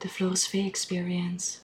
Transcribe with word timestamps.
The 0.00 0.08
Floris 0.08 0.48
V 0.48 0.54
Experience. 0.54 1.58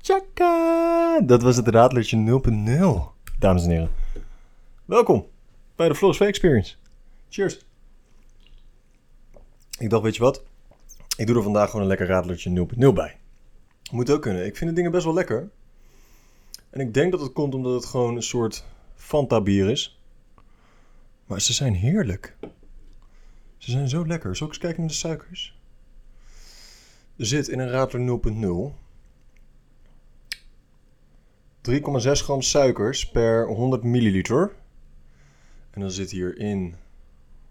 Tjaka! 0.00 1.20
Dat 1.20 1.42
was 1.42 1.56
het 1.56 1.68
raadlertje 1.68 2.16
0.0, 2.16 3.38
dames 3.38 3.64
en 3.64 3.70
heren. 3.70 3.90
Welkom 4.84 5.26
bij 5.76 5.88
de 5.88 5.94
Floris 5.94 6.16
V 6.16 6.20
Experience. 6.20 6.74
Cheers. 7.28 7.58
Ik 9.78 9.90
dacht, 9.90 10.02
weet 10.02 10.16
je 10.16 10.22
wat? 10.22 10.42
Ik 11.16 11.26
doe 11.26 11.36
er 11.36 11.42
vandaag 11.42 11.66
gewoon 11.66 11.82
een 11.82 11.88
lekker 11.88 12.06
raadlertje 12.06 12.66
0.0 12.76 12.92
bij. 12.92 13.18
Moet 13.90 14.10
ook 14.10 14.22
kunnen. 14.22 14.46
Ik 14.46 14.56
vind 14.56 14.70
de 14.70 14.76
dingen 14.76 14.90
best 14.90 15.04
wel 15.04 15.14
lekker. 15.14 15.50
En 16.70 16.80
ik 16.80 16.94
denk 16.94 17.12
dat 17.12 17.20
het 17.20 17.32
komt 17.32 17.54
omdat 17.54 17.72
het 17.72 17.84
gewoon 17.84 18.16
een 18.16 18.22
soort 18.22 18.64
Fanta 18.94 19.40
bier 19.40 19.70
is. 19.70 20.00
Maar 21.26 21.40
ze 21.40 21.52
zijn 21.52 21.74
heerlijk. 21.74 22.36
Ze 23.60 23.70
zijn 23.70 23.88
zo 23.88 24.06
lekker. 24.06 24.36
Zal 24.36 24.46
ik 24.46 24.52
eens 24.52 24.62
kijken 24.62 24.80
naar 24.80 24.90
de 24.90 24.96
suikers? 24.96 25.58
Er 27.16 27.26
zit 27.26 27.48
in 27.48 27.58
een 27.58 27.70
radler 27.70 28.20
0.0 28.72 28.78
3,6 31.62 32.10
gram 32.12 32.42
suikers 32.42 33.10
per 33.10 33.46
100 33.46 33.82
milliliter. 33.82 34.52
En 35.70 35.80
dan 35.80 35.90
zit 35.90 36.10
hierin. 36.10 36.74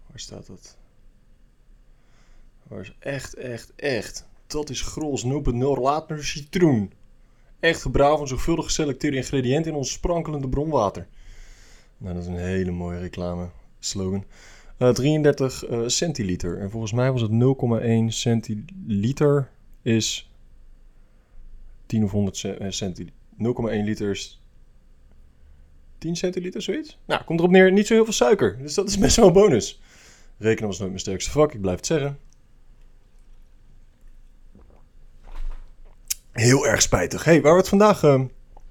Waar 0.06 0.20
staat 0.20 0.46
dat? 0.46 0.76
Waar 2.62 2.80
is 2.80 2.94
echt, 2.98 3.34
echt, 3.34 3.72
echt? 3.76 4.26
Dat 4.46 4.70
is 4.70 4.82
Grols 4.82 5.24
0.0 5.24 5.30
Radler 5.58 6.24
citroen. 6.24 6.92
Echt 7.60 7.82
gebrouwen 7.82 8.18
van 8.18 8.28
zorgvuldig 8.28 8.64
geselecteerde 8.64 9.16
ingrediënten 9.16 9.70
in 9.70 9.76
ons 9.76 9.92
sprankelende 9.92 10.48
bronwater. 10.48 11.08
Nou, 11.96 12.14
dat 12.14 12.22
is 12.22 12.28
een 12.28 12.36
hele 12.36 12.70
mooie 12.70 12.98
reclame 12.98 13.50
slogan. 13.78 14.24
Uh, 14.80 14.88
33 14.88 15.70
uh, 15.70 15.80
centiliter. 15.86 16.58
En 16.58 16.70
volgens 16.70 16.92
mij 16.92 17.12
was 17.12 17.20
het 17.20 17.30
0,1 17.30 18.06
centiliter 18.06 19.50
is 19.82 20.30
10 21.86 22.04
of 22.04 22.10
100 22.10 22.36
centiliter. 22.68 23.14
0,1 23.38 23.84
liter 23.84 24.10
is 24.10 24.40
10 25.98 26.16
centiliter, 26.16 26.62
zoiets. 26.62 26.98
Nou, 27.06 27.24
komt 27.24 27.38
erop 27.38 27.50
neer, 27.50 27.72
niet 27.72 27.86
zo 27.86 27.94
heel 27.94 28.04
veel 28.04 28.12
suiker. 28.12 28.58
Dus 28.58 28.74
dat 28.74 28.88
is 28.88 28.98
best 28.98 29.16
wel 29.16 29.26
een 29.26 29.32
bonus. 29.32 29.80
Rekenen 30.38 30.68
was 30.68 30.78
nooit 30.78 30.90
mijn 30.90 31.02
sterkste 31.02 31.30
vak, 31.30 31.52
ik 31.52 31.60
blijf 31.60 31.76
het 31.76 31.86
zeggen. 31.86 32.18
Heel 36.32 36.66
erg 36.66 36.82
spijtig. 36.82 37.24
hey, 37.24 37.40
waar 37.40 37.52
we 37.52 37.58
het 37.58 37.68
vandaag 37.68 38.02
uh, 38.02 38.22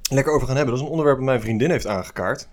lekker 0.09 0.33
over 0.33 0.47
gaan 0.47 0.55
hebben, 0.55 0.73
dat 0.73 0.83
is 0.83 0.87
een 0.87 0.91
onderwerp 0.91 1.17
dat 1.17 1.27
mijn 1.27 1.41
vriendin 1.41 1.69
heeft 1.69 1.87
aangekaart. 1.87 2.49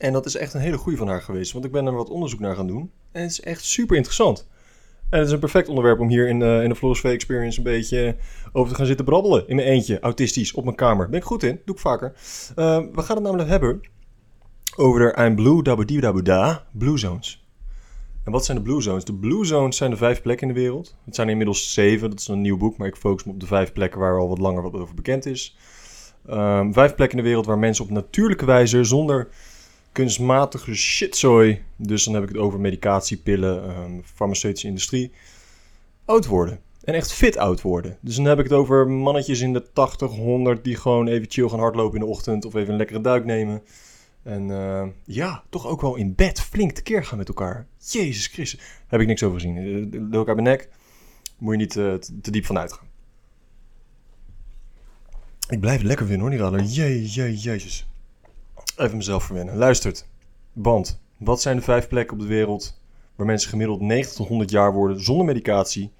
En 0.00 0.12
dat 0.12 0.26
is 0.26 0.36
echt 0.36 0.54
een 0.54 0.60
hele 0.60 0.76
goede 0.76 0.98
van 0.98 1.08
haar 1.08 1.22
geweest, 1.22 1.52
want 1.52 1.64
ik 1.64 1.72
ben 1.72 1.86
er 1.86 1.92
wat 1.92 2.10
onderzoek 2.10 2.40
naar 2.40 2.56
gaan 2.56 2.66
doen. 2.66 2.90
En 3.12 3.22
het 3.22 3.30
is 3.30 3.40
echt 3.40 3.64
super 3.64 3.96
interessant. 3.96 4.48
En 5.10 5.18
het 5.18 5.26
is 5.26 5.32
een 5.32 5.40
perfect 5.40 5.68
onderwerp 5.68 6.00
om 6.00 6.08
hier 6.08 6.28
in, 6.28 6.40
uh, 6.40 6.62
in 6.62 6.68
de 6.68 6.74
Floris 6.74 7.02
Experience 7.02 7.58
een 7.58 7.64
beetje 7.64 8.16
over 8.52 8.70
te 8.70 8.76
gaan 8.76 8.86
zitten 8.86 9.04
brabbelen. 9.04 9.48
In 9.48 9.56
mijn 9.56 9.68
eentje, 9.68 10.00
autistisch, 10.00 10.52
op 10.52 10.64
mijn 10.64 10.76
kamer. 10.76 11.08
Ben 11.08 11.18
ik 11.18 11.24
goed 11.24 11.42
in, 11.42 11.60
doe 11.64 11.74
ik 11.74 11.80
vaker. 11.80 12.12
Uh, 12.56 12.78
we 12.92 13.02
gaan 13.02 13.16
het 13.16 13.24
namelijk 13.24 13.48
hebben 13.48 13.80
over 14.76 15.00
de 15.00 15.24
I'm 15.24 15.34
Blue 15.34 15.62
da 16.22 16.66
Blue 16.72 16.98
Zones. 16.98 17.46
En 18.24 18.32
wat 18.32 18.44
zijn 18.44 18.56
de 18.56 18.62
Blue 18.62 18.80
Zones? 18.80 19.04
De 19.04 19.14
Blue 19.14 19.44
Zones 19.44 19.76
zijn 19.76 19.90
de 19.90 19.96
vijf 19.96 20.22
plekken 20.22 20.48
in 20.48 20.54
de 20.54 20.60
wereld. 20.60 20.96
Het 21.04 21.14
zijn 21.14 21.28
inmiddels 21.28 21.72
zeven, 21.72 22.10
dat 22.10 22.20
is 22.20 22.28
een 22.28 22.40
nieuw 22.40 22.56
boek, 22.56 22.76
maar 22.76 22.88
ik 22.88 22.96
focus 22.96 23.24
me 23.24 23.32
op 23.32 23.40
de 23.40 23.46
vijf 23.46 23.72
plekken 23.72 24.00
waar 24.00 24.18
al 24.18 24.28
wat 24.28 24.38
langer 24.38 24.62
wat 24.62 24.74
over 24.74 24.94
bekend 24.94 25.26
is. 25.26 25.56
Um, 26.30 26.72
vijf 26.72 26.94
plekken 26.94 27.18
in 27.18 27.22
de 27.22 27.28
wereld 27.28 27.46
waar 27.46 27.58
mensen 27.58 27.84
op 27.84 27.90
natuurlijke 27.90 28.44
wijze, 28.44 28.84
zonder 28.84 29.28
kunstmatige 29.92 30.74
shitzooi, 30.74 31.62
dus 31.76 32.04
dan 32.04 32.14
heb 32.14 32.22
ik 32.22 32.28
het 32.28 32.38
over 32.38 32.60
medicatie, 32.60 33.16
pillen, 33.16 33.78
um, 33.78 34.02
farmaceutische 34.14 34.66
industrie, 34.66 35.12
oud 36.04 36.26
worden. 36.26 36.60
En 36.84 36.94
echt 36.94 37.12
fit 37.12 37.36
oud 37.36 37.60
worden. 37.60 37.98
Dus 38.00 38.16
dan 38.16 38.24
heb 38.24 38.38
ik 38.38 38.44
het 38.44 38.52
over 38.52 38.88
mannetjes 38.88 39.40
in 39.40 39.52
de 39.52 39.72
80, 39.72 40.10
100 40.10 40.64
die 40.64 40.76
gewoon 40.76 41.06
even 41.06 41.30
chill 41.30 41.48
gaan 41.48 41.58
hardlopen 41.58 41.98
in 41.98 42.04
de 42.04 42.10
ochtend 42.10 42.44
of 42.44 42.54
even 42.54 42.70
een 42.70 42.76
lekkere 42.76 43.00
duik 43.00 43.24
nemen. 43.24 43.62
En 44.22 44.48
uh, 44.48 44.86
ja, 45.04 45.42
toch 45.48 45.66
ook 45.66 45.80
wel 45.80 45.96
in 45.96 46.14
bed 46.14 46.40
flink 46.40 46.72
tekeer 46.72 47.04
gaan 47.04 47.18
met 47.18 47.28
elkaar. 47.28 47.66
Jezus 47.78 48.26
Christus. 48.26 48.60
Heb 48.86 49.00
ik 49.00 49.06
niks 49.06 49.22
over 49.22 49.40
gezien. 49.40 49.88
Lul 49.90 50.18
elkaar 50.18 50.34
bij 50.34 50.44
nek. 50.44 50.68
Moet 51.38 51.52
je 51.52 51.58
niet 51.58 51.70
te, 51.70 52.30
diep 52.30 52.44
van 52.44 52.58
uitgaan. 52.58 52.88
Ik 55.48 55.60
blijf 55.60 55.82
lekker 55.82 56.06
winnen 56.06 56.26
hoor, 56.26 56.36
die 56.36 56.44
radar. 56.44 56.62
Jee, 56.62 57.06
jee, 57.06 57.36
jezus. 57.36 57.89
Even 58.80 58.96
mezelf 58.96 59.24
verwennen. 59.24 59.56
Luistert. 59.56 60.06
Band. 60.52 61.00
Wat 61.16 61.40
zijn 61.40 61.56
de 61.56 61.62
vijf 61.62 61.88
plekken 61.88 62.16
op 62.16 62.22
de 62.22 62.28
wereld 62.28 62.80
waar 63.16 63.26
mensen 63.26 63.50
gemiddeld 63.50 63.80
90 63.80 64.16
tot 64.16 64.28
100 64.28 64.50
jaar 64.50 64.72
worden 64.72 65.00
zonder 65.00 65.26
medicatie 65.26 65.92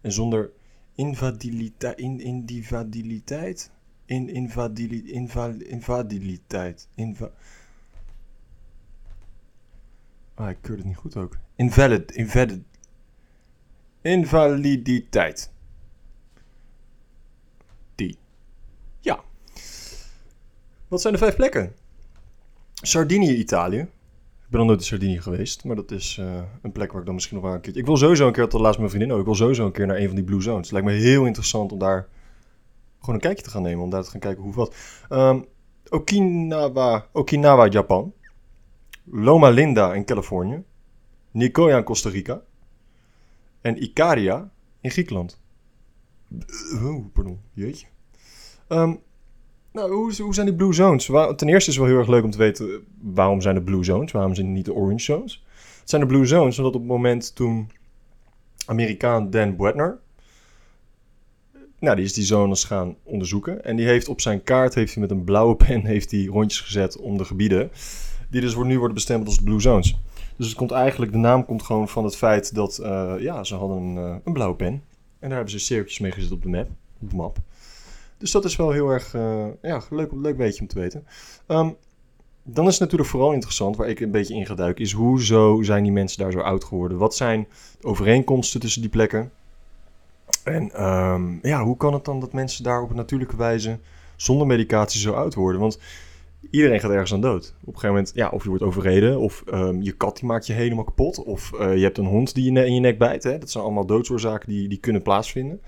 en 0.00 0.12
zonder 0.12 0.50
invadiliteit? 0.94 1.98
In, 1.98 2.20
indivadiliteit? 2.20 3.70
In, 4.04 4.28
invadili, 4.28 5.12
inval, 5.12 5.54
invadiliteit. 5.58 6.88
Inva 6.94 7.30
ah, 10.34 10.50
ik 10.50 10.56
keur 10.60 10.76
het 10.76 10.84
niet 10.84 10.96
goed 10.96 11.16
ook. 11.16 11.38
Invalid. 11.56 12.12
Invalid. 12.12 12.62
Invaliditeit. 14.00 15.52
Die. 17.94 18.18
Ja. 19.00 19.20
Wat 20.88 21.00
zijn 21.00 21.12
de 21.12 21.18
vijf 21.18 21.36
plekken? 21.36 21.74
Sardinië, 22.82 23.34
Italië. 23.34 23.78
Ik 23.78 24.54
ben 24.54 24.58
nog 24.58 24.66
nooit 24.66 24.80
in 24.80 24.86
Sardinië 24.86 25.20
geweest, 25.20 25.64
maar 25.64 25.76
dat 25.76 25.90
is 25.90 26.16
uh, 26.20 26.42
een 26.62 26.72
plek 26.72 26.90
waar 26.90 27.00
ik 27.00 27.06
dan 27.06 27.14
misschien 27.14 27.36
nog 27.36 27.44
wel 27.44 27.54
een 27.54 27.60
keertje... 27.60 27.80
Ik 27.80 27.86
wil 27.86 27.96
sowieso 27.96 28.26
een 28.26 28.32
keer, 28.32 28.48
dat 28.48 28.60
laatst 28.60 28.78
mijn 28.78 28.90
vriendin 28.90 29.12
ook, 29.12 29.18
ik 29.18 29.24
wil 29.24 29.34
sowieso 29.34 29.66
een 29.66 29.72
keer 29.72 29.86
naar 29.86 29.96
een 29.96 30.06
van 30.06 30.14
die 30.14 30.24
Blue 30.24 30.42
Zones. 30.42 30.70
Het 30.70 30.70
lijkt 30.70 30.86
me 30.86 30.92
heel 30.92 31.26
interessant 31.26 31.72
om 31.72 31.78
daar 31.78 32.08
gewoon 32.98 33.14
een 33.14 33.20
kijkje 33.20 33.42
te 33.42 33.50
gaan 33.50 33.62
nemen, 33.62 33.84
om 33.84 33.90
daar 33.90 34.02
te 34.02 34.10
gaan 34.10 34.20
kijken 34.20 34.42
hoe 34.42 34.54
wat. 34.54 34.74
Um, 35.10 35.46
Okinawa, 35.88 37.08
Okinawa, 37.12 37.68
Japan. 37.68 38.12
Loma 39.04 39.48
Linda 39.48 39.94
in 39.94 40.04
Californië. 40.04 40.62
Nicoya 41.30 41.76
in 41.76 41.84
Costa 41.84 42.10
Rica. 42.10 42.42
En 43.60 43.82
Ikaria 43.82 44.50
in 44.80 44.90
Griekenland. 44.90 45.40
Oh, 46.82 47.12
pardon, 47.12 47.40
jeetje. 47.52 47.86
Um, 48.68 49.00
nou, 49.72 49.92
hoe, 49.92 50.22
hoe, 50.22 50.34
zijn 50.34 50.46
die 50.46 50.54
Blue 50.54 50.72
Zones? 50.72 51.04
Ten 51.36 51.48
eerste 51.48 51.70
is 51.70 51.76
het 51.76 51.76
wel 51.76 51.86
heel 51.86 51.98
erg 51.98 52.08
leuk 52.08 52.24
om 52.24 52.30
te 52.30 52.38
weten 52.38 52.84
waarom 53.00 53.40
zijn 53.40 53.54
de 53.54 53.62
Blue 53.62 53.84
Zones, 53.84 54.12
waarom 54.12 54.34
zijn 54.34 54.52
niet 54.52 54.64
de 54.64 54.74
Orange 54.74 55.04
Zones. 55.04 55.44
Het 55.80 55.90
zijn 55.90 56.02
de 56.02 56.08
Blue 56.08 56.26
Zones 56.26 56.58
omdat 56.58 56.74
op 56.74 56.80
het 56.80 56.90
moment 56.90 57.34
toen 57.34 57.70
Amerikaan 58.66 59.30
Dan 59.30 59.56
Bretner, 59.56 59.98
nou, 61.78 61.96
die 61.96 62.04
is 62.04 62.12
die 62.12 62.24
zones 62.24 62.64
gaan 62.64 62.96
onderzoeken. 63.02 63.64
En 63.64 63.76
die 63.76 63.86
heeft 63.86 64.08
op 64.08 64.20
zijn 64.20 64.42
kaart, 64.42 64.74
heeft 64.74 64.92
hij 64.92 65.02
met 65.02 65.10
een 65.10 65.24
blauwe 65.24 65.56
pen, 65.56 65.84
heeft 65.94 66.10
hij 66.10 66.24
rondjes 66.24 66.60
gezet 66.60 66.96
om 66.96 67.16
de 67.16 67.24
gebieden. 67.24 67.70
Die 68.30 68.40
dus 68.40 68.56
nu 68.56 68.76
worden 68.76 68.94
bestemd 68.94 69.26
als 69.26 69.42
Blue 69.42 69.60
Zones. 69.60 69.96
Dus 70.36 70.46
het 70.46 70.56
komt 70.56 70.70
eigenlijk, 70.70 71.12
de 71.12 71.18
naam 71.18 71.44
komt 71.44 71.62
gewoon 71.62 71.88
van 71.88 72.04
het 72.04 72.16
feit 72.16 72.54
dat, 72.54 72.78
uh, 72.82 73.14
ja, 73.18 73.44
ze 73.44 73.54
hadden 73.54 73.76
een, 73.76 74.20
een 74.24 74.32
blauwe 74.32 74.56
pen. 74.56 74.72
En 75.18 75.28
daar 75.28 75.30
hebben 75.30 75.50
ze 75.50 75.58
cirkeltjes 75.58 75.98
mee 75.98 76.12
gezet 76.12 76.32
op 76.32 76.42
de 76.42 76.48
map. 76.48 76.68
Op 77.00 77.10
de 77.10 77.16
map. 77.16 77.38
Dus 78.18 78.30
dat 78.30 78.44
is 78.44 78.56
wel 78.56 78.70
heel 78.70 78.88
erg 78.88 79.14
uh, 79.14 79.46
ja, 79.62 79.82
leuk, 79.90 80.10
leuk 80.12 80.36
weetje 80.36 80.60
om 80.60 80.66
te 80.66 80.78
weten. 80.78 81.06
Um, 81.46 81.76
dan 82.42 82.66
is 82.66 82.72
het 82.72 82.80
natuurlijk 82.80 83.10
vooral 83.10 83.32
interessant, 83.32 83.76
waar 83.76 83.88
ik 83.88 84.00
een 84.00 84.10
beetje 84.10 84.34
in 84.34 84.46
ga 84.46 84.54
duiken, 84.54 84.84
is 84.84 84.92
hoezo 84.92 85.62
zijn 85.62 85.82
die 85.82 85.92
mensen 85.92 86.18
daar 86.18 86.32
zo 86.32 86.38
oud 86.38 86.64
geworden? 86.64 86.98
Wat 86.98 87.14
zijn 87.14 87.46
de 87.80 87.86
overeenkomsten 87.86 88.60
tussen 88.60 88.80
die 88.80 88.90
plekken? 88.90 89.30
En 90.44 90.84
um, 90.84 91.38
ja, 91.42 91.64
hoe 91.64 91.76
kan 91.76 91.92
het 91.92 92.04
dan 92.04 92.20
dat 92.20 92.32
mensen 92.32 92.64
daar 92.64 92.82
op 92.82 92.90
een 92.90 92.96
natuurlijke 92.96 93.36
wijze 93.36 93.78
zonder 94.16 94.46
medicatie 94.46 95.00
zo 95.00 95.12
oud 95.12 95.34
worden? 95.34 95.60
Want 95.60 95.78
iedereen 96.50 96.80
gaat 96.80 96.90
ergens 96.90 97.12
aan 97.12 97.20
dood. 97.20 97.54
Op 97.60 97.66
een 97.66 97.80
gegeven 97.80 97.88
moment, 97.88 98.12
ja, 98.14 98.28
of 98.28 98.42
je 98.42 98.48
wordt 98.48 98.64
overreden, 98.64 99.18
of 99.18 99.44
um, 99.52 99.82
je 99.82 99.92
kat 99.92 100.16
die 100.16 100.24
maakt 100.24 100.46
je 100.46 100.52
helemaal 100.52 100.84
kapot, 100.84 101.24
of 101.24 101.52
uh, 101.54 101.76
je 101.76 101.82
hebt 101.82 101.98
een 101.98 102.06
hond 102.06 102.34
die 102.34 102.52
je 102.52 102.66
in 102.66 102.74
je 102.74 102.80
nek 102.80 102.98
bijt. 102.98 103.22
Hè? 103.22 103.38
Dat 103.38 103.50
zijn 103.50 103.64
allemaal 103.64 103.86
doodsoorzaken 103.86 104.48
die, 104.48 104.68
die 104.68 104.78
kunnen 104.78 105.02
plaatsvinden. 105.02 105.60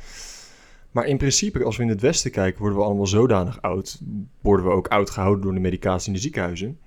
Maar 0.91 1.07
in 1.07 1.17
principe, 1.17 1.65
als 1.65 1.77
we 1.77 1.83
in 1.83 1.89
het 1.89 2.01
Westen 2.01 2.31
kijken, 2.31 2.61
worden 2.61 2.79
we 2.79 2.85
allemaal 2.85 3.07
zodanig 3.07 3.63
oud. 3.63 4.01
Worden 4.41 4.67
we 4.67 4.73
ook 4.73 4.89
oud 4.89 5.11
gehouden 5.11 5.43
door 5.43 5.55
de 5.55 5.61
medicatie 5.61 6.09
in 6.09 6.15
de 6.15 6.21
ziekenhuizen. 6.21 6.79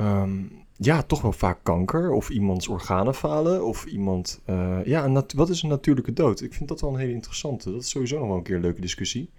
Um, 0.00 0.50
ja, 0.76 1.02
toch 1.02 1.22
wel 1.22 1.32
vaak 1.32 1.58
kanker. 1.62 2.12
Of 2.12 2.30
iemands 2.30 2.68
organen 2.68 3.14
falen. 3.14 3.64
Of 3.64 3.84
iemand. 3.84 4.42
Uh, 4.46 4.84
ja, 4.84 5.24
wat 5.34 5.48
is 5.48 5.62
een 5.62 5.68
natuurlijke 5.68 6.12
dood? 6.12 6.40
Ik 6.40 6.54
vind 6.54 6.68
dat 6.68 6.80
wel 6.80 6.90
een 6.90 6.98
hele 6.98 7.12
interessante. 7.12 7.70
Dat 7.70 7.80
is 7.80 7.90
sowieso 7.90 8.18
nog 8.18 8.28
wel 8.28 8.36
een 8.36 8.42
keer 8.42 8.56
een 8.56 8.62
leuke 8.62 8.80
discussie. 8.80 9.30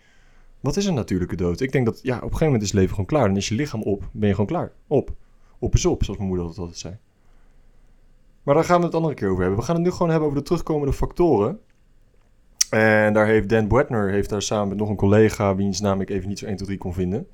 Wat 0.59 0.77
is 0.77 0.85
een 0.85 0.93
natuurlijke 0.93 1.35
dood? 1.35 1.59
Ik 1.59 1.71
denk 1.71 1.85
dat 1.85 1.99
ja, 2.01 2.15
op 2.15 2.21
een 2.21 2.27
gegeven 2.27 2.45
moment 2.45 2.63
is 2.63 2.69
het 2.69 2.77
leven 2.77 2.95
gewoon 2.95 3.09
klaar. 3.09 3.27
Dan 3.27 3.37
is 3.37 3.47
je 3.47 3.55
lichaam 3.55 3.81
op. 3.81 4.09
Ben 4.11 4.27
je 4.27 4.35
gewoon 4.35 4.49
klaar. 4.49 4.71
Op. 4.87 5.13
Op 5.59 5.73
is 5.73 5.85
op, 5.85 6.03
zoals 6.03 6.19
mijn 6.19 6.31
moeder 6.31 6.47
altijd 6.47 6.77
zei. 6.77 6.97
Maar 8.43 8.55
daar 8.55 8.63
gaan 8.63 8.79
we 8.79 8.85
het 8.85 8.95
andere 8.95 9.13
keer 9.13 9.29
over 9.29 9.41
hebben. 9.41 9.59
We 9.59 9.65
gaan 9.65 9.75
het 9.75 9.83
nu 9.83 9.91
gewoon 9.91 10.09
hebben 10.09 10.27
over 10.27 10.39
de 10.39 10.45
terugkomende 10.45 10.93
factoren 10.93 11.59
en 12.69 13.13
daar 13.13 13.27
heeft 13.27 13.49
Dan 13.49 13.67
Bretner 13.67 14.11
heeft 14.11 14.29
daar 14.29 14.41
samen 14.41 14.67
met 14.67 14.77
nog 14.77 14.89
een 14.89 14.95
collega, 14.95 15.55
wiens 15.55 15.79
naam 15.79 16.01
ik 16.01 16.09
even 16.09 16.29
niet 16.29 16.39
zo 16.39 16.45
1, 16.45 16.55
2, 16.55 16.67
3 16.67 16.79
kon 16.79 16.93
vinden. 16.93 17.27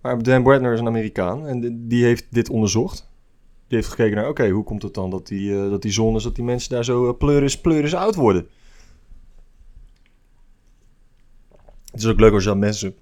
Maar 0.00 0.22
Dan 0.22 0.42
Bretner 0.42 0.72
is 0.72 0.80
een 0.80 0.86
Amerikaan 0.86 1.46
en 1.46 1.88
die 1.88 2.04
heeft 2.04 2.26
dit 2.30 2.50
onderzocht. 2.50 3.08
Die 3.66 3.78
heeft 3.78 3.90
gekeken 3.90 4.16
naar, 4.16 4.28
oké, 4.28 4.48
hoe 4.48 4.64
komt 4.64 4.82
het 4.82 4.94
dan 4.94 5.10
dat 5.10 5.26
die, 5.26 5.50
uh, 5.50 5.70
dat 5.70 5.82
die 5.82 5.92
zones, 5.92 6.22
dat 6.22 6.34
die 6.34 6.44
mensen 6.44 6.70
daar 6.70 6.84
zo 6.84 7.08
uh, 7.08 7.16
pleuris, 7.18 7.60
pleuris 7.60 7.94
oud 7.94 8.14
worden? 8.14 8.48
Het 11.90 12.00
is 12.00 12.06
ook 12.06 12.20
leuk 12.20 12.32
als 12.32 12.44
je 12.44 12.50
aan 12.50 12.58
mensen 12.58 12.94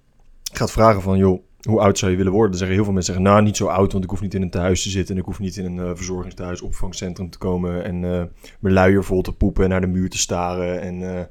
gaat 0.53 0.71
vragen 0.71 1.03
van, 1.03 1.19
joh, 1.19 1.43
hoe 1.69 1.81
oud 1.81 1.99
zou 1.99 2.11
je 2.11 2.17
willen 2.17 2.33
worden? 2.33 2.51
Dan 2.51 2.59
zeggen 2.59 2.77
heel 2.77 2.85
veel 2.85 2.95
mensen, 2.95 3.15
zeggen, 3.15 3.33
nou, 3.33 3.45
niet 3.45 3.57
zo 3.57 3.67
oud, 3.67 3.93
want 3.93 4.05
ik 4.05 4.11
hoef 4.11 4.21
niet 4.21 4.35
in 4.35 4.43
een 4.43 4.51
thuis 4.51 4.83
te 4.83 4.91
zitten 4.91 5.15
en 5.15 5.21
ik 5.21 5.27
hoef 5.27 5.39
niet 5.39 5.57
in 5.57 5.65
een 5.65 5.87
uh, 5.87 5.91
verzorgingstehuis, 5.95 6.61
opvangcentrum 6.61 7.31
te 7.31 7.39
komen 7.39 7.85
en 7.85 8.01
mijn 8.61 8.75
luier 8.75 9.05
vol 9.05 9.23
te 9.23 9.33
poepen 9.33 9.65
en 9.65 9.71
naar 9.71 9.81
de 9.81 9.87
muur 9.87 10.11
te 10.11 10.19
staren 10.19 10.81
en 10.81 11.29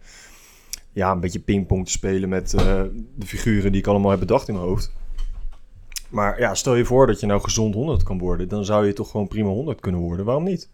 ja, 0.92 1.12
een 1.12 1.20
beetje 1.20 1.40
pingpong 1.40 1.86
te 1.86 1.92
spelen 1.92 2.30
met 2.30 2.50
de 2.50 3.26
figuren 3.26 3.72
die 3.72 3.82
ik 3.82 3.88
allemaal 3.88 4.12
heb 4.12 4.20
bedacht 4.20 4.48
in 4.48 4.54
mijn 4.54 4.66
hoofd. 4.66 4.92
Maar 6.10 6.40
ja, 6.40 6.56
stel 6.56 6.76
je 6.76 6.86
voor 6.86 7.08
dat 7.08 7.20
je 7.20 7.26
nou 7.26 7.42
gezond 7.42 7.74
100 7.74 8.04
kan 8.04 8.18
worden, 8.18 8.48
dan 8.48 8.66
zou 8.66 8.86
je 8.86 8.94
toch 8.94 9.12
gewoon 9.12 9.28
prima 9.28 9.50
100 9.50 9.80
kunnen 9.80 10.02
worden. 10.02 10.26
Waarom 10.26 10.44
niet? 10.44 10.70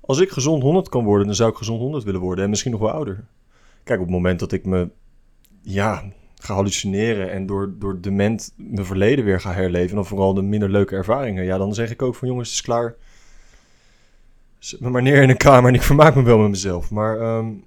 Als 0.00 0.20
ik 0.20 0.30
gezond 0.30 0.62
100 0.62 0.88
kan 0.88 1.04
worden, 1.04 1.26
dan 1.26 1.36
zou 1.36 1.50
ik 1.50 1.56
gezond 1.56 1.80
100 1.80 2.04
willen 2.04 2.20
worden 2.20 2.44
en 2.44 2.50
misschien 2.50 2.70
nog 2.70 2.80
wel 2.80 2.90
ouder. 2.90 3.24
Kijk, 3.84 3.98
op 3.98 4.04
het 4.04 4.14
moment 4.14 4.38
dat 4.38 4.52
ik 4.52 4.66
me 4.66 4.90
ja, 5.62 6.04
ga 6.46 6.54
hallucineren 6.54 7.30
en 7.30 7.46
door, 7.46 7.74
door 7.78 8.00
dement 8.00 8.52
mijn 8.56 8.86
verleden 8.86 9.24
weer 9.24 9.40
ga 9.40 9.52
herleven, 9.52 9.98
en 9.98 10.04
vooral 10.04 10.34
de 10.34 10.42
minder 10.42 10.68
leuke 10.68 10.94
ervaringen, 10.94 11.44
ja, 11.44 11.58
dan 11.58 11.74
zeg 11.74 11.90
ik 11.90 12.02
ook 12.02 12.14
van 12.14 12.28
jongens, 12.28 12.48
het 12.48 12.58
is 12.58 12.64
klaar. 12.64 12.94
Zet 14.58 14.80
me 14.80 14.90
maar 14.90 15.02
neer 15.02 15.22
in 15.22 15.28
een 15.28 15.36
kamer 15.36 15.68
en 15.68 15.74
ik 15.74 15.82
vermaak 15.82 16.14
me 16.14 16.22
wel 16.22 16.38
met 16.38 16.50
mezelf. 16.50 16.90
Maar 16.90 17.20
um, 17.20 17.64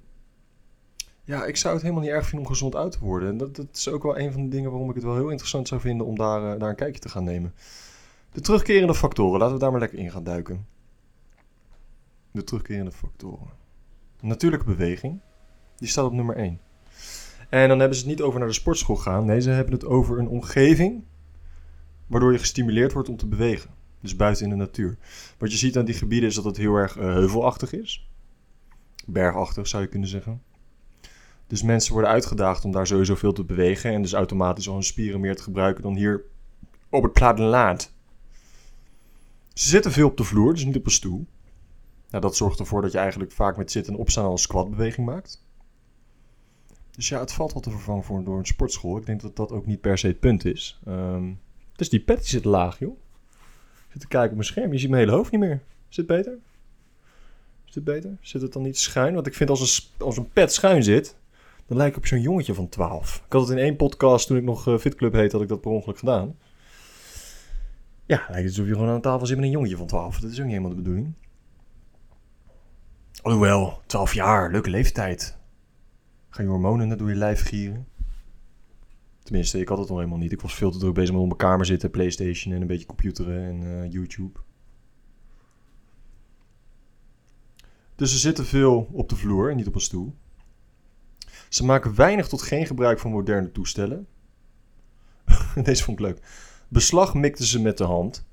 ja, 1.24 1.44
ik 1.44 1.56
zou 1.56 1.74
het 1.74 1.82
helemaal 1.82 2.04
niet 2.04 2.12
erg 2.12 2.26
vinden 2.26 2.46
om 2.46 2.52
gezond 2.52 2.74
oud 2.74 2.92
te 2.92 2.98
worden. 3.00 3.28
En 3.28 3.36
dat, 3.36 3.56
dat, 3.56 3.66
is 3.72 3.88
ook 3.88 4.02
wel 4.02 4.18
een 4.18 4.32
van 4.32 4.42
de 4.42 4.48
dingen 4.48 4.70
waarom 4.70 4.88
ik 4.88 4.94
het 4.94 5.04
wel 5.04 5.14
heel 5.14 5.28
interessant 5.28 5.68
zou 5.68 5.80
vinden 5.80 6.06
om 6.06 6.16
daar, 6.16 6.54
uh, 6.54 6.60
daar 6.60 6.68
een 6.68 6.76
kijkje 6.76 7.00
te 7.00 7.08
gaan 7.08 7.24
nemen. 7.24 7.54
De 8.32 8.40
terugkerende 8.40 8.94
factoren, 8.94 9.38
laten 9.38 9.54
we 9.54 9.60
daar 9.60 9.70
maar 9.70 9.80
lekker 9.80 9.98
in 9.98 10.10
gaan 10.10 10.24
duiken. 10.24 10.66
De 12.30 12.44
terugkerende 12.44 12.92
factoren. 12.92 13.48
Natuurlijke 14.20 14.66
beweging, 14.66 15.20
die 15.76 15.88
staat 15.88 16.04
op 16.04 16.12
nummer 16.12 16.36
1. 16.36 16.60
En 17.50 17.68
dan 17.68 17.78
hebben 17.78 17.96
ze 17.96 18.02
het 18.02 18.12
niet 18.12 18.22
over 18.22 18.38
naar 18.38 18.48
de 18.48 18.54
sportschool 18.54 18.96
gaan. 18.96 19.24
Nee, 19.24 19.40
ze 19.40 19.50
hebben 19.50 19.74
het 19.74 19.84
over 19.84 20.18
een 20.18 20.28
omgeving 20.28 21.04
waardoor 22.06 22.32
je 22.32 22.38
gestimuleerd 22.38 22.92
wordt 22.92 23.08
om 23.08 23.16
te 23.16 23.26
bewegen. 23.26 23.70
Dus 24.00 24.16
buiten 24.16 24.44
in 24.44 24.50
de 24.50 24.56
natuur. 24.56 24.96
Wat 25.38 25.50
je 25.50 25.56
ziet 25.56 25.78
aan 25.78 25.84
die 25.84 25.94
gebieden 25.94 26.28
is 26.28 26.34
dat 26.34 26.44
het 26.44 26.56
heel 26.56 26.74
erg 26.74 26.96
uh, 26.96 27.02
heuvelachtig 27.02 27.72
is. 27.72 28.08
Bergachtig 29.06 29.68
zou 29.68 29.82
je 29.82 29.88
kunnen 29.88 30.08
zeggen. 30.08 30.42
Dus 31.46 31.62
mensen 31.62 31.92
worden 31.92 32.10
uitgedaagd 32.10 32.64
om 32.64 32.72
daar 32.72 32.86
sowieso 32.86 33.14
veel 33.14 33.32
te 33.32 33.44
bewegen 33.44 33.92
en 33.92 34.02
dus 34.02 34.12
automatisch 34.12 34.68
al 34.68 34.74
hun 34.74 34.82
spieren 34.82 35.20
meer 35.20 35.36
te 35.36 35.42
gebruiken 35.42 35.82
dan 35.82 35.96
hier 35.96 36.24
op 36.88 37.02
het 37.02 37.12
platteland. 37.12 37.92
Ze 39.52 39.68
zitten 39.68 39.92
veel 39.92 40.08
op 40.08 40.16
de 40.16 40.24
vloer, 40.24 40.54
dus 40.54 40.64
niet 40.64 40.76
op 40.76 40.84
een 40.84 40.90
stoel. 40.90 41.26
Nou, 42.10 42.22
dat 42.22 42.36
zorgt 42.36 42.58
ervoor 42.58 42.82
dat 42.82 42.92
je 42.92 42.98
eigenlijk 42.98 43.32
vaak 43.32 43.56
met 43.56 43.70
zitten 43.70 43.92
en 43.92 43.98
opstaan 43.98 44.24
al 44.24 44.32
een 44.32 44.38
squatbeweging 44.38 45.06
maakt. 45.06 45.44
Dus 47.00 47.08
ja, 47.08 47.20
het 47.20 47.32
valt 47.32 47.52
wel 47.52 47.62
te 47.62 47.70
vervangen 47.70 48.04
voor, 48.04 48.24
door 48.24 48.38
een 48.38 48.46
sportschool. 48.46 48.96
Ik 48.96 49.06
denk 49.06 49.20
dat 49.20 49.36
dat 49.36 49.52
ook 49.52 49.66
niet 49.66 49.80
per 49.80 49.98
se 49.98 50.06
het 50.06 50.20
punt 50.20 50.44
is. 50.44 50.80
Um, 50.88 51.40
dus 51.76 51.88
die 51.88 52.00
pet 52.00 52.26
zit 52.26 52.44
laag, 52.44 52.78
joh. 52.78 52.98
Ik 53.72 53.92
zit 53.92 54.00
te 54.00 54.08
kijken 54.08 54.28
op 54.28 54.34
mijn 54.34 54.46
scherm. 54.46 54.72
Je 54.72 54.78
ziet 54.78 54.90
mijn 54.90 55.02
hele 55.02 55.16
hoofd 55.16 55.30
niet 55.30 55.40
meer. 55.40 55.62
Is 55.90 55.96
dit 55.96 56.06
beter? 56.06 56.38
Is 57.66 57.72
dit 57.72 57.84
beter? 57.84 58.16
Zit 58.20 58.42
het 58.42 58.52
dan 58.52 58.62
niet 58.62 58.78
schuin? 58.78 59.14
Want 59.14 59.26
ik 59.26 59.34
vind 59.34 59.50
als 59.50 59.60
een, 59.60 60.04
als 60.06 60.16
een 60.16 60.28
pet 60.28 60.52
schuin 60.52 60.82
zit, 60.82 61.16
dan 61.66 61.76
lijkt 61.76 61.96
op 61.96 62.06
zo'n 62.06 62.20
jongetje 62.20 62.54
van 62.54 62.68
12. 62.68 63.22
Ik 63.26 63.32
had 63.32 63.40
het 63.48 63.50
in 63.50 63.64
één 63.64 63.76
podcast, 63.76 64.26
toen 64.26 64.36
ik 64.36 64.44
nog 64.44 64.68
uh, 64.68 64.78
Fitclub 64.78 65.12
heet, 65.12 65.32
had 65.32 65.42
ik 65.42 65.48
dat 65.48 65.60
per 65.60 65.70
ongeluk 65.70 65.98
gedaan. 65.98 66.36
Ja, 68.06 68.26
lijkt 68.28 68.48
alsof 68.48 68.66
je 68.66 68.72
gewoon 68.72 68.88
aan 68.88 69.00
tafel 69.00 69.26
zit 69.26 69.36
met 69.36 69.44
een 69.44 69.52
jongetje 69.52 69.76
van 69.76 69.86
12. 69.86 70.20
Dat 70.20 70.30
is 70.30 70.36
ook 70.38 70.44
niet 70.44 70.54
helemaal 70.54 70.76
de 70.76 70.82
bedoeling. 70.82 71.12
Alhoewel, 73.22 73.80
12 73.86 74.14
jaar, 74.14 74.50
leuke 74.50 74.70
leeftijd. 74.70 75.38
Ga 76.30 76.42
je 76.42 76.48
hormonen 76.48 76.88
net 76.88 76.98
door 76.98 77.08
je 77.08 77.14
lijf 77.14 77.42
gieren? 77.42 77.86
Tenminste, 79.22 79.58
ik 79.58 79.68
had 79.68 79.78
het 79.78 79.88
nog 79.88 79.96
helemaal 79.96 80.18
niet. 80.18 80.32
Ik 80.32 80.40
was 80.40 80.54
veel 80.54 80.70
te 80.70 80.78
druk 80.78 80.94
bezig 80.94 81.12
met 81.12 81.20
op 81.20 81.26
mijn 81.26 81.38
kamer 81.38 81.66
zitten, 81.66 81.90
Playstation 81.90 82.54
en 82.54 82.60
een 82.60 82.66
beetje 82.66 82.86
computeren 82.86 83.44
en 83.44 83.62
uh, 83.62 83.92
YouTube. 83.92 84.40
Dus 87.94 88.10
ze 88.10 88.18
zitten 88.18 88.44
veel 88.44 88.88
op 88.92 89.08
de 89.08 89.16
vloer 89.16 89.50
en 89.50 89.56
niet 89.56 89.66
op 89.66 89.74
een 89.74 89.80
stoel. 89.80 90.14
Ze 91.48 91.64
maken 91.64 91.94
weinig 91.94 92.28
tot 92.28 92.42
geen 92.42 92.66
gebruik 92.66 92.98
van 92.98 93.10
moderne 93.10 93.52
toestellen. 93.52 94.06
Deze 95.62 95.84
vond 95.84 95.98
ik 95.98 96.04
leuk. 96.04 96.18
Beslag 96.68 97.14
mikten 97.14 97.44
ze 97.44 97.60
met 97.60 97.78
de 97.78 97.84
hand. 97.84 98.26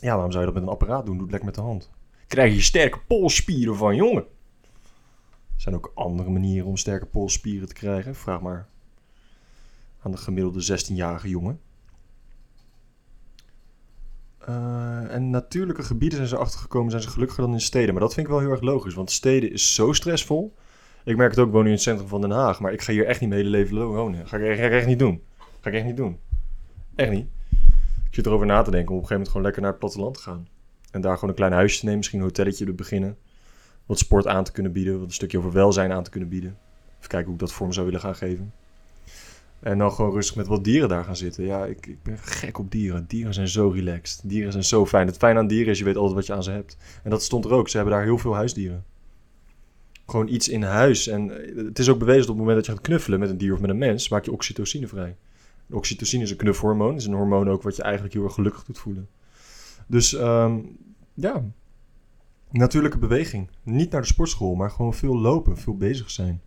Ja, 0.00 0.12
waarom 0.12 0.30
zou 0.32 0.44
je 0.44 0.52
dat 0.52 0.60
met 0.60 0.62
een 0.68 0.78
apparaat 0.78 1.06
doen? 1.06 1.14
Doe 1.14 1.22
het 1.22 1.30
lekker 1.30 1.48
met 1.48 1.54
de 1.58 1.64
hand. 1.64 1.90
Krijg 2.26 2.54
je 2.54 2.60
sterke 2.60 2.98
polsspieren 3.06 3.76
van, 3.76 3.96
jongen. 3.96 4.26
Zijn 5.56 5.74
ook 5.74 5.92
andere 5.94 6.30
manieren 6.30 6.68
om 6.68 6.76
sterke 6.76 7.06
polsspieren 7.06 7.68
te 7.68 7.74
krijgen. 7.74 8.14
Vraag 8.14 8.40
maar 8.40 8.66
aan 10.02 10.10
de 10.10 10.16
gemiddelde 10.16 10.80
16-jarige 10.80 11.28
jongen. 11.28 11.60
Uh, 14.48 15.14
en 15.14 15.30
natuurlijke 15.30 15.82
gebieden 15.82 16.16
zijn 16.16 16.28
ze 16.28 16.36
achtergekomen, 16.36 16.90
zijn 16.90 17.02
ze 17.02 17.10
gelukkiger 17.10 17.44
dan 17.44 17.52
in 17.52 17.60
steden. 17.60 17.92
Maar 17.92 18.02
dat 18.02 18.14
vind 18.14 18.26
ik 18.26 18.32
wel 18.32 18.42
heel 18.42 18.50
erg 18.50 18.60
logisch, 18.60 18.94
want 18.94 19.10
steden 19.10 19.52
is 19.52 19.74
zo 19.74 19.92
stressvol. 19.92 20.54
Ik 21.04 21.16
merk 21.16 21.30
het 21.30 21.40
ook, 21.40 21.46
ik 21.46 21.52
woon 21.52 21.62
nu 21.62 21.68
in 21.68 21.74
het 21.74 21.82
centrum 21.82 22.08
van 22.08 22.20
Den 22.20 22.30
Haag, 22.30 22.60
maar 22.60 22.72
ik 22.72 22.82
ga 22.82 22.92
hier 22.92 23.06
echt 23.06 23.20
niet 23.20 23.28
mijn 23.28 23.40
hele 23.40 23.56
leven 23.56 23.86
wonen. 23.86 24.28
Ga 24.28 24.36
ik, 24.36 24.58
echt 24.58 24.86
niet 24.86 24.98
doen. 24.98 25.22
Ga 25.60 25.70
ik 25.70 25.76
echt 25.76 25.84
niet 25.84 25.96
doen. 25.96 26.18
Echt 26.94 27.10
niet. 27.10 27.26
Ik 28.08 28.14
zit 28.18 28.26
erover 28.26 28.46
na 28.46 28.62
te 28.62 28.70
denken 28.70 28.90
om 28.90 28.96
op 28.96 29.02
een 29.02 29.08
gegeven 29.08 29.12
moment 29.12 29.28
gewoon 29.28 29.42
lekker 29.42 29.62
naar 29.62 29.70
het 29.70 29.80
platteland 29.80 30.14
te 30.14 30.22
gaan. 30.22 30.48
En 30.90 31.00
daar 31.00 31.14
gewoon 31.14 31.30
een 31.30 31.36
klein 31.36 31.52
huisje 31.52 31.78
te 31.78 31.84
nemen, 31.84 31.98
misschien 31.98 32.18
een 32.18 32.24
hotelletje 32.24 32.64
te 32.64 32.72
beginnen. 32.72 33.16
Wat 33.86 33.98
sport 33.98 34.26
aan 34.26 34.44
te 34.44 34.52
kunnen 34.52 34.72
bieden, 34.72 34.98
wat 34.98 35.06
een 35.06 35.12
stukje 35.12 35.38
over 35.38 35.52
welzijn 35.52 35.92
aan 35.92 36.02
te 36.02 36.10
kunnen 36.10 36.28
bieden. 36.28 36.58
Even 36.96 37.08
kijken 37.08 37.24
hoe 37.24 37.34
ik 37.34 37.40
dat 37.40 37.52
vorm 37.52 37.72
zou 37.72 37.86
willen 37.86 38.00
gaan 38.00 38.14
geven. 38.14 38.52
En 39.60 39.78
dan 39.78 39.92
gewoon 39.92 40.12
rustig 40.12 40.36
met 40.36 40.46
wat 40.46 40.64
dieren 40.64 40.88
daar 40.88 41.04
gaan 41.04 41.16
zitten. 41.16 41.44
Ja, 41.44 41.64
ik, 41.64 41.86
ik 41.86 42.02
ben 42.02 42.18
gek 42.18 42.58
op 42.58 42.70
dieren. 42.70 43.04
Dieren 43.08 43.34
zijn 43.34 43.48
zo 43.48 43.68
relaxed. 43.68 44.20
Dieren 44.24 44.52
zijn 44.52 44.64
zo 44.64 44.86
fijn. 44.86 45.06
Het 45.06 45.16
fijn 45.16 45.36
aan 45.36 45.46
dieren 45.46 45.72
is, 45.72 45.78
je 45.78 45.84
weet 45.84 45.96
altijd 45.96 46.14
wat 46.14 46.26
je 46.26 46.32
aan 46.32 46.42
ze 46.42 46.50
hebt. 46.50 46.76
En 47.02 47.10
dat 47.10 47.22
stond 47.22 47.44
er 47.44 47.52
ook. 47.52 47.68
Ze 47.68 47.76
hebben 47.76 47.94
daar 47.94 48.04
heel 48.04 48.18
veel 48.18 48.34
huisdieren 48.34 48.84
gewoon 50.12 50.28
iets 50.28 50.48
in 50.48 50.62
huis. 50.62 51.06
En 51.06 51.30
eh, 51.30 51.64
het 51.64 51.78
is 51.78 51.88
ook 51.88 51.98
bewezen 51.98 52.20
dat 52.20 52.30
op 52.30 52.36
het 52.36 52.46
moment 52.46 52.56
dat 52.56 52.66
je 52.66 52.72
gaat 52.72 52.80
knuffelen 52.80 53.20
met 53.20 53.30
een 53.30 53.38
dier 53.38 53.52
of 53.52 53.60
met 53.60 53.70
een 53.70 53.78
mens, 53.78 54.08
maak 54.08 54.24
je 54.24 54.32
oxytocine 54.32 54.86
vrij. 54.86 55.16
oxytocine 55.70 56.22
is 56.22 56.30
een 56.30 56.36
knuffelhormoon. 56.36 56.94
is 56.94 57.06
een 57.06 57.14
hormoon 57.14 57.48
ook 57.48 57.62
wat 57.62 57.76
je 57.76 57.82
eigenlijk 57.82 58.14
heel 58.14 58.24
erg 58.24 58.34
gelukkig 58.34 58.64
doet 58.64 58.78
voelen. 58.78 59.08
Dus 59.86 60.12
um, 60.12 60.76
ja, 61.14 61.44
natuurlijke 62.52 62.98
beweging. 62.98 63.50
Niet 63.62 63.90
naar 63.90 64.00
de 64.00 64.06
sportschool, 64.06 64.54
maar 64.54 64.70
gewoon 64.70 64.94
veel 64.94 65.18
lopen, 65.18 65.58
veel 65.58 65.76
bezig 65.76 66.10
zijn. 66.10 66.40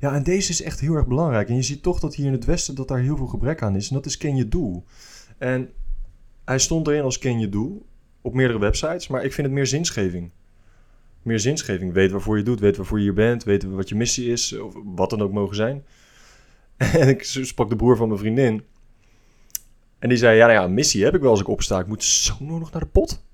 Ja, 0.00 0.14
en 0.14 0.22
deze 0.22 0.50
is 0.50 0.62
echt 0.62 0.80
heel 0.80 0.94
erg 0.94 1.06
belangrijk. 1.06 1.48
En 1.48 1.54
je 1.54 1.62
ziet 1.62 1.82
toch 1.82 2.00
dat 2.00 2.14
hier 2.14 2.26
in 2.26 2.32
het 2.32 2.44
Westen 2.44 2.74
dat 2.74 2.88
daar 2.88 2.98
heel 2.98 3.16
veel 3.16 3.26
gebrek 3.26 3.62
aan 3.62 3.76
is. 3.76 3.88
En 3.88 3.94
dat 3.94 4.06
is 4.06 4.16
ken 4.16 4.36
je 4.36 4.48
doel. 4.48 4.84
En 5.38 5.70
hij 6.44 6.58
stond 6.58 6.86
erin 6.86 7.02
als 7.02 7.18
ken 7.18 7.38
je 7.38 7.48
doel 7.48 7.86
op 8.20 8.34
meerdere 8.34 8.58
websites, 8.58 9.08
maar 9.08 9.24
ik 9.24 9.32
vind 9.32 9.46
het 9.46 9.56
meer 9.56 9.66
zinsgeving 9.66 10.30
meer 11.22 11.40
zinsgeving. 11.40 11.92
Weet 11.92 12.10
waarvoor 12.10 12.36
je 12.36 12.42
doet, 12.42 12.60
weet 12.60 12.76
waarvoor 12.76 12.98
je 12.98 13.04
hier 13.04 13.14
bent, 13.14 13.44
weet 13.44 13.64
wat 13.64 13.88
je 13.88 13.94
missie 13.94 14.30
is, 14.30 14.58
of 14.58 14.74
wat 14.84 15.10
dan 15.10 15.22
ook 15.22 15.32
mogen 15.32 15.56
zijn. 15.56 15.84
En 17.00 17.08
ik 17.08 17.24
sprak 17.24 17.68
de 17.68 17.76
broer 17.76 17.96
van 17.96 18.08
mijn 18.08 18.20
vriendin. 18.20 18.62
En 19.98 20.08
die 20.08 20.18
zei, 20.18 20.36
ja, 20.36 20.46
nou 20.46 20.58
ja, 20.58 20.64
een 20.64 20.74
missie 20.74 21.04
heb 21.04 21.14
ik 21.14 21.20
wel 21.20 21.30
als 21.30 21.40
ik 21.40 21.48
opsta. 21.48 21.80
Ik 21.80 21.86
moet 21.86 22.04
zo 22.04 22.34
nog 22.38 22.72
naar 22.72 22.82
de 22.82 22.88
pot. 22.88 23.24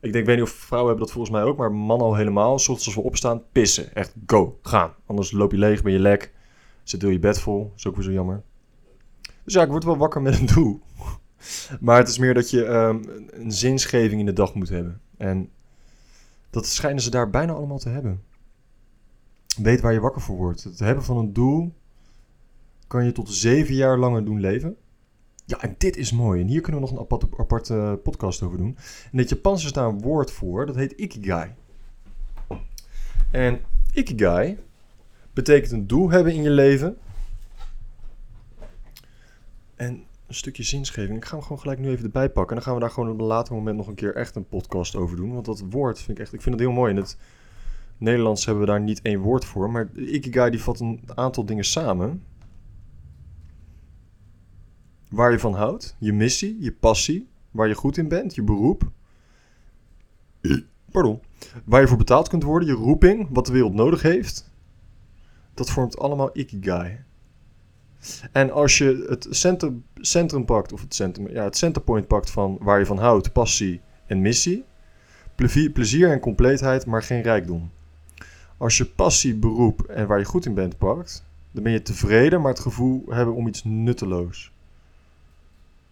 Ik 0.00 0.12
denk, 0.12 0.14
ik 0.14 0.26
weet 0.26 0.36
niet 0.36 0.44
of 0.44 0.50
vrouwen 0.50 0.90
hebben 0.90 1.06
dat 1.06 1.14
volgens 1.16 1.36
mij 1.36 1.44
ook, 1.44 1.56
maar 1.56 1.72
mannen 1.72 2.06
al 2.06 2.14
helemaal. 2.14 2.58
Zoals 2.58 2.86
als 2.86 2.94
we 2.94 3.00
opstaan, 3.00 3.42
pissen. 3.52 3.94
Echt, 3.94 4.14
go, 4.26 4.58
gaan. 4.62 4.94
Anders 5.06 5.32
loop 5.32 5.52
je 5.52 5.58
leeg, 5.58 5.82
ben 5.82 5.92
je 5.92 5.98
lek. 5.98 6.32
Zit 6.82 7.02
heel 7.02 7.10
je 7.10 7.18
bed 7.18 7.40
vol. 7.40 7.72
is 7.76 7.86
ook 7.86 7.94
weer 7.94 8.04
zo 8.04 8.12
jammer. 8.12 8.42
Dus 9.44 9.54
ja, 9.54 9.62
ik 9.62 9.68
word 9.68 9.84
wel 9.84 9.96
wakker 9.96 10.22
met 10.22 10.38
een 10.38 10.46
doel. 10.46 10.80
Maar 11.80 11.98
het 11.98 12.08
is 12.08 12.18
meer 12.18 12.34
dat 12.34 12.50
je 12.50 12.66
um, 12.66 13.02
een 13.30 13.52
zinsgeving 13.52 14.20
in 14.20 14.26
de 14.26 14.32
dag 14.32 14.54
moet 14.54 14.68
hebben. 14.68 15.00
En 15.16 15.50
dat 16.50 16.66
schijnen 16.66 17.02
ze 17.02 17.10
daar 17.10 17.30
bijna 17.30 17.52
allemaal 17.52 17.78
te 17.78 17.88
hebben. 17.88 18.22
Weet 19.62 19.80
waar 19.80 19.92
je 19.92 20.00
wakker 20.00 20.20
voor 20.20 20.36
wordt. 20.36 20.64
Het 20.64 20.78
hebben 20.78 21.04
van 21.04 21.16
een 21.16 21.32
doel 21.32 21.72
kan 22.86 23.04
je 23.04 23.12
tot 23.12 23.30
zeven 23.30 23.74
jaar 23.74 23.98
langer 23.98 24.24
doen 24.24 24.40
leven. 24.40 24.76
Ja, 25.50 25.60
en 25.60 25.74
dit 25.78 25.96
is 25.96 26.12
mooi. 26.12 26.40
En 26.40 26.46
hier 26.46 26.60
kunnen 26.60 26.80
we 26.80 26.86
nog 26.86 27.10
een 27.10 27.30
aparte, 27.38 28.00
podcast 28.02 28.42
over 28.42 28.58
doen. 28.58 28.76
In 29.12 29.18
het 29.18 29.28
Japans 29.28 29.64
is 29.64 29.72
daar 29.72 29.86
een 29.86 30.00
woord 30.00 30.30
voor. 30.30 30.66
Dat 30.66 30.74
heet 30.74 30.92
ikigai. 30.92 31.50
En 33.30 33.60
ikigai 33.92 34.58
betekent 35.32 35.72
een 35.72 35.86
doel 35.86 36.10
hebben 36.10 36.34
in 36.34 36.42
je 36.42 36.50
leven. 36.50 36.98
En 39.76 40.04
een 40.26 40.34
stukje 40.34 40.62
zinsgeving. 40.62 41.16
Ik 41.16 41.24
ga 41.24 41.34
hem 41.34 41.42
gewoon 41.42 41.60
gelijk 41.60 41.78
nu 41.78 41.88
even 41.88 42.04
erbij 42.04 42.30
pakken. 42.30 42.48
En 42.48 42.54
dan 42.54 42.62
gaan 42.62 42.74
we 42.74 42.80
daar 42.80 42.90
gewoon 42.90 43.10
op 43.10 43.20
een 43.20 43.26
later 43.26 43.54
moment 43.54 43.76
nog 43.76 43.86
een 43.86 43.94
keer 43.94 44.14
echt 44.14 44.36
een 44.36 44.48
podcast 44.48 44.96
over 44.96 45.16
doen. 45.16 45.32
Want 45.32 45.44
dat 45.44 45.62
woord 45.70 45.98
vind 45.98 46.18
ik 46.18 46.24
echt, 46.24 46.32
ik 46.32 46.42
vind 46.42 46.54
het 46.54 46.64
heel 46.64 46.74
mooi. 46.74 46.90
In 46.90 46.96
het 46.96 47.16
Nederlands 47.98 48.44
hebben 48.44 48.64
we 48.64 48.70
daar 48.70 48.80
niet 48.80 49.02
één 49.02 49.20
woord 49.20 49.44
voor. 49.44 49.70
Maar 49.70 49.90
Ikigai 49.94 50.50
die 50.50 50.62
vat 50.62 50.80
een 50.80 51.00
aantal 51.14 51.44
dingen 51.44 51.64
samen. 51.64 52.22
Waar 55.10 55.32
je 55.32 55.38
van 55.38 55.54
houdt, 55.54 55.96
je 55.98 56.12
missie, 56.12 56.56
je 56.60 56.72
passie, 56.72 57.28
waar 57.50 57.68
je 57.68 57.74
goed 57.74 57.96
in 57.96 58.08
bent, 58.08 58.34
je 58.34 58.42
beroep. 58.42 58.90
Pardon. 60.90 61.20
Waar 61.64 61.80
je 61.80 61.88
voor 61.88 61.96
betaald 61.96 62.28
kunt 62.28 62.42
worden, 62.42 62.68
je 62.68 62.74
roeping, 62.74 63.28
wat 63.30 63.46
de 63.46 63.52
wereld 63.52 63.74
nodig 63.74 64.02
heeft. 64.02 64.50
Dat 65.54 65.70
vormt 65.70 65.98
allemaal 65.98 66.30
ikigai. 66.32 67.04
En 68.32 68.50
als 68.50 68.78
je 68.78 69.06
het 69.08 69.26
centrum, 69.30 69.84
centrum 69.94 70.44
pakt, 70.44 70.72
of 70.72 70.80
het, 70.80 70.94
centrum, 70.94 71.28
ja, 71.28 71.44
het 71.44 71.56
centerpoint 71.56 72.06
pakt 72.06 72.30
van 72.30 72.58
waar 72.60 72.78
je 72.78 72.86
van 72.86 72.98
houdt, 72.98 73.32
passie 73.32 73.80
en 74.06 74.20
missie. 74.20 74.64
Plezier 75.72 76.10
en 76.10 76.20
compleetheid, 76.20 76.86
maar 76.86 77.02
geen 77.02 77.22
rijkdom. 77.22 77.70
Als 78.56 78.76
je 78.76 78.86
passie, 78.86 79.36
beroep 79.36 79.82
en 79.82 80.06
waar 80.06 80.18
je 80.18 80.24
goed 80.24 80.46
in 80.46 80.54
bent 80.54 80.78
pakt, 80.78 81.24
dan 81.50 81.62
ben 81.62 81.72
je 81.72 81.82
tevreden, 81.82 82.40
maar 82.40 82.52
het 82.52 82.60
gevoel 82.60 83.04
hebben 83.08 83.34
om 83.34 83.46
iets 83.46 83.64
nutteloos 83.64 84.52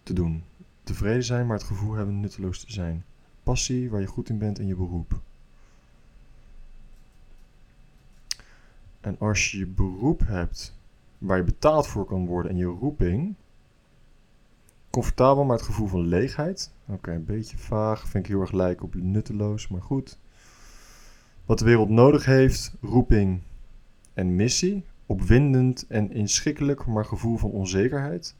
te 0.09 0.21
doen. 0.21 0.43
Tevreden 0.83 1.23
zijn, 1.23 1.47
maar 1.47 1.57
het 1.57 1.65
gevoel 1.65 1.93
hebben 1.93 2.19
nutteloos 2.19 2.59
te 2.59 2.71
zijn. 2.71 3.05
Passie, 3.43 3.89
waar 3.89 4.01
je 4.01 4.07
goed 4.07 4.29
in 4.29 4.37
bent 4.37 4.59
en 4.59 4.67
je 4.67 4.75
beroep. 4.75 5.19
En 9.01 9.19
als 9.19 9.51
je 9.51 9.57
je 9.57 9.67
beroep 9.67 10.21
hebt 10.25 10.77
waar 11.17 11.37
je 11.37 11.43
betaald 11.43 11.87
voor 11.87 12.05
kan 12.05 12.25
worden 12.25 12.51
en 12.51 12.57
je 12.57 12.65
roeping. 12.65 13.35
Comfortabel, 14.89 15.43
maar 15.43 15.57
het 15.57 15.65
gevoel 15.65 15.87
van 15.87 16.07
leegheid. 16.07 16.71
Oké, 16.87 17.11
een 17.11 17.25
beetje 17.25 17.57
vaag. 17.57 18.07
Vind 18.07 18.25
ik 18.25 18.31
heel 18.31 18.41
erg 18.41 18.51
lijken 18.51 18.85
op 18.85 18.95
nutteloos, 18.95 19.67
maar 19.67 19.81
goed. 19.81 20.19
Wat 21.45 21.59
de 21.59 21.65
wereld 21.65 21.89
nodig 21.89 22.25
heeft, 22.25 22.73
roeping 22.81 23.41
en 24.13 24.35
missie. 24.35 24.83
Opwindend 25.05 25.87
en 25.87 26.11
inschikkelijk, 26.11 26.85
maar 26.85 27.05
gevoel 27.05 27.37
van 27.37 27.51
onzekerheid. 27.51 28.35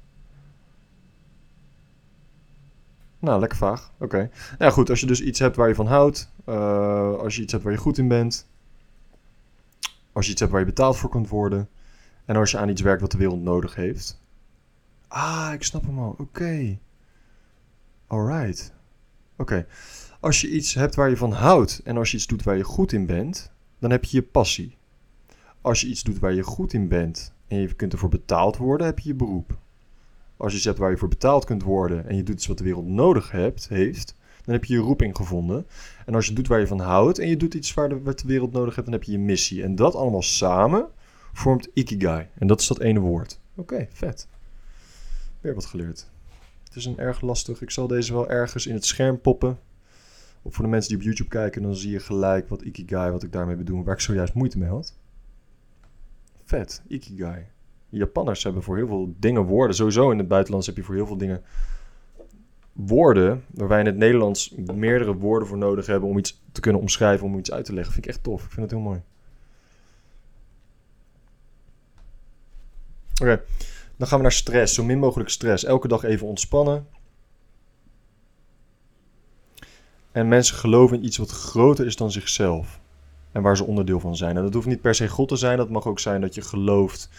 Nou, 3.19 3.39
lekker 3.39 3.57
vaag. 3.57 3.91
Oké. 3.99 4.29
Nou 4.57 4.71
goed. 4.71 4.89
Als 4.89 4.99
je 4.99 5.05
dus 5.05 5.21
iets 5.21 5.39
hebt 5.39 5.55
waar 5.55 5.67
je 5.67 5.75
van 5.75 5.87
houdt. 5.87 6.31
Uh, 6.45 7.15
als 7.17 7.35
je 7.35 7.41
iets 7.41 7.51
hebt 7.51 7.63
waar 7.63 7.73
je 7.73 7.79
goed 7.79 7.97
in 7.97 8.07
bent. 8.07 8.47
Als 10.11 10.25
je 10.25 10.31
iets 10.31 10.39
hebt 10.39 10.51
waar 10.51 10.61
je 10.61 10.67
betaald 10.67 10.97
voor 10.97 11.09
kunt 11.09 11.29
worden. 11.29 11.69
En 12.25 12.35
als 12.35 12.51
je 12.51 12.57
aan 12.57 12.69
iets 12.69 12.81
werkt 12.81 13.01
wat 13.01 13.11
de 13.11 13.17
wereld 13.17 13.41
nodig 13.41 13.75
heeft. 13.75 14.21
Ah, 15.07 15.49
ik 15.53 15.63
snap 15.63 15.85
hem 15.85 15.99
al. 15.99 16.09
Oké. 16.09 16.21
Okay. 16.21 16.79
Alright. 18.07 18.73
Oké. 19.37 19.65
Als 20.19 20.41
je 20.41 20.49
iets 20.49 20.73
hebt 20.73 20.95
waar 20.95 21.09
je 21.09 21.17
van 21.17 21.31
houdt 21.31 21.81
en 21.83 21.97
als 21.97 22.11
je 22.11 22.17
iets 22.17 22.27
doet 22.27 22.43
waar 22.43 22.57
je 22.57 22.63
goed 22.63 22.91
in 22.91 23.05
bent, 23.05 23.51
dan 23.79 23.91
heb 23.91 24.03
je 24.03 24.17
je 24.17 24.23
passie. 24.23 24.77
Als 25.61 25.81
je 25.81 25.87
iets 25.87 26.03
doet 26.03 26.19
waar 26.19 26.33
je 26.33 26.43
goed 26.43 26.73
in 26.73 26.87
bent 26.87 27.33
en 27.47 27.57
je 27.57 27.73
kunt 27.73 27.93
ervoor 27.93 28.09
betaald 28.09 28.57
worden, 28.57 28.85
heb 28.85 28.99
je 28.99 29.09
je 29.09 29.15
beroep. 29.15 29.57
Als 30.39 30.53
je 30.53 30.67
hebt 30.67 30.79
waar 30.79 30.91
je 30.91 30.97
voor 30.97 31.07
betaald 31.07 31.45
kunt 31.45 31.63
worden 31.63 32.07
en 32.07 32.15
je 32.15 32.23
doet 32.23 32.35
iets 32.35 32.47
wat 32.47 32.57
de 32.57 32.63
wereld 32.63 32.87
nodig 32.87 33.31
hebt, 33.31 33.67
heeft, 33.67 34.15
dan 34.45 34.53
heb 34.53 34.65
je 34.65 34.73
je 34.73 34.79
roeping 34.79 35.15
gevonden. 35.15 35.67
En 36.05 36.15
als 36.15 36.27
je 36.27 36.33
doet 36.33 36.47
waar 36.47 36.59
je 36.59 36.67
van 36.67 36.79
houdt 36.79 37.19
en 37.19 37.27
je 37.27 37.37
doet 37.37 37.53
iets 37.53 37.73
waar 37.73 37.89
de, 37.89 38.01
wat 38.01 38.19
de 38.19 38.27
wereld 38.27 38.51
nodig 38.51 38.75
heeft, 38.75 38.87
dan 38.87 38.97
heb 38.97 39.03
je 39.03 39.11
je 39.11 39.19
missie. 39.19 39.63
En 39.63 39.75
dat 39.75 39.95
allemaal 39.95 40.21
samen 40.21 40.87
vormt 41.33 41.69
ikigai. 41.73 42.27
En 42.33 42.47
dat 42.47 42.59
is 42.59 42.67
dat 42.67 42.79
ene 42.79 42.99
woord. 42.99 43.39
Oké, 43.55 43.87
vet. 43.91 44.27
Weer 45.41 45.53
wat 45.53 45.65
geleerd. 45.65 46.09
Het 46.63 46.75
is 46.75 46.85
een 46.85 46.97
erg 46.97 47.21
lastig. 47.21 47.61
Ik 47.61 47.71
zal 47.71 47.87
deze 47.87 48.13
wel 48.13 48.29
ergens 48.29 48.67
in 48.67 48.73
het 48.73 48.85
scherm 48.85 49.21
poppen. 49.21 49.59
Of 50.41 50.53
voor 50.53 50.63
de 50.63 50.69
mensen 50.69 50.89
die 50.89 50.97
op 50.99 51.03
YouTube 51.03 51.29
kijken, 51.29 51.61
dan 51.61 51.75
zie 51.75 51.91
je 51.91 51.99
gelijk 51.99 52.49
wat 52.49 52.61
ikigai, 52.61 53.11
wat 53.11 53.23
ik 53.23 53.31
daarmee 53.31 53.55
bedoel, 53.55 53.83
waar 53.83 53.95
ik 53.95 54.01
zojuist 54.01 54.33
moeite 54.33 54.57
mee 54.57 54.69
had. 54.69 54.97
Vet, 56.43 56.81
ikigai. 56.87 57.45
Japanners 57.89 58.43
hebben 58.43 58.63
voor 58.63 58.77
heel 58.77 58.87
veel 58.87 59.13
dingen 59.17 59.43
woorden. 59.43 59.75
Sowieso 59.75 60.11
in 60.11 60.17
het 60.17 60.27
buitenland 60.27 60.65
heb 60.65 60.75
je 60.75 60.83
voor 60.83 60.95
heel 60.95 61.07
veel 61.07 61.17
dingen 61.17 61.43
woorden, 62.73 63.43
waar 63.47 63.67
wij 63.67 63.79
in 63.79 63.85
het 63.85 63.97
Nederlands 63.97 64.53
meerdere 64.73 65.15
woorden 65.15 65.47
voor 65.47 65.57
nodig 65.57 65.85
hebben 65.85 66.09
om 66.09 66.17
iets 66.17 66.41
te 66.51 66.61
kunnen 66.61 66.81
omschrijven, 66.81 67.25
om 67.25 67.37
iets 67.37 67.51
uit 67.51 67.65
te 67.65 67.73
leggen. 67.73 67.93
Vind 67.93 68.05
ik 68.05 68.11
echt 68.11 68.23
tof. 68.23 68.43
Ik 68.43 68.51
vind 68.51 68.61
het 68.61 68.71
heel 68.71 68.79
mooi. 68.79 69.01
Oké, 73.21 73.41
dan 73.97 74.07
gaan 74.07 74.17
we 74.17 74.23
naar 74.23 74.31
stress. 74.31 74.73
Zo 74.73 74.83
min 74.83 74.99
mogelijk 74.99 75.29
stress. 75.29 75.63
Elke 75.63 75.87
dag 75.87 76.03
even 76.03 76.27
ontspannen. 76.27 76.87
En 80.11 80.27
mensen 80.27 80.55
geloven 80.55 80.97
in 80.97 81.05
iets 81.05 81.17
wat 81.17 81.29
groter 81.29 81.85
is 81.85 81.95
dan 81.95 82.11
zichzelf. 82.11 82.79
En 83.31 83.41
waar 83.41 83.57
ze 83.57 83.63
onderdeel 83.63 83.99
van 83.99 84.15
zijn. 84.15 84.37
En 84.37 84.43
dat 84.43 84.53
hoeft 84.53 84.67
niet 84.67 84.81
per 84.81 84.95
se 84.95 85.07
God 85.07 85.27
te 85.27 85.35
zijn. 85.35 85.57
Dat 85.57 85.69
mag 85.69 85.85
ook 85.85 85.99
zijn 85.99 86.21
dat 86.21 86.35
je 86.35 86.41
gelooft 86.41 87.09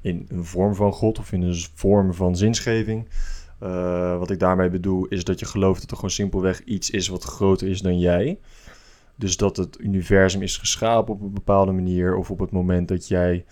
in 0.00 0.26
een 0.28 0.44
vorm 0.44 0.74
van 0.74 0.92
God 0.92 1.18
of 1.18 1.32
in 1.32 1.42
een 1.42 1.64
vorm 1.74 2.14
van 2.14 2.36
zinsgeving. 2.36 3.08
Uh, 3.62 4.18
wat 4.18 4.30
ik 4.30 4.38
daarmee 4.38 4.70
bedoel 4.70 5.06
is 5.06 5.24
dat 5.24 5.38
je 5.38 5.46
gelooft 5.46 5.80
dat 5.80 5.90
er 5.90 5.96
gewoon 5.96 6.10
simpelweg 6.10 6.64
iets 6.64 6.90
is 6.90 7.08
wat 7.08 7.24
groter 7.24 7.68
is 7.68 7.80
dan 7.80 7.98
jij. 7.98 8.38
Dus 9.14 9.36
dat 9.36 9.56
het 9.56 9.80
universum 9.80 10.42
is 10.42 10.56
geschapen 10.56 11.14
op 11.14 11.20
een 11.20 11.32
bepaalde 11.32 11.72
manier. 11.72 12.16
Of 12.16 12.30
op 12.30 12.38
het 12.38 12.50
moment 12.50 12.88
dat 12.88 13.08
jij 13.08 13.44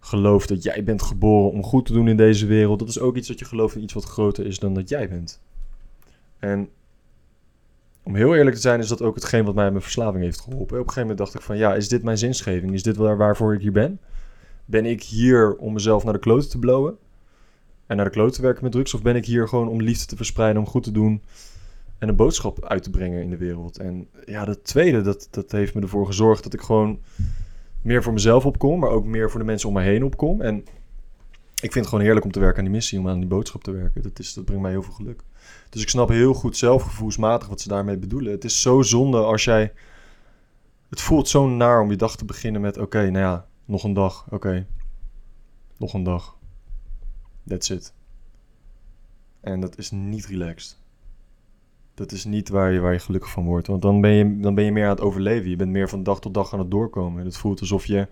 gelooft 0.00 0.48
dat 0.48 0.62
jij 0.62 0.84
bent 0.84 1.02
geboren 1.02 1.50
om 1.50 1.62
goed 1.62 1.86
te 1.86 1.92
doen 1.92 2.08
in 2.08 2.16
deze 2.16 2.46
wereld. 2.46 2.78
Dat 2.78 2.88
is 2.88 2.98
ook 2.98 3.16
iets 3.16 3.28
dat 3.28 3.38
je 3.38 3.44
gelooft 3.44 3.76
in 3.76 3.82
iets 3.82 3.92
wat 3.92 4.04
groter 4.04 4.46
is 4.46 4.58
dan 4.58 4.74
dat 4.74 4.88
jij 4.88 5.08
bent. 5.08 5.40
En 6.38 6.68
om 8.02 8.14
heel 8.14 8.34
eerlijk 8.34 8.56
te 8.56 8.62
zijn, 8.62 8.80
is 8.80 8.88
dat 8.88 9.02
ook 9.02 9.14
hetgeen 9.14 9.44
wat 9.44 9.54
mij 9.54 9.70
mijn 9.70 9.82
verslaving 9.82 10.24
heeft 10.24 10.40
geholpen. 10.40 10.64
Op 10.64 10.70
een 10.70 10.78
gegeven 10.78 11.00
moment 11.00 11.18
dacht 11.18 11.34
ik 11.34 11.40
van, 11.40 11.56
ja, 11.56 11.74
is 11.74 11.88
dit 11.88 12.02
mijn 12.02 12.18
zinsgeving? 12.18 12.72
Is 12.72 12.82
dit 12.82 12.96
waar, 12.96 13.16
waarvoor 13.16 13.54
ik 13.54 13.60
hier 13.60 13.72
ben? 13.72 14.00
Ben 14.64 14.86
ik 14.86 15.02
hier 15.02 15.56
om 15.56 15.72
mezelf 15.72 16.04
naar 16.04 16.12
de 16.12 16.18
kloten 16.18 16.50
te 16.50 16.58
blowen? 16.58 16.96
En 17.86 17.96
naar 17.96 18.04
de 18.04 18.10
kloten 18.10 18.34
te 18.34 18.42
werken 18.42 18.62
met 18.62 18.72
drugs? 18.72 18.94
Of 18.94 19.02
ben 19.02 19.16
ik 19.16 19.24
hier 19.24 19.48
gewoon 19.48 19.68
om 19.68 19.82
liefde 19.82 20.06
te 20.06 20.16
verspreiden, 20.16 20.62
om 20.62 20.68
goed 20.68 20.82
te 20.82 20.92
doen 20.92 21.22
en 21.98 22.08
een 22.08 22.16
boodschap 22.16 22.64
uit 22.64 22.82
te 22.82 22.90
brengen 22.90 23.22
in 23.22 23.30
de 23.30 23.36
wereld? 23.36 23.78
En 23.78 24.08
ja, 24.24 24.44
dat 24.44 24.64
tweede, 24.64 25.02
dat, 25.02 25.28
dat 25.30 25.52
heeft 25.52 25.74
me 25.74 25.80
ervoor 25.80 26.06
gezorgd 26.06 26.42
dat 26.42 26.54
ik 26.54 26.60
gewoon 26.60 26.98
meer 27.82 28.02
voor 28.02 28.12
mezelf 28.12 28.46
opkom, 28.46 28.78
maar 28.78 28.90
ook 28.90 29.04
meer 29.04 29.30
voor 29.30 29.40
de 29.40 29.46
mensen 29.46 29.68
om 29.68 29.74
me 29.74 29.82
heen 29.82 30.04
opkom. 30.04 30.40
En 30.40 30.64
ik 31.54 31.72
vind 31.72 31.74
het 31.74 31.86
gewoon 31.86 32.04
heerlijk 32.04 32.24
om 32.24 32.32
te 32.32 32.40
werken 32.40 32.58
aan 32.58 32.64
die 32.64 32.74
missie, 32.74 32.98
om 32.98 33.08
aan 33.08 33.18
die 33.18 33.28
boodschap 33.28 33.62
te 33.62 33.70
werken. 33.70 34.02
Dat, 34.02 34.18
is, 34.18 34.34
dat 34.34 34.44
brengt 34.44 34.62
mij 34.62 34.70
heel 34.70 34.82
veel 34.82 34.92
geluk. 34.92 35.22
Dus 35.70 35.82
ik 35.82 35.88
snap 35.88 36.08
heel 36.08 36.34
goed 36.34 36.56
zelfgevoelsmatig 36.56 37.48
wat 37.48 37.60
ze 37.60 37.68
daarmee 37.68 37.96
bedoelen. 37.96 38.32
Het 38.32 38.44
is 38.44 38.60
zo 38.60 38.82
zonde 38.82 39.18
als 39.18 39.44
jij. 39.44 39.72
Het 40.88 41.00
voelt 41.00 41.28
zo 41.28 41.48
naar 41.48 41.80
om 41.80 41.90
je 41.90 41.96
dag 41.96 42.16
te 42.16 42.24
beginnen 42.24 42.60
met: 42.60 42.78
oké, 42.78 43.10
nou 43.10 43.24
ja, 43.24 43.46
nog 43.64 43.84
een 43.84 43.92
dag. 43.92 44.26
Oké, 44.30 44.66
nog 45.76 45.94
een 45.94 46.02
dag. 46.02 46.36
That's 47.46 47.70
it. 47.70 47.94
En 49.40 49.60
dat 49.60 49.78
is 49.78 49.90
niet 49.90 50.26
relaxed. 50.26 50.82
Dat 51.94 52.12
is 52.12 52.24
niet 52.24 52.48
waar 52.48 52.72
je, 52.72 52.80
waar 52.80 52.92
je 52.92 52.98
gelukkig 52.98 53.30
van 53.30 53.44
wordt. 53.44 53.66
Want 53.66 53.82
dan 53.82 54.00
ben, 54.00 54.10
je, 54.10 54.40
dan 54.40 54.54
ben 54.54 54.64
je 54.64 54.72
meer 54.72 54.84
aan 54.84 54.90
het 54.90 55.00
overleven. 55.00 55.50
Je 55.50 55.56
bent 55.56 55.70
meer 55.70 55.88
van 55.88 56.02
dag 56.02 56.20
tot 56.20 56.34
dag 56.34 56.52
aan 56.52 56.58
het 56.58 56.70
doorkomen. 56.70 57.24
Het 57.24 57.36
voelt 57.36 57.60
alsof 57.60 57.86
je 57.86 58.08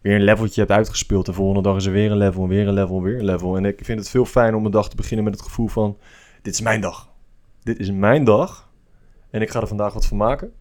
weer 0.00 0.14
een 0.14 0.22
leveltje 0.22 0.60
hebt 0.60 0.72
uitgespeeld. 0.72 1.26
De 1.26 1.32
volgende 1.32 1.62
dag 1.62 1.76
is 1.76 1.84
er 1.84 1.92
weer 1.92 2.10
een 2.10 2.16
level, 2.16 2.48
weer 2.48 2.68
een 2.68 2.74
level, 2.74 3.02
weer 3.02 3.18
een 3.18 3.24
level. 3.24 3.56
En 3.56 3.64
ik 3.64 3.84
vind 3.84 3.98
het 3.98 4.08
veel 4.08 4.24
fijn 4.24 4.54
om 4.54 4.64
een 4.64 4.70
dag 4.70 4.88
te 4.88 4.96
beginnen 4.96 5.24
met 5.24 5.34
het 5.34 5.42
gevoel 5.42 5.68
van... 5.68 5.96
Dit 6.42 6.54
is 6.54 6.60
mijn 6.60 6.80
dag. 6.80 7.12
Dit 7.62 7.78
is 7.78 7.90
mijn 7.90 8.24
dag. 8.24 8.70
En 9.30 9.42
ik 9.42 9.50
ga 9.50 9.60
er 9.60 9.66
vandaag 9.66 9.92
wat 9.92 10.06
van 10.06 10.16
maken. 10.16 10.52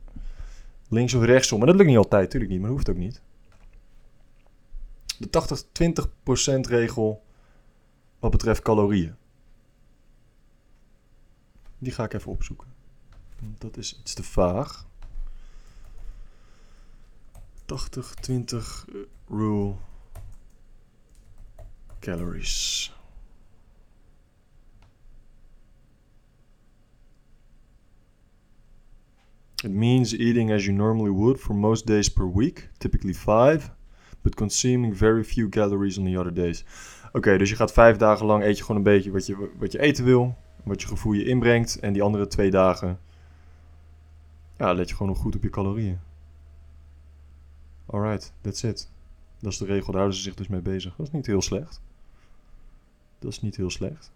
Links 0.90 1.13
of 1.13 1.24
rechtsom. 1.24 1.58
Maar 1.58 1.68
dat 1.68 1.75
lukt 1.75 1.88
niet 1.90 1.98
altijd, 1.98 2.24
natuurlijk 2.24 2.51
niet. 2.51 2.60
Maar 2.62 2.70
dat 2.70 2.78
hoeft 2.78 2.90
ook 2.90 3.04
niet. 3.04 3.22
De 5.22 5.30
80-20% 6.66 6.70
regel 6.70 7.24
wat 8.20 8.32
betreft 8.32 8.62
calorieën. 8.62 9.16
Die 11.78 11.92
ga 11.92 12.04
ik 12.04 12.13
even 12.13 12.32
opzoeken. 12.32 12.68
Dat 13.58 13.78
is 13.78 14.00
iets 14.00 14.13
te 14.13 14.24
vaag. 14.24 14.88
80-20 17.66 18.56
rule 19.28 19.75
calories. 22.00 22.94
It 29.63 29.72
means 29.72 30.13
eating 30.13 30.51
as 30.51 30.66
you 30.66 30.78
normally 30.78 31.12
would 31.12 31.40
for 31.40 31.56
most 31.56 31.88
days 31.88 32.13
per 32.13 32.34
week, 32.34 32.70
typically 32.78 33.13
5, 33.13 33.72
but 34.22 34.36
consuming 34.36 34.98
very 34.98 35.24
few 35.24 35.50
calories 35.50 35.98
on 35.98 36.06
the 36.06 36.20
other 36.20 36.34
days. 36.34 36.66
Oké, 37.12 37.38
dus 37.38 37.50
je 37.50 37.56
gaat 37.56 37.72
vijf 37.72 37.98
dagen 37.98 38.25
lang 38.25 38.44
eet 38.44 38.58
je 38.58 38.63
gewoon 38.63 38.78
een 38.78 38.84
beetje 38.84 39.12
wat 39.12 39.25
je, 39.25 39.50
wat 39.60 39.72
je 39.72 39.80
eten 39.80 40.06
wil 40.06 40.36
wat 40.63 40.82
je 40.82 40.88
gevoel 40.88 41.13
je 41.13 41.25
inbrengt. 41.25 41.80
En 41.80 41.94
die 41.94 42.01
andere 42.01 42.28
twee 42.28 42.51
dagen, 42.51 43.00
ja, 44.58 44.74
let 44.74 44.90
je 44.90 44.96
gewoon 44.96 45.12
nog 45.12 45.22
goed 45.22 45.36
op 45.36 45.44
je 45.44 45.50
calorieën. 45.50 46.00
Alright, 47.86 48.34
that's 48.42 48.63
it. 48.63 48.90
Dat 49.40 49.51
is 49.51 49.58
de 49.58 49.66
regel, 49.66 49.86
daar 49.86 49.96
houden 49.96 50.16
ze 50.16 50.24
zich 50.24 50.36
dus 50.36 50.48
mee 50.48 50.62
bezig. 50.62 50.96
Dat 50.96 51.08
is 51.08 51.12
niet 51.12 51.25
heel 51.25 51.42
slecht. 51.42 51.82
Dat 53.20 53.32
is 53.32 53.42
niet 53.42 53.56
heel 53.56 53.70
slecht. 53.70 54.12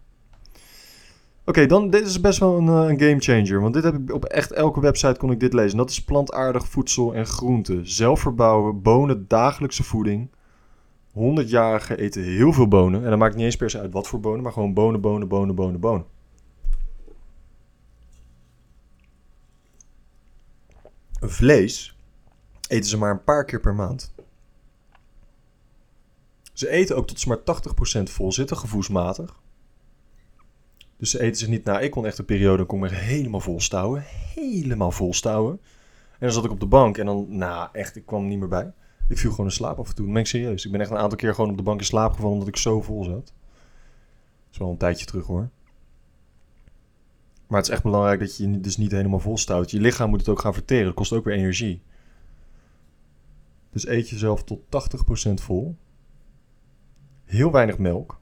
Oké, 1.46 1.66
dan 1.66 1.90
dit 1.90 2.06
is 2.06 2.22
best 2.22 2.40
wel 2.40 2.58
een, 2.58 2.68
eh, 2.68 2.90
een 2.90 3.00
game 3.00 3.20
changer. 3.20 3.62
Want 3.62 3.74
dit 3.74 3.84
heb 3.84 3.96
ik 3.96 4.14
op 4.14 4.26
echt 4.26 4.52
elke 4.52 4.80
website 4.80 5.20
kon 5.20 5.32
ik 5.32 5.40
dit 5.40 5.54
lezen. 5.54 5.78
Dat 5.78 5.90
is 5.90 6.04
plantaardig 6.04 6.68
voedsel 6.68 7.14
en 7.14 7.26
groenten. 7.26 7.88
Zelf 7.90 8.20
verbouwen, 8.20 8.82
bonen, 8.82 9.26
dagelijkse 9.28 9.84
voeding. 9.84 10.30
100-jarigen 11.12 11.98
eten 11.98 12.24
heel 12.24 12.54
veel 12.54 12.68
bonen. 12.68 13.04
En 13.04 13.10
dat 13.10 13.20
maakt 13.20 13.36
niet 13.36 13.46
eens 13.46 13.56
per 13.56 13.70
se 13.70 13.80
uit 13.80 13.94
wat 13.94 14.08
voor 14.08 14.20
bonen, 14.20 14.44
maar 14.44 14.52
gewoon 14.52 14.74
bonen, 14.74 15.02
bonen, 15.02 15.28
bonen, 15.28 15.56
bonen, 15.56 15.80
bonen. 15.80 16.06
Vlees 21.20 21.98
eten 22.68 22.90
ze 22.90 22.98
maar 22.98 23.12
een 23.12 23.24
paar 23.24 23.46
keer 23.46 23.60
per 23.60 23.76
maand. 23.76 24.14
Ze 26.54 26.70
eten 26.70 26.96
ook 26.96 27.08
tot 27.08 27.20
ze 27.20 27.28
maar 27.28 27.44
80% 27.44 28.12
vol 28.12 28.32
zitten, 28.32 28.58
gevoelsmatig. 28.58 29.44
Dus 31.06 31.14
ze 31.14 31.22
eten 31.22 31.38
zich 31.38 31.48
niet 31.48 31.64
na. 31.64 31.80
Ik 31.80 31.92
kon 31.92 32.06
echt 32.06 32.18
een 32.18 32.26
periode, 32.26 32.58
dan 32.58 32.66
kon 32.66 32.80
me 32.80 32.90
helemaal 32.90 33.40
vol 33.40 33.60
stouwen. 33.60 34.04
Helemaal 34.36 34.92
vol 34.92 35.14
stouwen. 35.14 35.60
En 36.12 36.20
dan 36.20 36.32
zat 36.32 36.46
ik 36.46 36.52
op 36.52 36.60
de 36.60 36.66
bank 36.66 36.98
en 36.98 37.06
dan, 37.06 37.26
nou 37.30 37.70
echt, 37.72 37.96
ik 37.96 38.06
kwam 38.06 38.28
niet 38.28 38.40
meer 38.40 38.48
bij. 38.48 38.72
Ik 39.10 39.18
viel 39.18 39.30
gewoon 39.30 39.46
in 39.46 39.52
slaap 39.52 39.80
af 39.80 39.90
en 39.90 39.96
toe. 39.96 40.06
Dat 40.06 40.14
ben 40.14 40.24
ik 40.24 40.28
serieus. 40.28 40.66
Ik 40.66 40.72
ben 40.72 40.82
echt 40.82 40.90
een 40.90 40.98
aantal 40.98 41.18
keer 41.18 41.34
gewoon 41.34 41.50
op 41.50 41.58
de 41.58 41.64
bank 41.64 41.80
in 41.80 41.86
slaap 41.86 42.12
gevallen 42.12 42.34
omdat 42.34 42.48
ik 42.48 42.58
zo 42.58 42.82
vol 42.82 43.04
zat. 43.04 43.26
Dat 43.26 43.34
is 44.52 44.58
wel 44.58 44.70
een 44.70 44.78
tijdje 44.78 45.06
terug 45.06 45.26
hoor. 45.26 45.50
Maar 47.48 47.58
het 47.60 47.68
is 47.68 47.74
echt 47.74 47.84
belangrijk 47.84 48.20
dat 48.20 48.38
je 48.38 48.52
je 48.52 48.60
dus 48.60 48.78
niet 48.78 48.92
helemaal 48.92 49.20
vol 49.20 49.38
stout. 49.38 49.72
Je 49.72 49.80
lichaam 49.80 50.10
moet 50.10 50.20
het 50.20 50.30
ook 50.30 50.40
gaan 50.40 50.54
verteren. 50.54 50.86
Dat 50.86 50.94
kost 50.94 51.14
ook 51.14 51.24
weer 51.24 51.36
energie. 51.36 51.82
Dus 53.72 53.88
eet 53.88 54.10
jezelf 54.10 54.44
tot 54.44 54.60
80% 55.30 55.34
vol. 55.34 55.76
Heel 57.26 57.52
weinig 57.52 57.78
melk. 57.78 58.20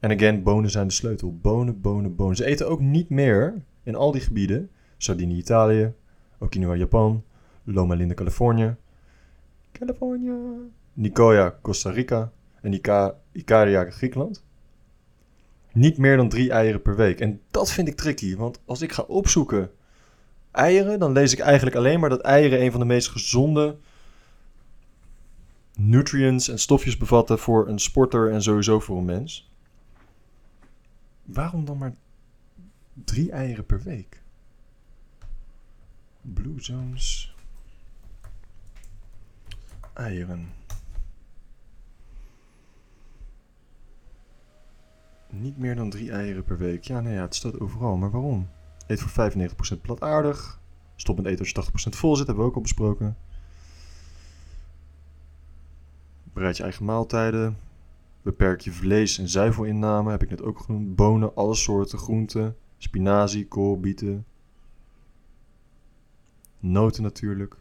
En 0.00 0.10
again, 0.10 0.42
bonen 0.42 0.70
zijn 0.70 0.86
de 0.86 0.92
sleutel. 0.92 1.38
Bonen, 1.42 1.80
bonen, 1.80 2.16
bonen. 2.16 2.36
Ze 2.36 2.44
eten 2.44 2.68
ook 2.68 2.80
niet 2.80 3.08
meer 3.08 3.62
in 3.82 3.94
al 3.94 4.12
die 4.12 4.20
gebieden. 4.20 4.70
Sardinië, 4.96 5.36
Italië. 5.36 5.92
Okinawa, 6.38 6.74
Japan. 6.74 7.24
Loma 7.64 7.94
Linda, 7.94 8.14
Californië. 8.14 8.76
Californië. 9.72 10.32
Nicoya, 10.92 11.58
Costa 11.62 11.90
Rica. 11.90 12.32
En 12.62 12.72
Ica 12.72 13.14
Ikaria, 13.32 13.90
Griekenland. 13.90 14.44
Niet 15.72 15.98
meer 15.98 16.16
dan 16.16 16.28
drie 16.28 16.50
eieren 16.50 16.82
per 16.82 16.96
week. 16.96 17.20
En 17.20 17.40
dat 17.50 17.70
vind 17.70 17.88
ik 17.88 17.96
tricky. 17.96 18.36
Want 18.36 18.60
als 18.64 18.82
ik 18.82 18.92
ga 18.92 19.02
opzoeken 19.02 19.70
eieren, 20.50 20.98
dan 20.98 21.12
lees 21.12 21.32
ik 21.32 21.38
eigenlijk 21.38 21.76
alleen 21.76 22.00
maar 22.00 22.10
dat 22.10 22.20
eieren 22.20 22.62
een 22.62 22.70
van 22.70 22.80
de 22.80 22.86
meest 22.86 23.08
gezonde 23.08 23.76
nutrients 25.76 26.48
en 26.48 26.58
stofjes 26.58 26.96
bevatten 26.96 27.38
voor 27.38 27.68
een 27.68 27.78
sporter 27.78 28.30
en 28.30 28.42
sowieso 28.42 28.80
voor 28.80 28.98
een 28.98 29.04
mens. 29.04 29.49
Waarom 31.32 31.64
dan 31.64 31.78
maar 31.78 31.94
drie 33.04 33.30
eieren 33.30 33.66
per 33.66 33.82
week? 33.82 34.22
Blue 36.20 36.62
Zones. 36.62 37.34
Eieren. 39.94 40.48
Niet 45.28 45.58
meer 45.58 45.74
dan 45.74 45.90
drie 45.90 46.10
eieren 46.12 46.44
per 46.44 46.58
week. 46.58 46.84
Ja, 46.84 47.00
nee, 47.00 47.14
ja, 47.14 47.22
het 47.22 47.34
staat 47.34 47.60
overal. 47.60 47.96
Maar 47.96 48.10
waarom? 48.10 48.48
Eet 48.86 49.00
voor 49.00 49.32
95% 49.76 49.80
plataardig. 49.80 50.60
Stop 50.96 51.16
met 51.16 51.26
eten 51.26 51.38
als 51.38 51.48
je 51.48 51.88
80% 51.90 51.96
vol 51.96 52.16
zit, 52.16 52.26
hebben 52.26 52.44
we 52.44 52.50
ook 52.50 52.56
al 52.56 52.62
besproken. 52.62 53.16
Bereid 56.32 56.56
je 56.56 56.62
eigen 56.62 56.84
maaltijden. 56.84 57.58
Beperk 58.22 58.60
je 58.60 58.72
vlees- 58.72 59.18
en 59.18 59.28
zuivelinname, 59.28 60.10
heb 60.10 60.22
ik 60.22 60.30
net 60.30 60.42
ook 60.42 60.58
genoemd. 60.58 60.96
Bonen, 60.96 61.34
alle 61.34 61.54
soorten 61.54 61.98
groenten. 61.98 62.56
Spinazie, 62.78 63.48
kool, 63.48 63.80
bieten. 63.80 64.24
Noten 66.58 67.02
natuurlijk. 67.02 67.56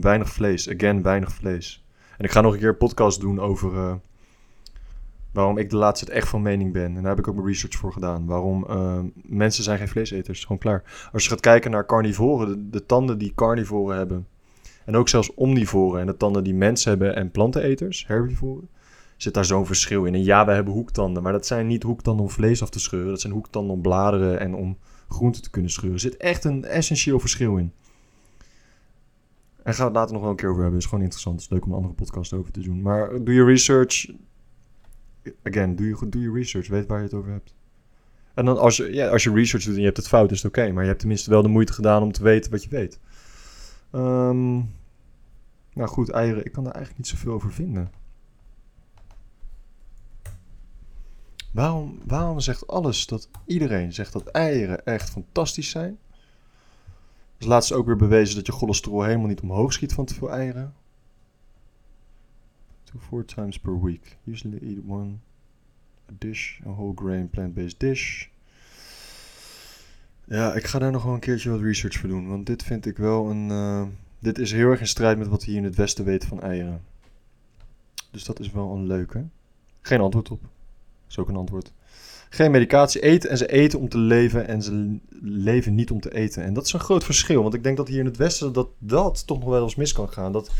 Weinig 0.00 0.28
vlees. 0.28 0.68
Again, 0.70 1.02
weinig 1.02 1.32
vlees. 1.32 1.84
En 2.18 2.24
ik 2.24 2.30
ga 2.30 2.40
nog 2.40 2.52
een 2.52 2.58
keer 2.58 2.68
een 2.68 2.76
podcast 2.76 3.20
doen 3.20 3.40
over 3.40 3.72
uh, 3.72 3.94
waarom 5.32 5.58
ik 5.58 5.70
de 5.70 5.76
laatste 5.76 6.04
tijd 6.04 6.18
echt 6.18 6.28
van 6.28 6.42
mening 6.42 6.72
ben. 6.72 6.84
En 6.84 6.94
daar 6.94 7.10
heb 7.10 7.18
ik 7.18 7.28
ook 7.28 7.34
mijn 7.34 7.46
research 7.46 7.76
voor 7.76 7.92
gedaan. 7.92 8.26
Waarom 8.26 8.66
uh, 8.70 9.00
mensen 9.14 9.64
zijn 9.64 9.78
geen 9.78 9.88
vleeseters. 9.88 10.42
Gewoon 10.42 10.58
klaar. 10.58 11.08
Als 11.12 11.22
je 11.22 11.28
gaat 11.28 11.40
kijken 11.40 11.70
naar 11.70 11.86
carnivoren, 11.86 12.48
de, 12.48 12.70
de 12.70 12.86
tanden 12.86 13.18
die 13.18 13.32
carnivoren 13.34 13.96
hebben. 13.96 14.26
En 14.84 14.96
ook 14.96 15.08
zelfs 15.08 15.34
omnivoren 15.34 16.00
en 16.00 16.06
de 16.06 16.16
tanden 16.16 16.44
die 16.44 16.54
mensen 16.54 16.90
hebben 16.90 17.16
en 17.16 17.30
planteneters, 17.30 18.06
herbivoren 18.06 18.68
zit 19.24 19.34
daar 19.34 19.44
zo'n 19.44 19.66
verschil 19.66 20.04
in. 20.04 20.14
En 20.14 20.24
ja, 20.24 20.46
we 20.46 20.52
hebben 20.52 20.72
hoektanden, 20.72 21.22
maar 21.22 21.32
dat 21.32 21.46
zijn 21.46 21.66
niet 21.66 21.82
hoektanden 21.82 22.24
om 22.24 22.30
vlees 22.30 22.62
af 22.62 22.70
te 22.70 22.80
scheuren. 22.80 23.10
Dat 23.10 23.20
zijn 23.20 23.32
hoektanden 23.32 23.72
om 23.72 23.82
bladeren 23.82 24.40
en 24.40 24.54
om 24.54 24.78
groenten 25.08 25.42
te 25.42 25.50
kunnen 25.50 25.70
scheuren. 25.70 25.94
Er 25.94 26.00
zit 26.00 26.16
echt 26.16 26.44
een 26.44 26.64
essentieel 26.64 27.20
verschil 27.20 27.56
in. 27.56 27.72
En 29.62 29.74
gaan 29.74 29.84
we 29.86 29.90
het 29.92 29.94
later 29.94 30.12
nog 30.12 30.22
wel 30.22 30.30
een 30.30 30.36
keer 30.36 30.48
over 30.48 30.62
hebben. 30.62 30.80
Is 30.80 30.86
gewoon 30.86 31.00
interessant. 31.00 31.40
Is 31.40 31.48
leuk 31.48 31.64
om 31.64 31.70
een 31.70 31.76
andere 31.76 31.94
podcast 31.94 32.32
over 32.32 32.52
te 32.52 32.60
doen. 32.60 32.82
Maar 32.82 33.24
doe 33.24 33.34
je 33.34 33.44
research. 33.44 34.10
Again, 35.42 35.76
doe 35.76 35.86
je, 35.86 36.08
doe 36.08 36.22
je 36.22 36.32
research. 36.32 36.68
Weet 36.68 36.86
waar 36.86 36.98
je 36.98 37.04
het 37.04 37.14
over 37.14 37.30
hebt. 37.30 37.54
En 38.34 38.44
dan 38.44 38.58
als 38.58 38.76
je, 38.76 38.92
ja, 38.92 39.08
als 39.08 39.22
je 39.22 39.32
research 39.32 39.64
doet 39.64 39.74
en 39.74 39.80
je 39.80 39.86
hebt 39.86 39.96
het 39.96 40.08
fout, 40.08 40.30
is 40.30 40.42
het 40.42 40.56
oké. 40.56 40.72
maar 40.72 40.82
je 40.82 40.88
hebt 40.88 41.00
tenminste 41.00 41.30
wel 41.30 41.42
de 41.42 41.48
moeite 41.48 41.72
gedaan 41.72 42.02
om 42.02 42.12
te 42.12 42.22
weten 42.22 42.50
wat 42.50 42.62
je 42.62 42.68
weet. 42.68 42.98
Um, 43.92 44.70
nou 45.72 45.88
goed, 45.88 46.10
eieren. 46.10 46.44
Ik 46.44 46.52
kan 46.52 46.64
daar 46.64 46.74
eigenlijk 46.74 47.04
niet 47.04 47.18
zoveel 47.18 47.32
over 47.32 47.52
vinden. 47.52 47.90
Waarom, 51.54 51.98
waarom 52.06 52.40
zegt 52.40 52.66
alles 52.66 53.06
dat 53.06 53.28
iedereen 53.46 53.92
zegt 53.92 54.12
dat 54.12 54.26
eieren 54.26 54.84
echt 54.84 55.10
fantastisch 55.10 55.70
zijn? 55.70 55.98
Dus 57.38 57.46
laatst 57.46 57.72
ook 57.72 57.86
weer 57.86 57.96
bewezen 57.96 58.36
dat 58.36 58.46
je 58.46 58.52
cholesterol 58.52 59.02
helemaal 59.02 59.26
niet 59.26 59.40
omhoog 59.40 59.72
schiet 59.72 59.92
van 59.92 60.04
te 60.04 60.14
veel 60.14 60.30
eieren. 60.30 60.74
Two, 62.84 62.98
four 62.98 63.24
times 63.24 63.58
per 63.58 63.82
week. 63.82 64.16
Usually 64.24 64.58
eat 64.62 64.84
one 64.88 65.12
a 66.10 66.14
dish, 66.18 66.60
a 66.66 66.70
whole 66.70 66.92
grain 66.94 67.30
plant-based 67.30 67.80
dish. 67.80 68.26
Ja, 70.24 70.54
ik 70.54 70.66
ga 70.66 70.78
daar 70.78 70.92
nog 70.92 71.02
wel 71.02 71.14
een 71.14 71.20
keertje 71.20 71.50
wat 71.50 71.60
research 71.60 71.96
voor 71.96 72.08
doen. 72.08 72.28
Want 72.28 72.46
dit 72.46 72.62
vind 72.62 72.86
ik 72.86 72.96
wel 72.96 73.30
een. 73.30 73.48
Uh, 73.48 73.86
dit 74.18 74.38
is 74.38 74.52
heel 74.52 74.70
erg 74.70 74.80
in 74.80 74.86
strijd 74.86 75.18
met 75.18 75.28
wat 75.28 75.44
we 75.44 75.50
hier 75.50 75.60
in 75.60 75.64
het 75.64 75.76
Westen 75.76 76.04
weten 76.04 76.28
van 76.28 76.40
eieren. 76.40 76.82
Dus 78.10 78.24
dat 78.24 78.40
is 78.40 78.50
wel 78.50 78.74
een 78.74 78.86
leuke. 78.86 79.24
Geen 79.80 80.00
antwoord 80.00 80.30
op 80.30 80.40
is 81.08 81.18
ook 81.18 81.28
een 81.28 81.36
antwoord. 81.36 81.72
Geen 82.30 82.50
medicatie 82.50 83.00
eten 83.00 83.30
en 83.30 83.38
ze 83.38 83.46
eten 83.46 83.78
om 83.78 83.88
te 83.88 83.98
leven 83.98 84.48
en 84.48 84.62
ze 84.62 84.96
leven 85.20 85.74
niet 85.74 85.90
om 85.90 86.00
te 86.00 86.14
eten. 86.14 86.42
En 86.42 86.54
dat 86.54 86.66
is 86.66 86.72
een 86.72 86.80
groot 86.80 87.04
verschil, 87.04 87.42
want 87.42 87.54
ik 87.54 87.62
denk 87.62 87.76
dat 87.76 87.88
hier 87.88 87.98
in 87.98 88.04
het 88.04 88.16
Westen 88.16 88.52
dat 88.52 88.68
dat 88.78 89.26
toch 89.26 89.38
nog 89.38 89.48
wel 89.48 89.62
eens 89.62 89.74
mis 89.74 89.92
kan 89.92 90.08
gaan. 90.08 90.32
Dat 90.32 90.50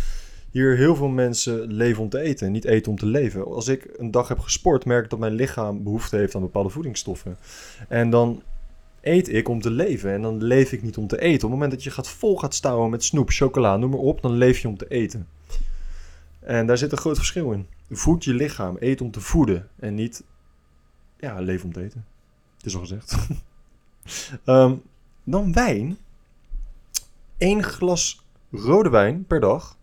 hier 0.51 0.77
heel 0.77 0.97
veel 0.97 1.09
mensen 1.09 1.73
leven 1.73 2.03
om 2.03 2.09
te 2.09 2.21
eten 2.21 2.47
en 2.47 2.53
niet 2.53 2.65
eten 2.65 2.91
om 2.91 2.99
te 2.99 3.07
leven. 3.07 3.45
Als 3.45 3.69
ik 3.69 3.89
een 3.97 4.11
dag 4.11 4.29
heb 4.29 4.39
gesport, 4.39 4.85
merk 4.85 5.05
ik 5.05 5.11
dat 5.11 5.19
mijn 5.19 5.33
lichaam 5.33 5.83
behoefte 5.83 6.17
heeft 6.17 6.35
aan 6.35 6.41
bepaalde 6.41 6.69
voedingsstoffen. 6.69 7.37
En 7.89 8.11
dan 8.11 8.43
eet 9.01 9.33
ik 9.33 9.49
om 9.49 9.61
te 9.61 9.71
leven 9.71 10.13
en 10.13 10.23
dan 10.23 10.45
leef 10.45 10.73
ik 10.73 10.83
niet 10.83 10.97
om 10.97 11.07
te 11.07 11.21
eten. 11.21 11.35
Op 11.35 11.41
het 11.41 11.51
moment 11.51 11.71
dat 11.71 11.85
je 11.85 11.91
gaat 11.91 12.09
vol 12.09 12.39
gaat 12.39 12.55
stouwen 12.55 12.91
met 12.91 13.05
snoep, 13.05 13.31
chocola, 13.31 13.77
noem 13.77 13.91
maar 13.91 13.99
op, 13.99 14.23
dan 14.23 14.33
leef 14.33 14.59
je 14.59 14.69
om 14.69 14.77
te 14.77 14.89
eten. 14.89 15.27
En 16.41 16.67
daar 16.67 16.79
zit 16.79 16.93
een 16.93 16.99
groot 16.99 17.17
verschil 17.17 17.53
in. 17.53 17.67
Voed 17.91 18.25
je 18.25 18.35
lichaam, 18.35 18.77
eet 18.81 19.01
om 19.01 19.11
te 19.11 19.21
voeden 19.21 19.69
en 19.79 19.95
niet 19.95 20.23
ja, 21.25 21.41
leven 21.41 21.67
om 21.67 21.73
te 21.73 21.83
eten. 21.83 22.07
Het 22.57 22.67
is 22.67 22.75
al 22.75 22.81
gezegd. 22.81 23.17
um, 24.45 24.83
dan 25.25 25.53
wijn. 25.53 25.99
Eén 27.39 27.63
glas 27.63 28.25
rode 28.51 28.89
wijn 28.89 29.27
per 29.27 29.41
dag. 29.41 29.77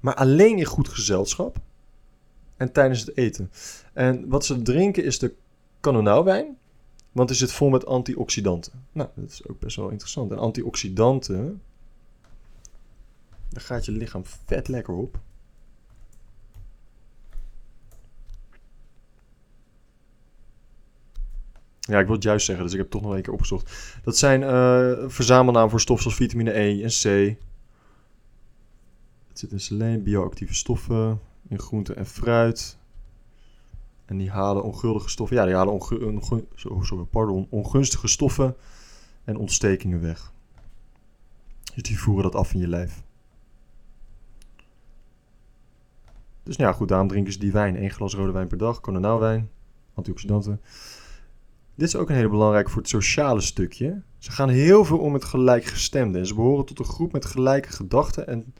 Maar 0.00 0.14
alleen 0.14 0.58
in 0.58 0.64
goed 0.64 0.88
gezelschap. 0.88 1.56
En 2.56 2.72
tijdens 2.72 3.00
het 3.00 3.16
eten. 3.16 3.50
En 3.92 4.28
wat 4.28 4.44
ze 4.44 4.62
drinken 4.62 5.04
is 5.04 5.18
de 5.18 5.34
Canonau-wijn. 5.80 6.58
Want 7.12 7.28
die 7.28 7.36
zit 7.36 7.52
vol 7.52 7.68
met 7.68 7.86
antioxidanten. 7.86 8.86
Nou, 8.92 9.08
dat 9.14 9.30
is 9.30 9.48
ook 9.48 9.58
best 9.60 9.76
wel 9.76 9.88
interessant. 9.88 10.30
En 10.30 10.38
antioxidanten. 10.38 11.62
Daar 13.48 13.62
gaat 13.62 13.84
je 13.84 13.92
lichaam 13.92 14.22
vet 14.24 14.68
lekker 14.68 14.94
op. 14.94 15.18
Ja, 21.90 21.98
ik 21.98 22.06
wil 22.06 22.14
het 22.14 22.24
juist 22.24 22.46
zeggen, 22.46 22.64
dus 22.64 22.72
ik 22.72 22.80
heb 22.80 22.92
het 22.92 23.00
toch 23.00 23.08
nog 23.10 23.16
een 23.16 23.22
keer 23.22 23.32
opgezocht. 23.32 23.98
Dat 24.02 24.16
zijn 24.16 24.40
uh, 24.40 25.08
verzamelnamen 25.08 25.70
voor 25.70 25.80
stoffen 25.80 26.10
zoals 26.10 26.20
vitamine 26.20 26.58
E 26.58 26.82
en 26.82 26.88
C. 26.88 27.36
Het 29.28 29.38
zit 29.38 29.52
in 29.52 29.60
seleen, 29.60 30.02
bioactieve 30.02 30.54
stoffen, 30.54 31.20
in 31.48 31.58
groente 31.58 31.94
en 31.94 32.06
fruit. 32.06 32.78
En 34.04 34.18
die 34.18 34.30
halen 34.30 34.62
onguldige 34.62 35.08
stoffen. 35.08 35.36
Ja, 35.36 35.44
die 35.44 35.54
halen 35.54 35.80
sorry, 36.56 37.04
pardon, 37.04 37.46
ongunstige 37.50 38.08
stoffen 38.08 38.56
en 39.24 39.36
ontstekingen 39.36 40.00
weg. 40.00 40.32
Dus 41.74 41.82
die 41.82 41.98
voeren 41.98 42.22
dat 42.22 42.34
af 42.34 42.52
in 42.52 42.60
je 42.60 42.68
lijf. 42.68 43.02
Dus 46.42 46.56
nou 46.56 46.70
ja, 46.70 46.76
goed, 46.76 46.88
daarom 46.88 47.08
drinken 47.08 47.32
ze 47.32 47.38
die 47.38 47.52
wijn. 47.52 47.82
Eén 47.82 47.90
glas 47.90 48.14
rode 48.14 48.32
wijn 48.32 48.48
per 48.48 48.58
dag, 48.58 48.80
wijn, 49.18 49.50
antioxidanten. 49.94 50.60
Dit 51.80 51.88
is 51.88 51.96
ook 51.96 52.08
een 52.08 52.14
hele 52.14 52.28
belangrijke 52.28 52.70
voor 52.70 52.80
het 52.80 52.90
sociale 52.90 53.40
stukje. 53.40 54.02
Ze 54.18 54.30
gaan 54.30 54.48
heel 54.48 54.84
veel 54.84 54.98
om 54.98 55.12
met 55.12 55.24
gelijkgestemden. 55.24 56.20
En 56.20 56.26
ze 56.26 56.34
behoren 56.34 56.64
tot 56.64 56.78
een 56.78 56.84
groep 56.84 57.12
met 57.12 57.24
gelijke 57.24 57.68
gedachten. 57.68 58.26
En 58.26 58.54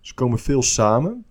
ze 0.00 0.14
komen 0.14 0.38
veel 0.38 0.62
samen. 0.62 1.24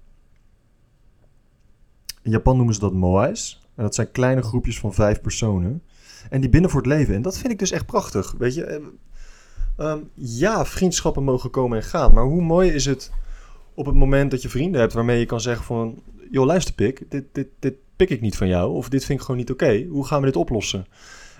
In 2.21 2.31
Japan 2.31 2.55
noemen 2.55 2.73
ze 2.73 2.79
dat 2.79 2.93
moais. 2.93 3.67
En 3.75 3.83
dat 3.83 3.95
zijn 3.95 4.12
kleine 4.12 4.41
groepjes 4.41 4.79
van 4.79 4.93
vijf 4.93 5.21
personen. 5.21 5.83
En 6.29 6.41
die 6.41 6.49
binnen 6.49 6.69
voor 6.69 6.81
het 6.81 6.89
leven. 6.89 7.15
En 7.15 7.21
dat 7.21 7.38
vind 7.38 7.53
ik 7.53 7.59
dus 7.59 7.71
echt 7.71 7.86
prachtig. 7.86 8.36
Weet 8.38 8.53
je, 8.53 8.63
eh, 8.63 8.83
Ehm, 9.77 9.99
ja, 10.13 10.65
vriendschappen 10.65 11.23
mogen 11.23 11.49
komen 11.49 11.77
en 11.77 11.83
gaan. 11.83 12.13
Maar 12.13 12.23
hoe 12.23 12.41
mooi 12.41 12.71
is 12.71 12.86
het 12.86 13.12
op 13.73 13.86
het 13.86 13.95
moment 13.95 14.31
dat 14.31 14.41
je 14.41 14.49
vrienden 14.49 14.81
hebt 14.81 14.93
waarmee 14.93 15.19
je 15.19 15.25
kan 15.25 15.41
zeggen 15.41 15.65
van... 15.65 16.01
joh, 16.31 16.45
luister 16.45 16.73
pik, 16.73 17.05
dit, 17.09 17.25
dit, 17.31 17.47
dit 17.59 17.75
pik 17.95 18.10
ik 18.10 18.21
niet 18.21 18.38
van 18.38 18.47
jou. 18.47 18.73
Of 18.73 18.89
dit 18.89 19.06
vind 19.06 19.19
ik 19.19 19.25
gewoon 19.25 19.39
niet 19.39 19.51
oké. 19.51 19.86
Hoe 19.89 20.06
gaan 20.06 20.19
we 20.19 20.25
dit 20.25 20.36
oplossen? 20.36 20.86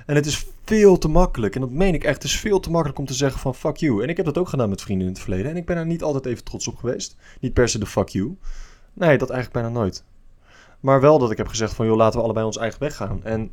En 0.06 0.16
het 0.16 0.26
is 0.26 0.48
veel 0.64 0.98
te 0.98 1.08
makkelijk. 1.08 1.56
En 1.56 1.62
dat 1.62 1.72
meen 1.72 1.94
ik 1.94 2.04
echt. 2.04 2.16
Het 2.16 2.24
is 2.24 2.40
veel 2.40 2.60
te 2.60 2.72
makkelijk 2.72 3.00
om 3.00 3.06
te 3.06 3.14
zeggen 3.14 3.40
van 3.40 3.56
fuck 3.56 3.76
you. 3.78 4.04
En 4.04 4.10
ik 4.10 4.18
heb 4.18 4.26
dat 4.26 4.38
ook 4.38 4.50
gedaan 4.50 4.70
met 4.70 4.82
vrienden 4.82 5.08
in 5.08 5.14
het 5.14 5.22
verleden. 5.22 5.52
En 5.52 5.58
ik 5.58 5.66
ben 5.66 5.76
daar 5.76 5.86
niet 5.86 6.04
altijd 6.04 6.26
even 6.26 6.44
trots 6.44 6.68
op 6.68 6.76
geweest. 6.76 7.16
Niet 7.40 7.54
per 7.54 7.70
se 7.70 7.80
de 7.80 7.86
fuck 7.86 8.08
you. 8.08 8.38
Nee, 8.94 9.18
dat 9.18 9.30
eigenlijk 9.30 9.64
bijna 9.64 9.80
nooit. 9.80 10.04
Maar 10.80 11.02
wel 11.02 11.20
dat 11.20 11.32
ik 11.32 11.38
heb 11.38 11.48
gezegd 11.48 11.74
van 11.74 11.86
joh, 11.86 11.96
laten 11.96 12.18
we 12.18 12.24
allebei 12.24 12.46
ons 12.46 12.58
eigen 12.58 12.80
weg 12.80 12.96
gaan. 12.96 13.24
En 13.24 13.52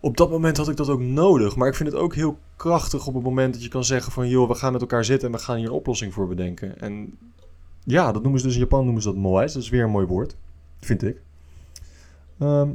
op 0.00 0.16
dat 0.16 0.30
moment 0.30 0.56
had 0.56 0.68
ik 0.68 0.76
dat 0.76 0.88
ook 0.88 1.00
nodig. 1.00 1.56
Maar 1.56 1.68
ik 1.68 1.74
vind 1.74 1.92
het 1.92 1.98
ook 1.98 2.14
heel 2.14 2.38
krachtig 2.56 3.06
op 3.06 3.14
het 3.14 3.22
moment 3.22 3.54
dat 3.54 3.62
je 3.62 3.68
kan 3.68 3.84
zeggen 3.84 4.12
van 4.12 4.28
joh, 4.28 4.48
we 4.48 4.54
gaan 4.54 4.72
met 4.72 4.80
elkaar 4.80 5.04
zitten 5.04 5.28
en 5.28 5.34
we 5.34 5.42
gaan 5.42 5.56
hier 5.56 5.66
een 5.66 5.72
oplossing 5.72 6.14
voor 6.14 6.28
bedenken. 6.28 6.80
En 6.80 7.18
ja, 7.84 8.12
dat 8.12 8.22
noemen 8.22 8.40
ze 8.40 8.46
dus 8.46 8.54
in 8.54 8.60
Japan 8.60 8.84
noemen 8.84 9.02
ze 9.02 9.08
dat 9.08 9.16
moai. 9.16 9.46
Dat 9.46 9.62
is 9.62 9.68
weer 9.68 9.84
een 9.84 9.90
mooi 9.90 10.06
woord, 10.06 10.36
vind 10.80 11.02
ik. 11.02 11.20
Ehm, 12.38 12.70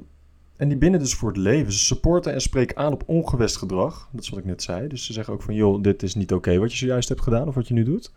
en 0.56 0.68
die 0.68 0.78
binnen 0.78 1.00
dus 1.00 1.14
voor 1.14 1.28
het 1.28 1.38
leven. 1.38 1.74
Ze 1.74 1.80
supporten 1.80 2.34
en 2.34 2.42
spreken 2.42 2.78
aan 2.78 2.94
op 2.94 3.04
ongewest 3.06 3.58
gedrag. 3.58 4.10
Dat 4.12 4.24
is 4.24 4.30
wat 4.30 4.40
ik 4.40 4.46
net 4.46 4.64
zei. 4.64 4.88
Dus 4.88 5.06
ze 5.06 5.14
zeggen 5.14 5.34
ook 5.34 5.42
van 5.42 5.54
joh, 5.54 5.82
dit 5.82 6.04
is 6.04 6.16
niet 6.16 6.34
oké 6.34 6.58
wat 6.58 6.72
je 6.72 6.78
zojuist 6.78 7.10
hebt 7.10 7.22
gedaan 7.22 7.48
of 7.48 7.56
wat 7.56 7.68
je 7.68 7.74
nu 7.74 7.84
doet. 7.84 8.12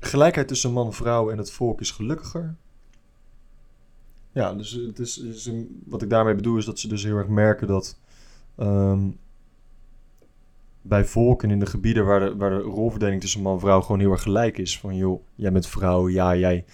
Gelijkheid 0.00 0.48
tussen 0.48 0.72
man 0.72 0.86
en 0.86 0.92
vrouw 0.92 1.30
en 1.30 1.38
het 1.38 1.50
volk 1.50 1.80
is 1.80 1.90
gelukkiger. 1.90 2.54
Ja, 4.32 4.54
dus 4.54 4.70
het 4.70 4.98
is, 4.98 5.18
is 5.18 5.50
wat 5.84 6.02
ik 6.02 6.10
daarmee 6.10 6.34
bedoel 6.34 6.56
is 6.56 6.64
dat 6.64 6.78
ze 6.78 6.88
dus 6.88 7.02
heel 7.02 7.16
erg 7.16 7.28
merken 7.28 7.66
dat 7.66 7.98
ehm, 8.56 9.08
bij 10.82 11.04
volken 11.04 11.50
in 11.50 11.58
de 11.58 11.66
gebieden 11.66 12.04
waar 12.04 12.20
de, 12.20 12.36
waar 12.36 12.50
de 12.50 12.58
rolverdeling 12.58 13.20
tussen 13.20 13.42
man 13.42 13.54
en 13.54 13.60
vrouw 13.60 13.80
gewoon 13.80 14.00
heel 14.00 14.10
erg 14.10 14.22
gelijk 14.22 14.58
is. 14.58 14.78
Van 14.78 14.96
joh, 14.96 15.22
jij 15.34 15.52
bent 15.52 15.66
vrouw, 15.66 16.08
ja, 16.08 16.36
jij 16.36 16.64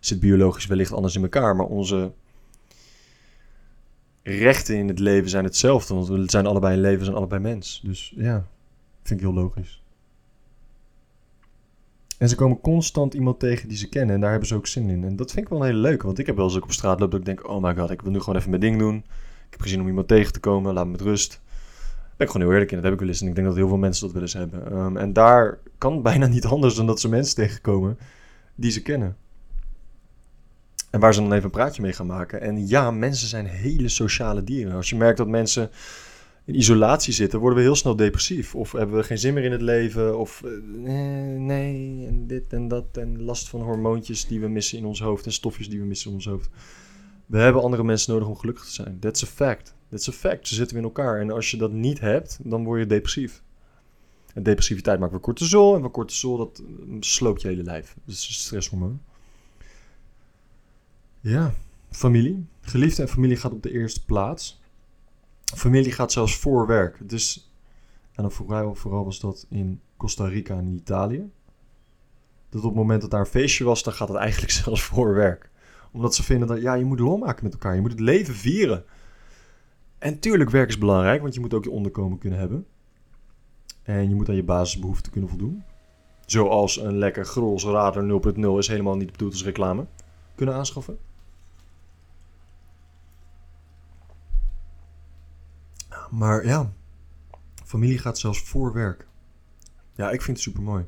zit 0.00 0.20
biologisch 0.20 0.66
wellicht 0.66 0.92
anders 0.92 1.14
in 1.14 1.22
elkaar, 1.22 1.56
maar 1.56 1.66
onze 1.66 2.12
rechten 4.22 4.76
in 4.76 4.88
het 4.88 4.98
leven 4.98 5.30
zijn 5.30 5.44
hetzelfde, 5.44 5.94
want 5.94 6.08
we 6.08 6.22
zijn 6.26 6.46
allebei 6.46 6.74
in 6.74 6.80
leven, 6.80 7.04
zijn 7.04 7.16
allebei 7.16 7.40
mens. 7.40 7.80
Dus 7.84 8.12
ja, 8.16 8.46
vind 9.02 9.20
ik 9.20 9.26
heel 9.26 9.34
logisch. 9.34 9.82
En 12.18 12.28
ze 12.28 12.34
komen 12.34 12.60
constant 12.60 13.14
iemand 13.14 13.38
tegen 13.38 13.68
die 13.68 13.76
ze 13.76 13.88
kennen 13.88 14.14
en 14.14 14.20
daar 14.20 14.30
hebben 14.30 14.48
ze 14.48 14.54
ook 14.54 14.66
zin 14.66 14.90
in. 14.90 15.04
En 15.04 15.16
dat 15.16 15.30
vind 15.32 15.44
ik 15.44 15.50
wel 15.50 15.60
een 15.60 15.66
hele 15.66 15.78
leuke, 15.78 16.06
want 16.06 16.18
ik 16.18 16.26
heb 16.26 16.36
wel 16.36 16.44
eens 16.44 16.56
ook 16.56 16.64
op 16.64 16.72
straat 16.72 17.00
loop 17.00 17.10
dat 17.10 17.20
ik 17.20 17.26
denk, 17.26 17.48
oh 17.48 17.62
my 17.62 17.74
god, 17.74 17.90
ik 17.90 18.02
wil 18.02 18.12
nu 18.12 18.18
gewoon 18.18 18.36
even 18.36 18.50
mijn 18.50 18.62
ding 18.62 18.78
doen. 18.78 18.96
Ik 18.96 19.50
heb 19.50 19.60
gezien 19.60 19.80
om 19.80 19.86
iemand 19.86 20.08
tegen 20.08 20.32
te 20.32 20.40
komen, 20.40 20.74
laat 20.74 20.84
me 20.84 20.90
met 20.90 21.00
rust. 21.00 21.40
Ben 22.18 22.26
ik 22.26 22.32
gewoon 22.32 22.42
heel 22.42 22.52
eerlijk 22.52 22.70
in, 22.70 22.76
dat 22.76 22.84
heb 22.84 22.94
ik 22.94 23.00
wel 23.00 23.08
eens. 23.08 23.20
En 23.20 23.28
ik 23.28 23.34
denk 23.34 23.46
dat 23.46 23.56
heel 23.56 23.68
veel 23.68 23.76
mensen 23.76 24.04
dat 24.04 24.12
wel 24.12 24.22
eens 24.22 24.32
hebben. 24.32 24.70
Ehm, 24.70 24.96
en 24.96 25.12
daar 25.12 25.58
kan 25.78 26.02
bijna 26.08 26.26
niet 26.26 26.44
anders 26.44 26.74
dan 26.74 26.86
dat 26.86 27.00
ze 27.00 27.08
mensen 27.08 27.34
tegenkomen 27.34 27.98
die 28.54 28.70
ze 28.70 28.82
kennen. 28.82 29.16
En 30.90 31.00
waar 31.00 31.14
ze 31.14 31.20
dan 31.20 31.32
even 31.32 31.44
een 31.44 31.50
praatje 31.50 31.82
mee 31.82 31.92
gaan 31.92 32.06
maken. 32.06 32.40
En 32.40 32.68
ja, 32.68 32.90
mensen 32.90 33.28
zijn 33.28 33.46
hele 33.46 33.88
sociale 33.88 34.44
dieren. 34.44 34.74
Als 34.74 34.88
je 34.88 34.96
merkt 34.96 35.18
dat 35.18 35.28
mensen 35.28 35.70
in 36.44 36.54
isolatie 36.54 37.12
zitten, 37.12 37.38
worden 37.38 37.58
we 37.58 37.64
heel 37.64 37.74
snel 37.74 37.96
depressief. 37.96 38.54
Of 38.54 38.72
hebben 38.72 38.96
we 38.96 39.02
geen 39.02 39.18
zin 39.18 39.34
meer 39.34 39.44
in 39.44 39.52
het 39.52 39.62
leven. 39.62 40.18
Of 40.18 40.42
eh, 40.44 40.50
nee, 41.36 42.06
en 42.06 42.26
dit 42.26 42.52
en 42.52 42.68
dat. 42.68 42.84
En 42.92 43.22
last 43.22 43.48
van 43.48 43.60
hormoontjes 43.60 44.26
die 44.26 44.40
we 44.40 44.48
missen 44.48 44.78
in 44.78 44.84
ons 44.84 45.00
hoofd. 45.00 45.26
En 45.26 45.32
stofjes 45.32 45.68
die 45.68 45.80
we 45.80 45.86
missen 45.86 46.10
in 46.10 46.16
ons 46.16 46.26
hoofd. 46.26 46.50
We 47.28 47.38
hebben 47.38 47.62
andere 47.62 47.84
mensen 47.84 48.12
nodig 48.12 48.28
om 48.28 48.36
gelukkig 48.36 48.64
te 48.64 48.72
zijn. 48.72 48.98
That's 48.98 49.22
a 49.22 49.26
fact. 49.26 49.74
That's 49.90 50.08
a 50.08 50.12
fact. 50.12 50.48
Ze 50.48 50.54
zitten 50.54 50.76
we 50.76 50.82
in 50.82 50.88
elkaar. 50.88 51.20
En 51.20 51.30
als 51.30 51.50
je 51.50 51.56
dat 51.56 51.72
niet 51.72 52.00
hebt, 52.00 52.38
dan 52.42 52.64
word 52.64 52.80
je 52.80 52.86
depressief. 52.86 53.42
En 54.34 54.42
depressiviteit 54.42 54.98
maakt 54.98 55.12
weer 55.12 55.20
cortisol. 55.20 55.74
En 55.74 55.80
van 55.80 55.90
cortisol, 55.90 56.36
dat 56.36 56.58
eh, 56.58 56.96
sloopt 57.00 57.42
je 57.42 57.48
hele 57.48 57.62
lijf. 57.62 57.96
Dus 58.04 58.42
stresshormoon. 58.42 59.00
Ja, 61.20 61.54
familie. 61.90 62.46
Geliefde 62.60 63.02
en 63.02 63.08
familie 63.08 63.36
gaat 63.36 63.52
op 63.52 63.62
de 63.62 63.70
eerste 63.70 64.04
plaats. 64.04 64.60
Familie 65.44 65.92
gaat 65.92 66.12
zelfs 66.12 66.36
voor 66.36 66.66
werk. 66.66 67.08
Dus, 67.08 67.50
en 68.12 68.22
dan 68.22 68.32
vooral, 68.32 68.74
vooral 68.74 69.04
was 69.04 69.20
dat 69.20 69.46
in 69.48 69.80
Costa 69.96 70.26
Rica 70.26 70.56
en 70.56 70.74
Italië. 70.74 71.30
Dat 72.48 72.62
op 72.62 72.68
het 72.68 72.78
moment 72.78 73.00
dat 73.00 73.10
daar 73.10 73.20
een 73.20 73.26
feestje 73.26 73.64
was, 73.64 73.82
dan 73.82 73.92
gaat 73.92 74.08
het 74.08 74.16
eigenlijk 74.16 74.52
zelfs 74.64 74.82
voor 74.82 75.14
werk. 75.14 75.50
Omdat 75.98 76.14
ze 76.14 76.22
vinden 76.22 76.48
dat, 76.48 76.60
ja, 76.60 76.74
je 76.74 76.84
moet 76.84 77.00
lol 77.00 77.16
maken 77.16 77.44
met 77.44 77.52
elkaar. 77.52 77.74
Je 77.74 77.80
moet 77.80 77.90
het 77.90 78.00
leven 78.00 78.34
vieren. 78.34 78.84
En 79.98 80.18
tuurlijk, 80.18 80.50
werk 80.50 80.68
is 80.68 80.78
belangrijk, 80.78 81.22
want 81.22 81.34
je 81.34 81.40
moet 81.40 81.54
ook 81.54 81.64
je 81.64 81.70
onderkomen 81.70 82.18
kunnen 82.18 82.38
hebben. 82.38 82.66
En 83.82 84.08
je 84.08 84.14
moet 84.14 84.28
aan 84.28 84.34
je 84.34 84.44
basisbehoeften 84.44 85.12
kunnen 85.12 85.30
voldoen. 85.30 85.64
Zoals 86.26 86.80
een 86.80 86.98
lekker 86.98 87.24
Grols 87.24 87.64
Radar 87.64 88.20
0.0 88.36 88.58
is 88.58 88.68
helemaal 88.68 88.96
niet 88.96 89.12
bedoeld 89.12 89.32
als 89.32 89.44
reclame. 89.44 89.86
Kunnen 90.34 90.54
aanschaffen. 90.54 90.98
Maar 96.10 96.46
ja, 96.46 96.72
familie 97.64 97.98
gaat 97.98 98.18
zelfs 98.18 98.42
voor 98.42 98.72
werk. 98.72 99.06
Ja, 99.94 100.10
ik 100.10 100.22
vind 100.22 100.36
het 100.36 100.46
super 100.46 100.62
mooi. 100.62 100.86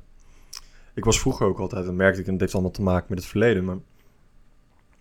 Ik 0.94 1.04
was 1.04 1.20
vroeger 1.20 1.46
ook 1.46 1.58
altijd, 1.58 1.86
en 1.86 1.96
merkte 1.96 2.20
ik, 2.20 2.26
en 2.26 2.32
het 2.32 2.40
heeft 2.40 2.54
allemaal 2.54 2.72
te 2.72 2.82
maken 2.82 3.06
met 3.08 3.18
het 3.18 3.28
verleden, 3.28 3.64
maar 3.64 3.78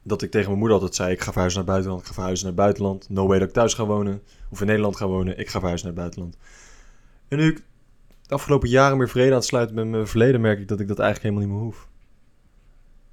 dat 0.03 0.21
ik 0.21 0.31
tegen 0.31 0.47
mijn 0.47 0.59
moeder 0.59 0.77
altijd 0.77 0.95
zei: 0.95 1.11
ik 1.11 1.21
ga 1.21 1.31
verhuizen 1.31 1.59
naar 1.59 1.69
buitenland, 1.69 2.01
ik 2.01 2.07
ga 2.07 2.13
verhuizen 2.13 2.45
naar 2.45 2.55
buitenland. 2.55 3.09
No 3.09 3.27
way 3.27 3.39
dat 3.39 3.47
ik 3.47 3.53
thuis 3.53 3.73
ga 3.73 3.85
wonen, 3.85 4.21
of 4.49 4.61
in 4.61 4.67
Nederland 4.67 4.95
ga 4.95 5.07
wonen, 5.07 5.39
ik 5.39 5.49
ga 5.49 5.59
verhuizen 5.59 5.87
naar 5.87 5.97
buitenland. 5.97 6.37
En 7.27 7.37
nu 7.37 7.47
ik 7.47 7.63
de 8.21 8.33
afgelopen 8.33 8.69
jaren 8.69 8.97
meer 8.97 9.09
vrede 9.09 9.29
aan 9.29 9.35
het 9.35 9.45
sluiten 9.45 9.75
met 9.75 9.87
mijn 9.87 10.07
verleden, 10.07 10.41
merk 10.41 10.59
ik 10.59 10.67
dat 10.67 10.79
ik 10.79 10.87
dat 10.87 10.99
eigenlijk 10.99 11.35
helemaal 11.35 11.53
niet 11.53 11.61
meer 11.61 11.71
hoef. 11.73 11.89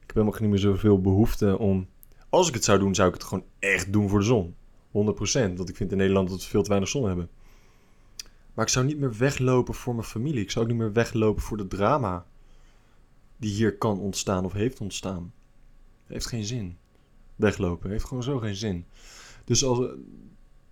Ik 0.01 0.07
heb 0.07 0.17
helemaal 0.17 0.41
niet 0.41 0.51
meer 0.51 0.59
zoveel 0.59 1.01
behoefte 1.01 1.59
om. 1.59 1.89
Als 2.29 2.49
ik 2.49 2.55
het 2.55 2.65
zou 2.65 2.79
doen, 2.79 2.95
zou 2.95 3.09
ik 3.09 3.15
het 3.15 3.25
gewoon 3.25 3.45
echt 3.59 3.93
doen 3.93 4.09
voor 4.09 4.19
de 4.19 4.25
zon. 4.25 4.55
100%. 4.89 5.57
Want 5.57 5.69
ik 5.69 5.77
vind 5.77 5.91
in 5.91 5.97
Nederland 5.97 6.29
dat 6.29 6.43
we 6.43 6.49
veel 6.49 6.63
te 6.63 6.69
weinig 6.69 6.89
zon 6.89 7.07
hebben. 7.07 7.29
Maar 8.55 8.65
ik 8.65 8.71
zou 8.71 8.87
niet 8.87 8.99
meer 8.99 9.17
weglopen 9.17 9.75
voor 9.75 9.95
mijn 9.95 10.07
familie. 10.07 10.43
Ik 10.43 10.51
zou 10.51 10.65
ook 10.65 10.71
niet 10.71 10.81
meer 10.81 10.93
weglopen 10.93 11.43
voor 11.43 11.57
de 11.57 11.67
drama 11.67 12.27
die 13.37 13.55
hier 13.55 13.77
kan 13.79 13.99
ontstaan 13.99 14.45
of 14.45 14.53
heeft 14.53 14.81
ontstaan. 14.81 15.33
Heeft 16.07 16.27
geen 16.27 16.45
zin. 16.45 16.77
Weglopen 17.37 17.91
heeft 17.91 18.05
gewoon 18.05 18.23
zo 18.23 18.39
geen 18.39 18.55
zin. 18.55 18.87
Dus 19.45 19.65
als, 19.65 19.79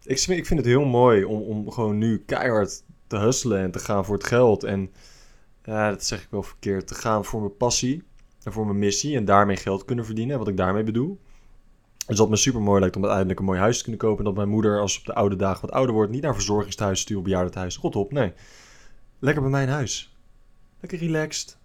ik, 0.02 0.18
vind- 0.18 0.38
ik 0.38 0.46
vind 0.46 0.58
het 0.60 0.68
heel 0.68 0.84
mooi 0.84 1.24
om, 1.24 1.40
om 1.42 1.70
gewoon 1.70 1.98
nu 1.98 2.18
keihard 2.26 2.82
te 3.06 3.16
hustelen 3.18 3.60
en 3.60 3.70
te 3.70 3.78
gaan 3.78 4.04
voor 4.04 4.14
het 4.14 4.26
geld. 4.26 4.64
En 4.64 4.90
ja, 5.64 5.90
dat 5.90 6.04
zeg 6.04 6.22
ik 6.22 6.28
wel 6.30 6.42
verkeerd. 6.42 6.86
Te 6.86 6.94
gaan 6.94 7.24
voor 7.24 7.40
mijn 7.40 7.56
passie 7.56 8.02
en 8.42 8.52
voor 8.52 8.66
mijn 8.66 8.78
missie. 8.78 9.16
En 9.16 9.24
daarmee 9.24 9.56
geld 9.56 9.84
kunnen 9.84 10.04
verdienen. 10.04 10.38
Wat 10.38 10.48
ik 10.48 10.56
daarmee 10.56 10.82
bedoel. 10.82 11.20
Dus 12.06 12.16
dat 12.16 12.28
me 12.28 12.36
super 12.36 12.60
mooi 12.60 12.80
lijkt 12.80 12.96
om 12.96 13.02
uiteindelijk 13.02 13.40
een 13.40 13.46
mooi 13.46 13.58
huis 13.58 13.76
te 13.76 13.82
kunnen 13.82 14.00
kopen. 14.00 14.18
En 14.18 14.24
dat 14.24 14.34
mijn 14.34 14.48
moeder, 14.48 14.80
als 14.80 14.92
ze 14.92 14.98
op 14.98 15.04
de 15.06 15.14
oude 15.14 15.36
dagen 15.36 15.60
wat 15.60 15.70
ouder 15.70 15.94
wordt, 15.94 16.10
niet 16.12 16.20
naar 16.20 16.30
een 16.30 16.36
verzorgingstehuis 16.36 17.00
stuurt, 17.00 17.22
bejaardentehuis. 17.22 17.76
God 17.76 17.96
op, 17.96 18.12
nee. 18.12 18.32
Lekker 19.18 19.42
bij 19.42 19.50
mijn 19.50 19.68
huis. 19.68 20.16
Lekker 20.80 20.98
relaxed. 20.98 21.58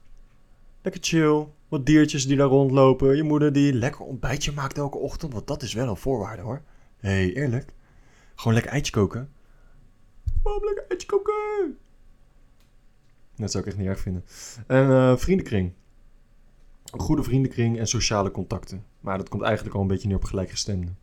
Lekker 0.81 1.03
chill. 1.03 1.47
Wat 1.67 1.85
diertjes 1.85 2.27
die 2.27 2.37
daar 2.37 2.47
rondlopen. 2.47 3.15
Je 3.15 3.23
moeder 3.23 3.53
die 3.53 3.73
lekker 3.73 4.01
ontbijtje 4.01 4.51
maakt 4.51 4.77
elke 4.77 4.97
ochtend. 4.97 5.33
Want 5.33 5.47
dat 5.47 5.63
is 5.63 5.73
wel 5.73 5.89
een 5.89 5.97
voorwaarde 5.97 6.41
hoor. 6.41 6.61
Hé, 6.97 7.09
hey, 7.09 7.33
eerlijk. 7.33 7.73
Gewoon 8.35 8.53
lekker 8.53 8.71
eitje 8.71 8.91
koken. 8.91 9.29
Mam, 10.43 10.63
lekker 10.63 10.85
eitje 10.89 11.07
koken. 11.07 11.77
Dat 13.35 13.51
zou 13.51 13.63
ik 13.63 13.69
echt 13.69 13.79
niet 13.79 13.87
erg 13.87 13.99
vinden. 13.99 14.25
En 14.67 14.89
eh, 14.89 15.17
vriendenkring. 15.17 15.73
Een 16.91 16.99
goede 16.99 17.23
vriendenkring 17.23 17.79
en 17.79 17.87
sociale 17.87 18.31
contacten. 18.31 18.85
Maar 18.99 19.17
dat 19.17 19.29
komt 19.29 19.43
eigenlijk 19.43 19.75
al 19.75 19.81
een 19.81 19.87
beetje 19.87 20.07
neer 20.07 20.17
op 20.17 20.23
gelijkgestemden. 20.23 20.97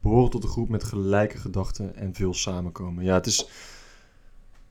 Behoren 0.00 0.30
tot 0.30 0.42
een 0.42 0.48
groep 0.48 0.68
met 0.68 0.84
gelijke 0.84 1.38
gedachten 1.38 1.96
en 1.96 2.14
veel 2.14 2.34
samenkomen. 2.34 3.04
Ja, 3.04 3.14
het 3.14 3.26
is... 3.26 3.48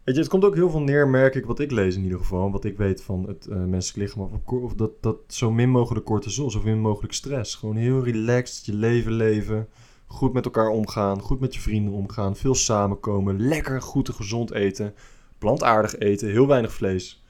Het 0.04 0.28
komt 0.28 0.46
ook 0.46 0.56
heel 0.56 0.70
veel 0.70 0.82
neer, 0.82 1.08
merk 1.08 1.36
ik, 1.36 1.46
wat 1.46 1.60
ik 1.60 1.72
lees 1.72 1.96
in 1.96 2.04
ieder 2.04 2.18
geval. 2.18 2.52
Wat 2.52 2.66
ik 2.66 2.78
weet 2.78 3.02
van 3.02 3.28
het 3.28 3.48
eh, 3.48 3.58
menselijk 3.58 3.98
lichaam. 3.98 4.42
Of, 4.46 4.63
of 4.63 4.74
dat, 4.74 4.92
dat 5.02 5.18
zo 5.28 5.52
min 5.52 5.70
mogelijk 5.70 6.06
cortisol, 6.06 6.52
zo 6.52 6.62
min 6.63 6.80
mogelijk 6.80 7.13
stress. 7.13 7.56
Gewoon 7.56 7.76
heel 7.76 8.04
relaxed 8.04 8.66
je 8.66 8.74
leven 8.74 9.12
leven. 9.12 9.68
Goed 10.06 10.34
met 10.34 10.46
elkaar 10.46 10.68
omgaan. 10.68 11.22
Goed 11.22 11.39
met 11.39 11.56
je 11.56 11.62
vrienden 11.62 11.94
omgaan. 11.94 12.36
Veel 12.36 12.56
samenkomen. 12.56 13.39
Lekker 13.39 13.82
goed 13.82 14.08
en 14.08 14.13
gezond 14.13 14.52
eten. 14.52 14.94
Plantaardig 15.38 15.98
eten. 15.98 16.30
Heel 16.30 16.48
weinig 16.48 16.74
vlees. 16.74 17.24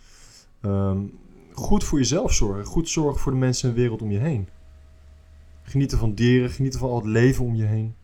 Ehm, 0.62 1.00
goed 1.52 1.84
voor 1.84 1.98
jezelf 1.98 2.34
zorgen. 2.34 2.66
Goed 2.66 2.90
zorgen 2.90 3.22
voor 3.22 3.32
de 3.32 3.38
mensen 3.38 3.70
en 3.70 3.76
wereld 3.76 4.02
om 4.02 4.12
je 4.12 4.20
heen. 4.20 4.48
Genieten 5.64 5.98
van 5.98 6.14
dieren. 6.14 6.50
Genieten 6.50 6.80
van 6.80 6.90
al 6.90 6.96
het 6.96 7.06
leven 7.06 7.46
om 7.46 7.56
je 7.56 7.66
heen. 7.66 7.96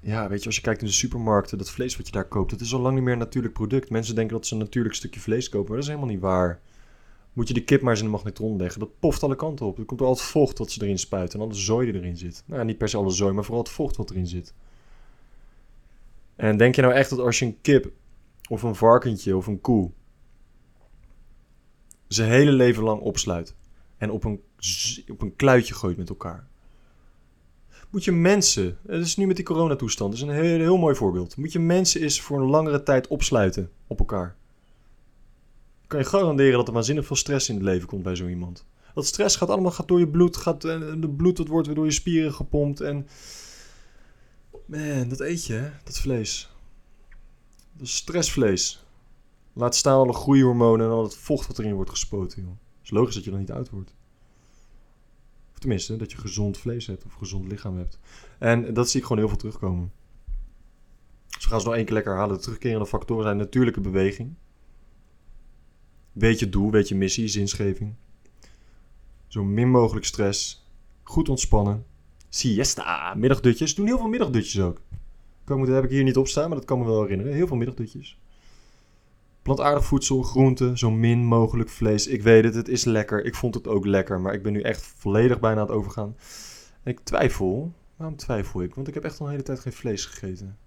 Ja, 0.00 0.28
weet 0.28 0.40
je, 0.40 0.46
als 0.46 0.56
je 0.56 0.62
kijkt 0.62 0.80
in 0.80 0.86
de 0.86 0.92
supermarkten, 0.92 1.58
dat 1.58 1.70
vlees 1.70 1.96
wat 1.96 2.06
je 2.06 2.12
daar 2.12 2.28
koopt, 2.28 2.50
dat 2.50 2.60
is 2.60 2.74
al 2.74 2.80
lang 2.80 2.94
niet 2.94 3.04
meer 3.04 3.12
een 3.12 3.18
natuurlijk 3.18 3.54
product. 3.54 3.90
Mensen 3.90 4.14
denken 4.14 4.36
dat 4.36 4.46
ze 4.46 4.54
een 4.54 4.60
natuurlijk 4.60 4.94
stukje 4.94 5.20
vlees 5.20 5.48
kopen, 5.48 5.68
maar 5.68 5.76
dat 5.76 5.88
is 5.88 5.94
helemaal 5.94 6.14
niet 6.14 6.22
waar. 6.22 6.60
Moet 7.32 7.48
je 7.48 7.54
de 7.54 7.64
kip 7.64 7.80
maar 7.80 7.90
eens 7.90 8.00
in 8.00 8.06
de 8.06 8.12
magnetron 8.12 8.56
leggen. 8.56 8.80
Dat 8.80 8.98
poft 8.98 9.22
alle 9.22 9.36
kanten 9.36 9.66
op. 9.66 9.78
Er 9.78 9.84
komt 9.84 10.00
al 10.00 10.10
het 10.10 10.20
vocht 10.20 10.58
wat 10.58 10.70
ze 10.70 10.82
erin 10.82 10.98
spuiten. 10.98 11.38
En 11.38 11.44
alle 11.44 11.54
zooi 11.54 11.92
die 11.92 12.00
erin 12.00 12.16
zit. 12.16 12.42
Nou, 12.46 12.64
niet 12.64 12.78
per 12.78 12.88
se 12.88 12.96
alle 12.96 13.10
zooi, 13.10 13.32
maar 13.32 13.44
vooral 13.44 13.62
het 13.62 13.72
vocht 13.72 13.96
wat 13.96 14.10
erin 14.10 14.26
zit. 14.26 14.54
En 16.36 16.56
denk 16.56 16.74
je 16.74 16.82
nou 16.82 16.94
echt 16.94 17.10
dat 17.10 17.18
als 17.18 17.38
je 17.38 17.44
een 17.44 17.58
kip 17.60 17.90
of 18.48 18.62
een 18.62 18.74
varkentje 18.74 19.36
of 19.36 19.46
een 19.46 19.60
koe 19.60 19.90
zijn 22.06 22.30
hele 22.30 22.52
leven 22.52 22.82
lang 22.82 23.00
opsluit 23.00 23.54
en 23.98 24.10
op 24.10 24.24
een, 24.24 24.40
op 25.08 25.22
een 25.22 25.36
kluitje 25.36 25.74
gooit 25.74 25.96
met 25.96 26.08
elkaar. 26.08 26.48
Moet 27.90 28.04
je 28.04 28.12
mensen, 28.12 28.78
het 28.86 29.04
is 29.06 29.16
nu 29.16 29.26
met 29.26 29.36
die 29.36 29.44
coronatoestand, 29.44 30.10
dat 30.10 30.20
is 30.20 30.28
een 30.28 30.34
heel, 30.34 30.58
heel 30.58 30.78
mooi 30.78 30.94
voorbeeld. 30.94 31.36
Moet 31.36 31.52
je 31.52 31.58
mensen 31.58 32.00
eens 32.00 32.20
voor 32.20 32.40
een 32.40 32.48
langere 32.48 32.82
tijd 32.82 33.06
opsluiten 33.06 33.70
op 33.86 33.98
elkaar. 33.98 34.36
Kan 35.86 35.98
je 35.98 36.04
garanderen 36.04 36.52
dat 36.52 36.68
er 36.68 36.74
waanzinnig 36.74 37.06
veel 37.06 37.16
stress 37.16 37.48
in 37.48 37.54
het 37.54 37.64
leven 37.64 37.88
komt 37.88 38.02
bij 38.02 38.14
zo 38.14 38.26
iemand. 38.26 38.64
Dat 38.94 39.06
stress 39.06 39.36
gaat 39.36 39.48
allemaal 39.48 39.70
gaat 39.70 39.88
door 39.88 39.98
je 39.98 40.08
bloed, 40.08 40.36
gaat, 40.36 40.64
en 40.64 41.00
de 41.00 41.08
bloed 41.08 41.36
dat 41.36 41.48
wordt 41.48 41.66
weer 41.66 41.76
door 41.76 41.84
je 41.84 41.90
spieren 41.90 42.32
gepompt 42.32 42.80
en... 42.80 43.06
Man, 44.66 45.08
dat 45.08 45.20
eet 45.20 45.46
je, 45.46 45.52
hè? 45.52 45.70
dat 45.84 45.98
vlees. 45.98 46.50
Dat 47.72 47.88
stressvlees. 47.88 48.84
Laat 49.52 49.76
staan 49.76 49.98
alle 49.98 50.12
groeihormonen 50.12 50.86
en 50.86 50.92
al 50.92 51.02
het 51.02 51.16
vocht 51.16 51.46
wat 51.46 51.58
erin 51.58 51.74
wordt 51.74 51.90
gespoten, 51.90 52.42
joh. 52.42 52.50
Het 52.50 52.82
is 52.82 52.90
logisch 52.90 53.14
dat 53.14 53.24
je 53.24 53.30
dan 53.30 53.38
niet 53.38 53.50
oud 53.50 53.70
wordt. 53.70 53.94
Tenminste, 55.60 55.96
dat 55.96 56.10
je 56.10 56.18
gezond 56.18 56.58
vlees 56.58 56.86
hebt 56.86 57.04
of 57.04 57.12
gezond 57.12 57.46
lichaam 57.46 57.76
hebt. 57.76 57.98
En 58.38 58.74
dat 58.74 58.90
zie 58.90 59.00
ik 59.00 59.06
gewoon 59.06 59.18
heel 59.18 59.28
veel 59.28 59.38
terugkomen. 59.38 59.92
Dus 61.26 61.44
we 61.44 61.50
gaan 61.50 61.60
ze 61.60 61.66
nog 61.66 61.74
één 61.74 61.84
keer 61.84 61.94
lekker 61.94 62.16
halen. 62.16 62.36
De 62.36 62.42
terugkerende 62.42 62.86
factoren 62.86 63.24
zijn 63.24 63.36
natuurlijke 63.36 63.80
beweging. 63.80 64.34
Weet 66.12 66.38
je 66.38 66.48
doel, 66.48 66.70
weet 66.70 66.88
je 66.88 66.94
missie, 66.94 67.28
zinsgeving. 67.28 67.94
Zo 69.26 69.44
min 69.44 69.70
mogelijk 69.70 70.06
stress. 70.06 70.68
Goed 71.02 71.28
ontspannen. 71.28 71.86
Siesta, 72.28 73.14
middagdutjes. 73.14 73.74
Doen 73.74 73.86
heel 73.86 73.98
veel 73.98 74.08
middagdutjes 74.08 74.62
ook. 74.62 74.80
Dat 75.44 75.68
heb 75.68 75.84
ik 75.84 75.90
hier 75.90 76.02
niet 76.02 76.16
op 76.16 76.28
staan, 76.28 76.48
maar 76.48 76.58
dat 76.58 76.66
kan 76.66 76.78
me 76.78 76.84
wel 76.84 77.02
herinneren. 77.02 77.34
Heel 77.34 77.46
veel 77.46 77.56
middagdutjes. 77.56 78.18
Plantaardig 79.42 79.84
voedsel, 79.84 80.22
groenten, 80.22 80.78
zo 80.78 80.90
min 80.90 81.24
mogelijk 81.24 81.68
vlees. 81.68 82.06
Ik 82.06 82.22
weet 82.22 82.44
het, 82.44 82.54
het 82.54 82.68
is 82.68 82.84
lekker. 82.84 83.24
Ik 83.24 83.34
vond 83.34 83.54
het 83.54 83.68
ook 83.68 83.86
lekker, 83.86 84.20
maar 84.20 84.34
ik 84.34 84.42
ben 84.42 84.52
nu 84.52 84.60
echt 84.60 84.82
volledig 84.82 85.40
bijna 85.40 85.60
aan 85.60 85.66
het 85.66 85.76
overgaan. 85.76 86.16
En 86.82 86.92
ik 86.92 87.00
twijfel. 87.00 87.72
Waarom 87.96 88.16
twijfel 88.16 88.62
ik? 88.62 88.74
Want 88.74 88.88
ik 88.88 88.94
heb 88.94 89.04
echt 89.04 89.20
al 89.20 89.26
een 89.26 89.32
hele 89.32 89.44
tijd 89.44 89.60
geen 89.60 89.72
vlees 89.72 90.04
gegeten. 90.06 90.58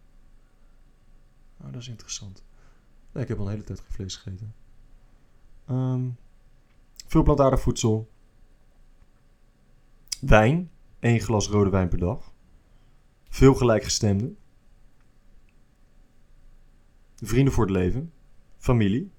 Oh, 1.61 1.71
dat 1.71 1.81
is 1.81 1.87
interessant. 1.87 2.43
Nee, 3.11 3.23
ik 3.23 3.29
heb 3.29 3.39
al 3.39 3.45
een 3.45 3.51
hele 3.51 3.63
tijd 3.63 3.79
geen 3.79 3.91
vlees 3.91 4.15
gegeten. 4.15 4.53
Ehm, 5.65 6.09
veel 7.07 7.23
plantaardig 7.23 7.61
voedsel. 7.61 8.09
Wijn. 10.21 10.71
één 10.99 11.19
glas 11.19 11.49
rode 11.49 11.69
wijn 11.69 11.87
per 11.87 11.97
dag. 11.97 12.33
Veel 13.29 13.53
gelijkgestemden. 13.53 14.37
Vrienden 17.15 17.53
voor 17.53 17.63
het 17.63 17.73
leven. 17.73 18.13
Familie. 18.63 19.11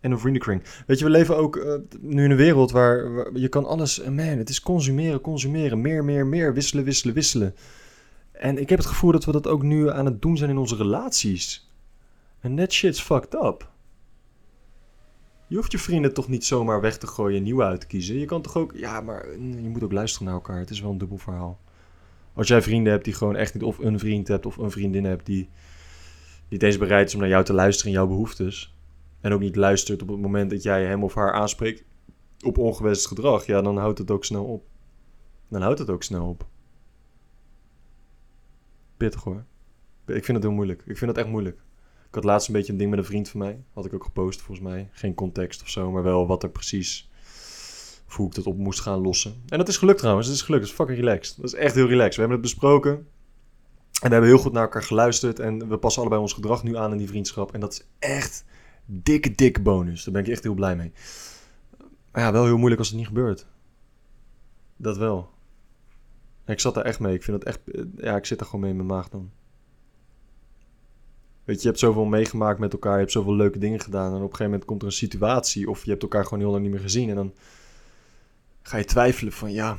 En 0.00 0.10
een 0.10 0.18
vriendenkring. 0.18 0.62
Weet 0.86 0.98
je, 0.98 1.04
we 1.04 1.10
leven 1.10 1.36
ook 1.36 1.56
eh, 1.56 1.74
nu 2.00 2.24
in 2.24 2.30
een 2.30 2.36
wereld 2.36 2.70
waar, 2.70 3.28
je 3.34 3.48
kan 3.48 3.64
alles... 3.64 4.00
eh, 4.00 4.10
man, 4.10 4.26
het 4.38 4.48
is 4.48 4.60
consumeren, 4.60 5.20
consumeren. 5.20 5.80
Meer, 5.80 6.04
meer, 6.04 6.26
meer. 6.26 6.54
Wisselen, 6.54 6.84
wisselen, 6.84 7.14
wisselen. 7.14 7.54
En 8.32 8.58
ik 8.58 8.68
heb 8.68 8.78
het 8.78 8.88
gevoel 8.88 9.12
dat 9.12 9.24
we 9.24 9.32
dat 9.32 9.46
ook 9.46 9.62
nu 9.62 9.90
aan 9.90 10.04
het 10.04 10.22
doen 10.22 10.36
zijn 10.36 10.50
in 10.50 10.58
onze 10.58 10.76
relaties. 10.76 11.70
En 12.40 12.56
that 12.56 12.72
shit's 12.72 13.00
fucked 13.00 13.34
up. 13.34 13.70
Je 15.46 15.56
hoeft 15.56 15.72
je 15.72 15.78
vrienden 15.78 16.14
toch 16.14 16.28
niet 16.28 16.44
zomaar 16.44 16.80
weg 16.80 16.98
te 16.98 17.06
gooien 17.06 17.36
en 17.38 17.42
nieuwe 17.42 17.64
uit 17.64 17.80
te 17.80 17.86
kiezen. 17.86 18.18
Je 18.18 18.26
kan 18.26 18.42
toch 18.42 18.56
ook... 18.56 18.72
Ja, 18.74 19.00
maar 19.00 19.26
mm, 19.38 19.60
je 19.62 19.68
moet 19.68 19.82
ook 19.82 19.92
luisteren 19.92 20.26
naar 20.26 20.36
elkaar. 20.36 20.58
Het 20.58 20.70
is 20.70 20.80
wel 20.80 20.90
een 20.90 20.98
dubbel 20.98 21.18
verhaal. 21.18 21.60
Als 22.32 22.48
jij 22.48 22.62
vrienden 22.62 22.92
hebt 22.92 23.04
die 23.04 23.14
gewoon 23.14 23.36
echt 23.36 23.54
niet... 23.54 23.62
Of 23.62 23.78
een 23.78 23.98
vriend 23.98 24.28
hebt 24.28 24.46
of 24.46 24.56
een 24.56 24.70
vriendin 24.70 25.04
hebt 25.04 25.26
die 25.26 25.48
niet 26.54 26.62
eens 26.62 26.78
bereid 26.78 27.08
is 27.08 27.14
om 27.14 27.20
naar 27.20 27.28
jou 27.28 27.44
te 27.44 27.52
luisteren 27.52 27.92
en 27.92 27.98
jouw 27.98 28.06
behoeftes. 28.08 28.76
En 29.20 29.32
ook 29.32 29.40
niet 29.40 29.56
luistert 29.56 30.02
op 30.02 30.08
het 30.08 30.20
moment 30.20 30.50
dat 30.50 30.62
jij 30.62 30.84
hem 30.84 31.04
of 31.04 31.14
haar 31.14 31.32
aanspreekt 31.32 31.84
op 32.44 32.58
ongewenst 32.58 33.06
gedrag. 33.06 33.46
Ja, 33.46 33.62
dan 33.62 33.76
houdt 33.76 33.98
het 33.98 34.10
ook 34.10 34.24
snel 34.24 34.44
op. 34.44 34.64
Dan 35.48 35.62
houdt 35.62 35.78
het 35.78 35.90
ook 35.90 36.02
snel 36.02 36.28
op. 36.28 36.46
Pittig 38.96 39.22
hoor. 39.22 39.44
Ik 40.06 40.24
vind 40.24 40.36
het 40.36 40.42
heel 40.42 40.52
moeilijk. 40.52 40.82
Ik 40.86 40.98
vind 40.98 41.10
het 41.10 41.20
echt 41.20 41.28
moeilijk. 41.28 41.56
Ik 42.08 42.14
had 42.14 42.24
laatst 42.24 42.48
een 42.48 42.54
beetje 42.54 42.72
een 42.72 42.78
ding 42.78 42.90
met 42.90 42.98
een 42.98 43.04
vriend 43.04 43.28
van 43.28 43.40
mij. 43.40 43.62
Had 43.72 43.84
ik 43.84 43.94
ook 43.94 44.04
gepost 44.04 44.42
volgens 44.42 44.66
mij. 44.66 44.88
Geen 44.92 45.14
context 45.14 45.62
of 45.62 45.68
zo, 45.68 45.90
maar 45.90 46.02
wel 46.02 46.26
wat 46.26 46.42
er 46.42 46.50
precies... 46.50 47.10
Hoe 48.06 48.26
ik 48.26 48.34
dat 48.34 48.46
op 48.46 48.56
moest 48.56 48.80
gaan 48.80 49.00
lossen. 49.00 49.42
En 49.48 49.58
dat 49.58 49.68
is 49.68 49.76
gelukt 49.76 49.98
trouwens. 49.98 50.26
Het 50.26 50.36
is 50.36 50.42
gelukt. 50.42 50.62
Het 50.62 50.70
is 50.70 50.76
fucking 50.76 50.98
relaxed. 50.98 51.36
Dat 51.36 51.44
is 51.44 51.54
echt 51.54 51.74
heel 51.74 51.88
relaxed. 51.88 52.14
We 52.14 52.20
hebben 52.20 52.38
het 52.40 52.46
besproken. 52.46 53.06
En 54.04 54.10
we 54.10 54.16
hebben 54.16 54.34
heel 54.34 54.42
goed 54.42 54.52
naar 54.52 54.62
elkaar 54.62 54.82
geluisterd. 54.82 55.38
En 55.38 55.68
we 55.68 55.78
passen 55.78 56.00
allebei 56.00 56.22
ons 56.22 56.32
gedrag 56.32 56.62
nu 56.62 56.76
aan 56.76 56.92
in 56.92 56.98
die 56.98 57.08
vriendschap. 57.08 57.52
En 57.52 57.60
dat 57.60 57.72
is 57.72 57.86
echt 57.98 58.44
dikke, 58.86 59.34
dikke 59.34 59.60
bonus. 59.60 60.04
Daar 60.04 60.14
ben 60.14 60.22
ik 60.22 60.28
echt 60.28 60.42
heel 60.42 60.54
blij 60.54 60.76
mee. 60.76 60.92
Maar 62.12 62.22
ja, 62.22 62.32
wel 62.32 62.44
heel 62.44 62.56
moeilijk 62.56 62.78
als 62.78 62.88
het 62.88 62.98
niet 62.98 63.06
gebeurt. 63.06 63.46
Dat 64.76 64.96
wel. 64.96 65.30
Ik 66.46 66.60
zat 66.60 66.74
daar 66.74 66.84
echt 66.84 67.00
mee. 67.00 67.14
Ik 67.14 67.22
vind 67.22 67.36
het 67.36 67.46
echt... 67.46 67.60
Ja, 67.96 68.16
ik 68.16 68.26
zit 68.26 68.40
er 68.40 68.46
gewoon 68.46 68.60
mee 68.60 68.70
in 68.70 68.76
mijn 68.76 68.88
maag 68.88 69.08
dan. 69.08 69.30
Weet 71.44 71.56
je, 71.56 71.62
je 71.62 71.68
hebt 71.68 71.78
zoveel 71.78 72.04
meegemaakt 72.04 72.58
met 72.58 72.72
elkaar. 72.72 72.92
Je 72.92 72.98
hebt 72.98 73.12
zoveel 73.12 73.34
leuke 73.34 73.58
dingen 73.58 73.80
gedaan. 73.80 74.08
En 74.08 74.16
op 74.16 74.22
een 74.22 74.22
gegeven 74.22 74.44
moment 74.44 74.64
komt 74.64 74.80
er 74.80 74.86
een 74.86 74.94
situatie. 74.94 75.70
Of 75.70 75.84
je 75.84 75.90
hebt 75.90 76.02
elkaar 76.02 76.24
gewoon 76.24 76.40
heel 76.40 76.50
lang 76.50 76.62
niet 76.62 76.72
meer 76.72 76.80
gezien. 76.80 77.08
En 77.08 77.14
dan 77.14 77.34
ga 78.62 78.76
je 78.76 78.84
twijfelen 78.84 79.32
van... 79.32 79.52
Ja, 79.52 79.78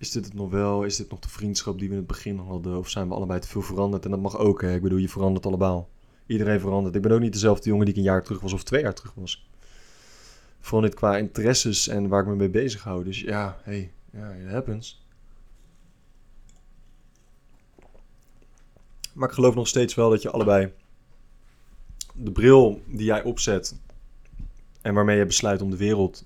is 0.00 0.10
dit 0.10 0.24
het 0.24 0.34
nog 0.34 0.50
wel? 0.50 0.82
Is 0.82 0.96
dit 0.96 1.10
nog 1.10 1.18
de 1.18 1.28
vriendschap 1.28 1.78
die 1.78 1.88
we 1.88 1.94
in 1.94 2.00
het 2.00 2.08
begin 2.08 2.38
hadden? 2.38 2.78
Of 2.78 2.88
zijn 2.88 3.08
we 3.08 3.14
allebei 3.14 3.40
te 3.40 3.48
veel 3.48 3.62
veranderd? 3.62 4.04
En 4.04 4.10
dat 4.10 4.20
mag 4.20 4.38
ook, 4.38 4.62
hè. 4.62 4.74
Ik 4.74 4.82
bedoel, 4.82 4.98
je 4.98 5.08
verandert 5.08 5.46
allemaal. 5.46 5.88
Iedereen 6.26 6.60
verandert. 6.60 6.94
Ik 6.94 7.02
ben 7.02 7.12
ook 7.12 7.20
niet 7.20 7.32
dezelfde 7.32 7.68
jongen 7.68 7.84
die 7.84 7.94
ik 7.94 8.00
een 8.00 8.06
jaar 8.06 8.22
terug 8.22 8.40
was 8.40 8.52
of 8.52 8.62
twee 8.62 8.82
jaar 8.82 8.94
terug 8.94 9.14
was. 9.14 9.48
Vooral 10.60 10.82
niet 10.82 10.94
qua 10.94 11.16
interesses 11.16 11.88
en 11.88 12.08
waar 12.08 12.22
ik 12.22 12.28
me 12.28 12.34
mee 12.34 12.48
bezig 12.48 12.82
hou. 12.82 13.04
Dus 13.04 13.20
ja, 13.20 13.60
hey, 13.62 13.92
ja, 14.12 14.30
it 14.30 14.50
happens. 14.50 15.04
Maar 19.12 19.28
ik 19.28 19.34
geloof 19.34 19.54
nog 19.54 19.68
steeds 19.68 19.94
wel 19.94 20.10
dat 20.10 20.22
je 20.22 20.30
allebei 20.30 20.72
de 22.14 22.32
bril 22.32 22.82
die 22.86 23.04
jij 23.04 23.22
opzet 23.22 23.78
en 24.80 24.94
waarmee 24.94 25.18
je 25.18 25.26
besluit 25.26 25.62
om 25.62 25.70
de 25.70 25.76
wereld 25.76 26.24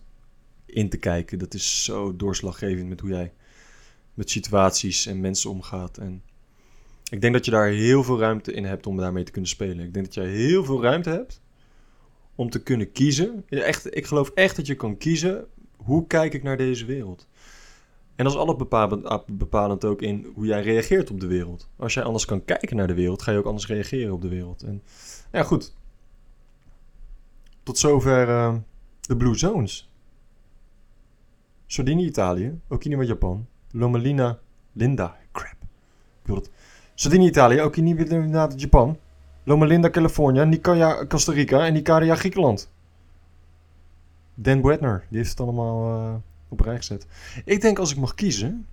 in 0.66 0.88
te 0.88 0.96
kijken, 0.96 1.38
dat 1.38 1.54
is 1.54 1.84
zo 1.84 2.16
doorslaggevend 2.16 2.88
met 2.88 3.00
hoe 3.00 3.10
jij 3.10 3.32
met 4.14 4.30
situaties 4.30 5.06
en 5.06 5.20
mensen 5.20 5.50
omgaat. 5.50 5.98
En 5.98 6.22
ik 7.10 7.20
denk 7.20 7.32
dat 7.32 7.44
je 7.44 7.50
daar 7.50 7.68
heel 7.68 8.04
veel 8.04 8.18
ruimte 8.18 8.52
in 8.52 8.64
hebt 8.64 8.86
om 8.86 8.96
daarmee 8.96 9.24
te 9.24 9.32
kunnen 9.32 9.50
spelen. 9.50 9.86
Ik 9.86 9.94
denk 9.94 10.04
dat 10.04 10.14
jij 10.14 10.26
heel 10.26 10.64
veel 10.64 10.82
ruimte 10.82 11.10
hebt 11.10 11.40
om 12.34 12.50
te 12.50 12.62
kunnen 12.62 12.92
kiezen. 12.92 13.44
Echt, 13.48 13.96
ik 13.96 14.06
geloof 14.06 14.28
echt 14.28 14.56
dat 14.56 14.66
je 14.66 14.74
kan 14.74 14.96
kiezen 14.96 15.46
hoe 15.76 16.06
kijk 16.06 16.34
ik 16.34 16.42
naar 16.42 16.56
deze 16.56 16.84
wereld. 16.84 17.26
En 18.16 18.24
dat 18.24 18.32
is 18.32 18.38
alles 18.38 18.56
bepalend, 18.56 19.24
bepalend 19.26 19.84
ook 19.84 20.02
in 20.02 20.26
hoe 20.34 20.46
jij 20.46 20.62
reageert 20.62 21.10
op 21.10 21.20
de 21.20 21.26
wereld. 21.26 21.68
Als 21.76 21.94
jij 21.94 22.02
anders 22.02 22.24
kan 22.24 22.44
kijken 22.44 22.76
naar 22.76 22.86
de 22.86 22.94
wereld, 22.94 23.22
ga 23.22 23.32
je 23.32 23.38
ook 23.38 23.46
anders 23.46 23.66
reageren 23.66 24.12
op 24.12 24.22
de 24.22 24.28
wereld. 24.28 24.62
En 24.62 24.82
ja, 25.32 25.42
goed. 25.42 25.74
Tot 27.62 27.78
zover 27.78 28.28
uh, 28.28 28.56
de 29.00 29.16
Blue 29.16 29.34
Zones. 29.34 29.90
Sardinië, 31.66 32.04
Italië. 32.04 32.60
Okinawa, 32.68 33.02
Japan. 33.02 33.46
Lomelina, 33.74 34.38
Linda. 34.72 35.16
Crap. 35.32 35.56
Het. 36.22 36.50
Sardinië, 36.94 37.26
Italië. 37.26 37.62
Okinawa, 37.62 38.48
Japan. 38.56 38.98
Loma 39.44 39.66
Linda, 39.66 39.90
California. 39.90 40.44
Nicoya, 40.44 41.06
Costa 41.06 41.32
Rica. 41.32 41.66
En 41.66 41.72
Nicaria, 41.72 42.14
Griekenland. 42.14 42.72
Dan 44.34 44.60
Bretner. 44.60 45.06
Die 45.08 45.18
heeft 45.18 45.30
het 45.30 45.40
allemaal 45.40 46.00
uh, 46.00 46.14
op 46.48 46.60
rij 46.60 46.76
gezet. 46.76 47.06
Ik 47.44 47.60
denk 47.60 47.78
als 47.78 47.90
ik 47.90 47.96
mag 47.96 48.14
kiezen... 48.14 48.66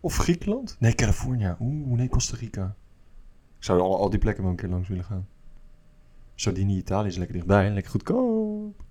Of 0.00 0.16
Griekenland? 0.16 0.76
Nee, 0.78 0.94
California. 0.94 1.56
Oeh, 1.60 1.98
nee, 1.98 2.08
Costa 2.08 2.36
Rica. 2.36 2.74
Ik 3.58 3.64
zou 3.64 3.80
al, 3.80 3.98
al 3.98 4.10
die 4.10 4.18
plekken 4.18 4.42
wel 4.42 4.52
een 4.52 4.58
keer 4.58 4.68
langs 4.68 4.88
willen 4.88 5.04
gaan. 5.04 5.28
Sardinië, 6.34 6.76
Italië 6.76 7.08
is 7.08 7.16
lekker 7.16 7.34
dichtbij. 7.34 7.70
Lekker 7.70 7.90
goedkoop. 7.90 8.84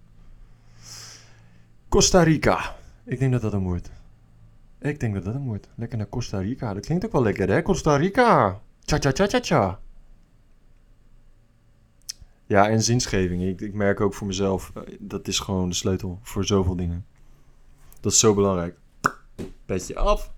Costa 1.90 2.24
Rica. 2.24 2.76
Ik 3.10 3.20
denk 3.20 3.32
dat 3.32 3.42
dat 3.42 3.52
hem 3.52 3.64
wordt. 3.64 3.92
Ik 4.80 5.00
denk 5.00 5.14
dat 5.14 5.24
dat 5.24 5.34
hem 5.34 5.46
wordt. 5.46 5.70
Lekker 5.76 5.98
naar 5.98 6.10
Costa 6.10 6.40
Rica. 6.40 6.74
Dat 6.74 6.86
klinkt 6.86 7.06
ook 7.06 7.12
wel 7.12 7.24
lekker, 7.24 7.50
hè? 7.50 7.62
Costa 7.62 7.96
Rica. 7.96 8.62
Cha 8.86 8.98
cha 9.00 9.12
cha 9.12 9.28
cha 9.28 9.40
cha. 9.42 9.80
Ja, 12.46 12.70
en 12.70 12.84
zinsgeving. 12.84 13.44
Ik, 13.44 13.62
ik 13.62 13.74
merk 13.74 14.02
ook 14.02 14.14
voor 14.14 14.28
mezelf, 14.28 14.74
dat 15.00 15.28
is 15.28 15.40
gewoon 15.40 15.70
de 15.70 15.76
sleutel 15.76 16.20
voor 16.22 16.46
zoveel 16.46 16.76
dingen. 16.76 17.06
Dat 18.02 18.12
is 18.12 18.20
zo 18.20 18.34
belangrijk. 18.34 18.78
Petje 19.66 19.96
af. 19.96 20.32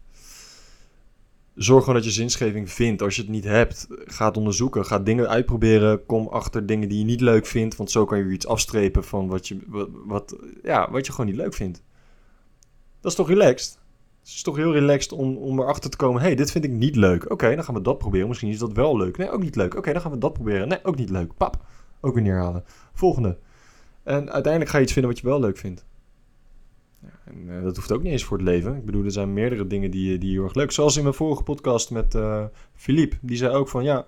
Zorg 1.55 1.79
gewoon 1.79 1.95
dat 1.95 2.05
je 2.05 2.11
zinsgeving 2.11 2.71
vindt. 2.71 3.01
Als 3.01 3.15
je 3.15 3.21
het 3.21 3.31
niet 3.31 3.43
hebt, 3.43 3.87
ga 3.89 4.25
het 4.25 4.37
onderzoeken. 4.37 4.85
Ga 4.85 4.99
dingen 4.99 5.29
uitproberen. 5.29 6.05
Kom 6.05 6.27
achter 6.27 6.65
dingen 6.65 6.89
die 6.89 6.97
je 6.97 7.05
niet 7.05 7.21
leuk 7.21 7.45
vindt. 7.45 7.75
Want 7.75 7.91
zo 7.91 8.05
kan 8.05 8.17
je 8.17 8.31
iets 8.31 8.47
afstrepen 8.47 9.03
van 9.03 9.27
wat 9.27 9.47
je, 9.47 9.59
wat, 9.67 9.89
wat, 10.05 10.35
ja, 10.63 10.91
wat 10.91 11.05
je 11.05 11.11
gewoon 11.11 11.25
niet 11.25 11.39
leuk 11.39 11.53
vindt. 11.53 11.81
Dat 13.01 13.11
is 13.11 13.17
toch 13.17 13.27
relaxed? 13.27 13.79
Het 14.19 14.29
is 14.29 14.41
toch 14.41 14.55
heel 14.55 14.73
relaxed 14.73 15.11
om, 15.11 15.37
om 15.37 15.59
erachter 15.59 15.89
te 15.89 15.97
komen. 15.97 16.21
hey, 16.21 16.35
dit 16.35 16.51
vind 16.51 16.63
ik 16.63 16.71
niet 16.71 16.95
leuk. 16.95 17.31
Oké, 17.31 17.55
dan 17.55 17.63
gaan 17.63 17.73
we 17.73 17.81
dat 17.81 17.97
proberen. 17.97 18.27
Misschien 18.27 18.49
is 18.49 18.59
dat 18.59 18.73
wel 18.73 18.97
leuk. 18.97 19.17
Nee, 19.17 19.31
ook 19.31 19.41
niet 19.41 19.55
leuk. 19.55 19.75
Oké, 19.75 19.91
dan 19.91 20.01
gaan 20.01 20.11
we 20.11 20.17
dat 20.17 20.33
proberen. 20.33 20.67
Nee, 20.67 20.79
ook 20.83 20.95
niet 20.95 21.09
leuk. 21.09 21.37
Pap. 21.37 21.65
Ook 22.01 22.13
weer 22.13 22.23
neerhalen. 22.23 22.63
Volgende. 22.93 23.37
En 24.03 24.31
uiteindelijk 24.31 24.71
ga 24.71 24.77
je 24.77 24.83
iets 24.83 24.93
vinden 24.93 25.11
wat 25.11 25.21
je 25.21 25.27
wel 25.27 25.39
leuk 25.39 25.57
vindt. 25.57 25.85
En 27.25 27.57
eh, 27.57 27.63
dat 27.63 27.75
hoeft 27.75 27.91
ook 27.91 28.03
niet 28.03 28.11
eens 28.11 28.23
voor 28.23 28.37
het 28.37 28.45
leven. 28.45 28.75
Ik 28.75 28.85
bedoel, 28.85 29.03
er 29.03 29.11
zijn 29.11 29.33
meerdere 29.33 29.67
dingen 29.67 29.91
die, 29.91 30.17
die 30.17 30.31
heel 30.31 30.43
erg 30.43 30.53
leuk 30.53 30.71
Zoals 30.71 30.97
in 30.97 31.03
mijn 31.03 31.15
vorige 31.15 31.43
podcast 31.43 31.91
met 31.91 32.15
eh 32.15 32.45
Philippe. 32.73 33.17
Die 33.21 33.37
zei 33.37 33.53
ook 33.53 33.69
van, 33.69 33.83
ja... 33.83 34.05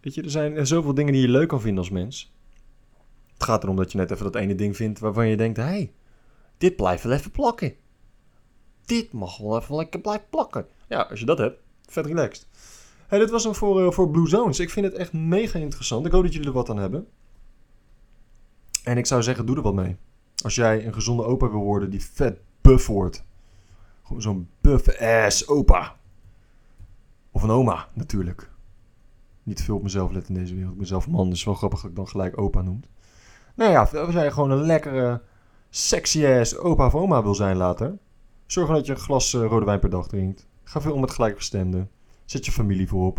Weet 0.00 0.14
je, 0.14 0.22
er 0.22 0.30
zijn 0.30 0.66
zoveel 0.66 0.94
dingen 0.94 1.12
die 1.12 1.22
je 1.22 1.28
leuk 1.28 1.48
kan 1.48 1.60
vinden 1.60 1.78
als 1.78 1.90
mens. 1.90 2.32
Het 3.32 3.42
gaat 3.42 3.62
erom 3.62 3.76
dat 3.76 3.92
je 3.92 3.98
net 3.98 4.10
even 4.10 4.24
dat 4.24 4.34
ene 4.34 4.54
ding 4.54 4.76
vindt 4.76 4.98
waarvan 4.98 5.28
je 5.28 5.36
denkt... 5.36 5.56
Hé, 5.56 5.62
hey, 5.62 5.92
dit 6.58 6.76
blijft 6.76 7.04
wel 7.04 7.12
even 7.12 7.30
plakken. 7.30 7.74
Dit 8.84 9.12
mag 9.12 9.38
wel 9.38 9.58
even 9.58 9.76
lekker 9.76 10.00
blijven 10.00 10.28
plakken. 10.30 10.66
Ja, 10.88 11.00
als 11.00 11.20
je 11.20 11.26
dat 11.26 11.38
hebt, 11.38 11.60
vet 11.86 12.06
relaxed. 12.06 12.46
Hey, 13.06 13.18
dit 13.18 13.30
was 13.30 13.44
hem 13.44 13.54
voor, 13.54 13.84
eh, 13.84 13.90
voor 13.90 14.10
Blue 14.10 14.28
Zones. 14.28 14.60
Ik 14.60 14.70
vind 14.70 14.86
het 14.86 14.94
echt 14.94 15.12
mega 15.12 15.58
interessant. 15.58 16.06
Ik 16.06 16.12
hoop 16.12 16.22
dat 16.22 16.32
jullie 16.32 16.48
er 16.48 16.54
wat 16.54 16.70
aan 16.70 16.78
hebben. 16.78 17.08
En 18.84 18.98
ik 18.98 19.06
zou 19.06 19.22
zeggen, 19.22 19.46
doe 19.46 19.56
er 19.56 19.62
wat 19.62 19.74
mee. 19.74 19.96
Als 20.44 20.54
jij 20.54 20.86
een 20.86 20.94
gezonde 20.94 21.24
opa 21.24 21.50
wil 21.50 21.60
worden 21.60 21.90
die 21.90 22.04
vet 22.04 22.40
buff 22.60 22.86
wordt. 22.86 23.24
Gewoon 24.02 24.22
zo'n 24.22 24.48
buff 24.60 25.00
ass 25.00 25.48
opa. 25.48 25.96
Of 27.30 27.42
een 27.42 27.50
oma, 27.50 27.88
natuurlijk. 27.94 28.50
Niet 29.42 29.62
veel 29.62 29.76
op 29.76 29.82
mezelf 29.82 30.10
letten 30.10 30.34
in 30.34 30.40
deze 30.40 30.54
wereld. 30.54 30.72
Ik 30.72 30.78
ben 30.78 30.86
zelf 30.86 31.08
man, 31.08 31.30
dus 31.30 31.44
wel 31.44 31.54
grappig 31.54 31.80
dat 31.80 31.90
ik 31.90 31.96
dan 31.96 32.08
gelijk 32.08 32.38
opa 32.40 32.62
noem. 32.62 32.80
Nou 33.54 33.70
ja, 33.70 33.80
als 33.80 34.14
jij 34.14 34.30
gewoon 34.30 34.50
een 34.50 34.66
lekkere, 34.66 35.22
sexy 35.70 36.26
ass 36.26 36.56
opa 36.56 36.86
of 36.86 36.94
oma 36.94 37.22
wil 37.22 37.34
zijn 37.34 37.56
later. 37.56 37.98
Zorg 38.46 38.70
dat 38.70 38.86
je 38.86 38.92
een 38.92 38.98
glas 38.98 39.34
eh, 39.34 39.40
rode 39.40 39.64
wijn 39.64 39.80
per 39.80 39.90
dag 39.90 40.08
drinkt. 40.08 40.46
Ga 40.64 40.80
veel 40.80 40.92
om 40.92 41.00
met 41.00 41.10
gelijkgestemden. 41.10 41.90
Zet 42.24 42.46
je 42.46 42.52
familie 42.52 42.88
voorop. 42.88 43.18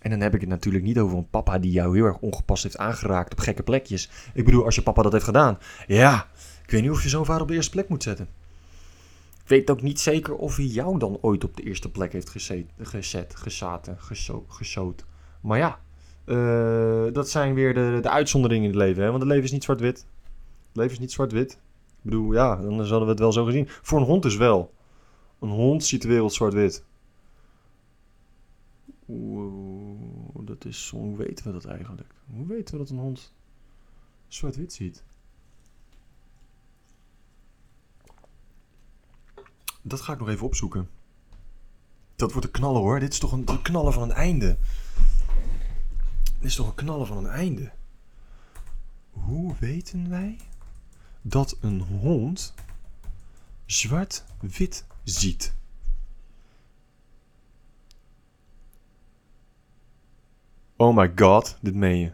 En 0.00 0.10
dan 0.10 0.20
heb 0.20 0.34
ik 0.34 0.40
het 0.40 0.48
natuurlijk 0.48 0.84
niet 0.84 0.98
over 0.98 1.16
een 1.16 1.30
papa 1.30 1.58
die 1.58 1.72
jou 1.72 1.96
heel 1.96 2.04
erg 2.04 2.18
ongepast 2.18 2.62
heeft 2.62 2.78
aangeraakt 2.78 3.32
op 3.32 3.38
gekke 3.38 3.62
plekjes. 3.62 4.10
Ik 4.34 4.44
bedoel, 4.44 4.64
als 4.64 4.74
je 4.74 4.82
papa 4.82 5.02
dat 5.02 5.12
heeft 5.12 5.24
gedaan. 5.24 5.58
Ja, 5.86 6.28
ik 6.64 6.70
weet 6.70 6.82
niet 6.82 6.90
of 6.90 7.02
je 7.02 7.08
zo'n 7.08 7.24
vader 7.24 7.42
op 7.42 7.48
de 7.48 7.54
eerste 7.54 7.70
plek 7.70 7.88
moet 7.88 8.02
zetten. 8.02 8.28
Ik 9.42 9.48
weet 9.48 9.70
ook 9.70 9.82
niet 9.82 10.00
zeker 10.00 10.34
of 10.34 10.56
hij 10.56 10.64
jou 10.64 10.98
dan 10.98 11.18
ooit 11.20 11.44
op 11.44 11.56
de 11.56 11.62
eerste 11.62 11.90
plek 11.90 12.12
heeft 12.12 12.30
gezet, 12.30 12.64
gezet 12.80 13.36
gezaten, 13.36 13.96
geso. 13.98 14.94
Maar 15.40 15.58
ja, 15.58 15.78
eh, 16.24 17.12
dat 17.12 17.28
zijn 17.28 17.54
weer 17.54 17.74
de, 17.74 17.98
de 18.02 18.10
uitzonderingen 18.10 18.64
in 18.64 18.70
het 18.70 18.86
leven. 18.86 19.02
Hè? 19.02 19.08
Want 19.08 19.22
het 19.22 19.30
leven 19.30 19.44
is 19.44 19.52
niet 19.52 19.64
zwart-wit. 19.64 19.98
Het 20.68 20.76
leven 20.76 20.92
is 20.92 20.98
niet 20.98 21.12
zwart-wit. 21.12 21.52
Ik 21.52 22.10
bedoel, 22.10 22.32
ja, 22.32 22.56
dan 22.56 22.78
hadden 22.78 23.00
we 23.00 23.08
het 23.08 23.18
wel 23.18 23.32
zo 23.32 23.44
gezien. 23.44 23.68
Voor 23.68 23.98
een 23.98 24.06
hond 24.06 24.22
dus 24.22 24.36
wel. 24.36 24.74
Een 25.38 25.48
hond 25.48 25.84
ziet 25.84 26.02
de 26.02 26.08
wereld 26.08 26.32
zwart-wit. 26.32 26.84
Oeh, 29.08 30.46
dat 30.46 30.64
is, 30.64 30.90
hoe 30.90 31.16
weten 31.16 31.44
we 31.46 31.52
dat 31.52 31.64
eigenlijk? 31.64 32.14
Hoe 32.34 32.46
weten 32.46 32.74
we 32.74 32.80
dat 32.80 32.90
een 32.90 32.98
hond 32.98 33.32
zwart-wit 34.28 34.72
ziet? 34.72 35.02
Dat 39.82 40.00
ga 40.00 40.12
ik 40.12 40.18
nog 40.18 40.28
even 40.28 40.46
opzoeken. 40.46 40.88
Dat 42.16 42.32
wordt 42.32 42.46
een 42.46 42.52
knallen 42.52 42.80
hoor. 42.80 43.00
Dit 43.00 43.12
is 43.12 43.18
toch 43.18 43.32
een, 43.32 43.42
een 43.46 43.62
knallen 43.62 43.92
van 43.92 44.02
een 44.02 44.12
einde. 44.12 44.56
Dit 46.40 46.48
is 46.48 46.56
toch 46.56 46.66
een 46.66 46.74
knallen 46.74 47.06
van 47.06 47.16
een 47.16 47.30
einde. 47.30 47.70
Hoe 49.10 49.54
weten 49.58 50.08
wij 50.08 50.38
dat 51.22 51.56
een 51.60 51.80
hond 51.80 52.54
zwart-wit 53.66 54.86
ziet? 55.04 55.54
Oh 60.76 60.96
my 60.96 61.12
god, 61.16 61.58
dit 61.60 61.74
meen 61.74 61.98
je. 61.98 62.12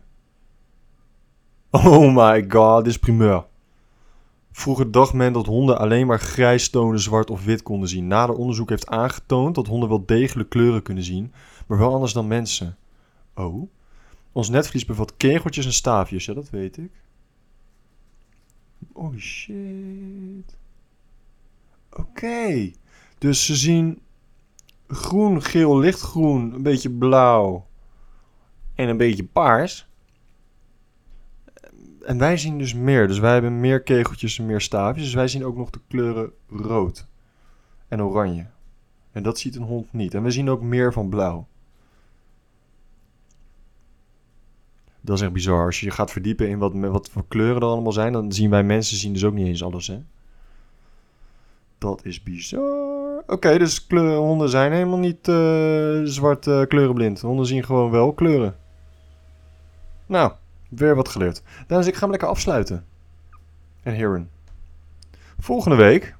Oh 1.70 2.14
my 2.14 2.44
god, 2.48 2.84
dit 2.84 2.92
is 2.92 2.98
primeur. 2.98 3.46
Vroeger 4.52 4.90
dacht 4.90 5.12
men 5.12 5.32
dat 5.32 5.46
honden 5.46 5.78
alleen 5.78 6.06
maar 6.06 6.20
grijs, 6.20 6.70
tonen, 6.70 7.00
zwart 7.00 7.30
of 7.30 7.44
wit 7.44 7.62
konden 7.62 7.88
zien. 7.88 8.06
Nader 8.06 8.34
onderzoek 8.34 8.68
heeft 8.68 8.86
aangetoond 8.86 9.54
dat 9.54 9.66
honden 9.66 9.88
wel 9.88 10.06
degelijk 10.06 10.48
kleuren 10.48 10.82
kunnen 10.82 11.04
zien, 11.04 11.32
maar 11.66 11.78
wel 11.78 11.92
anders 11.92 12.12
dan 12.12 12.26
mensen. 12.26 12.76
Oh? 13.34 13.68
Ons 14.36 14.48
netvlies 14.48 14.84
bevat 14.84 15.16
kegeltjes 15.16 15.66
en 15.66 15.72
staafjes, 15.72 16.24
ja 16.24 16.34
dat 16.34 16.50
weet 16.50 16.76
ik. 16.76 16.90
Oh 18.92 19.16
shit. 19.16 20.56
Oké. 21.90 22.70
Dus 23.18 23.46
ze 23.46 23.56
zien 23.56 24.00
groen, 24.86 25.42
geel, 25.42 25.78
lichtgroen, 25.78 26.54
een 26.54 26.62
beetje 26.62 26.90
blauw 26.90 27.66
en 28.74 28.88
een 28.88 28.96
beetje 28.96 29.24
paars. 29.24 29.88
En 32.02 32.18
wij 32.18 32.36
zien 32.36 32.58
dus 32.58 32.74
meer. 32.74 33.08
Dus 33.08 33.18
wij 33.18 33.32
hebben 33.32 33.60
meer 33.60 33.82
kegeltjes 33.82 34.38
en 34.38 34.46
meer 34.46 34.60
staafjes. 34.60 35.04
Dus 35.04 35.14
wij 35.14 35.28
zien 35.28 35.44
ook 35.44 35.56
nog 35.56 35.70
de 35.70 35.80
kleuren 35.88 36.32
rood 36.48 37.06
en 37.88 38.02
oranje. 38.02 38.46
En 39.12 39.22
dat 39.22 39.38
ziet 39.38 39.56
een 39.56 39.62
hond 39.62 39.92
niet. 39.92 40.14
En 40.14 40.22
we 40.22 40.30
zien 40.30 40.50
ook 40.50 40.62
meer 40.62 40.92
van 40.92 41.08
blauw. 41.08 41.46
Dat 45.06 45.16
is 45.16 45.22
echt 45.22 45.32
bizar. 45.32 45.64
Als 45.64 45.80
je 45.80 45.90
gaat 45.90 46.10
verdiepen 46.10 46.48
in 46.48 46.58
wat, 46.58 46.72
wat 46.74 47.08
voor 47.10 47.24
kleuren 47.28 47.62
er 47.62 47.68
allemaal 47.68 47.92
zijn, 47.92 48.12
dan 48.12 48.32
zien 48.32 48.50
wij 48.50 48.62
mensen 48.62 48.96
zien 48.96 49.12
dus 49.12 49.24
ook 49.24 49.34
niet 49.34 49.46
eens 49.46 49.62
alles, 49.62 49.86
hè? 49.86 49.98
Dat 51.78 52.04
is 52.04 52.22
bizar. 52.22 53.22
Oké, 53.26 53.58
dus 53.58 53.86
honden 53.88 54.48
zijn 54.48 54.72
helemaal 54.72 54.98
niet 54.98 55.28
uh, 55.28 56.00
zwart 56.04 56.46
uh, 56.46 56.64
kleurenblind. 56.64 57.20
Honden 57.20 57.46
zien 57.46 57.64
gewoon 57.64 57.90
wel 57.90 58.12
kleuren. 58.12 58.56
Nou, 60.06 60.32
weer 60.68 60.94
wat 60.94 61.08
geleerd. 61.08 61.42
Dames, 61.66 61.86
ik 61.86 61.94
ga 61.94 62.00
hem 62.00 62.10
lekker 62.10 62.28
afsluiten. 62.28 62.84
En 63.82 63.94
heren. 63.94 64.30
Volgende 65.38 65.76
week 65.76 66.16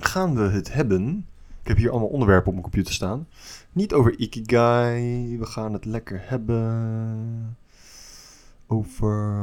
gaan 0.00 0.34
we 0.34 0.42
het 0.42 0.72
hebben. 0.72 1.26
Ik 1.62 1.68
heb 1.68 1.76
hier 1.76 1.90
allemaal 1.90 2.08
onderwerpen 2.08 2.46
op 2.46 2.52
mijn 2.52 2.64
computer 2.64 2.94
staan. 2.94 3.28
Niet 3.72 3.92
over 3.92 4.18
Ikigai. 4.18 5.38
We 5.38 5.46
gaan 5.46 5.72
het 5.72 5.84
lekker 5.84 6.20
hebben. 6.24 7.56
Over. 8.72 9.42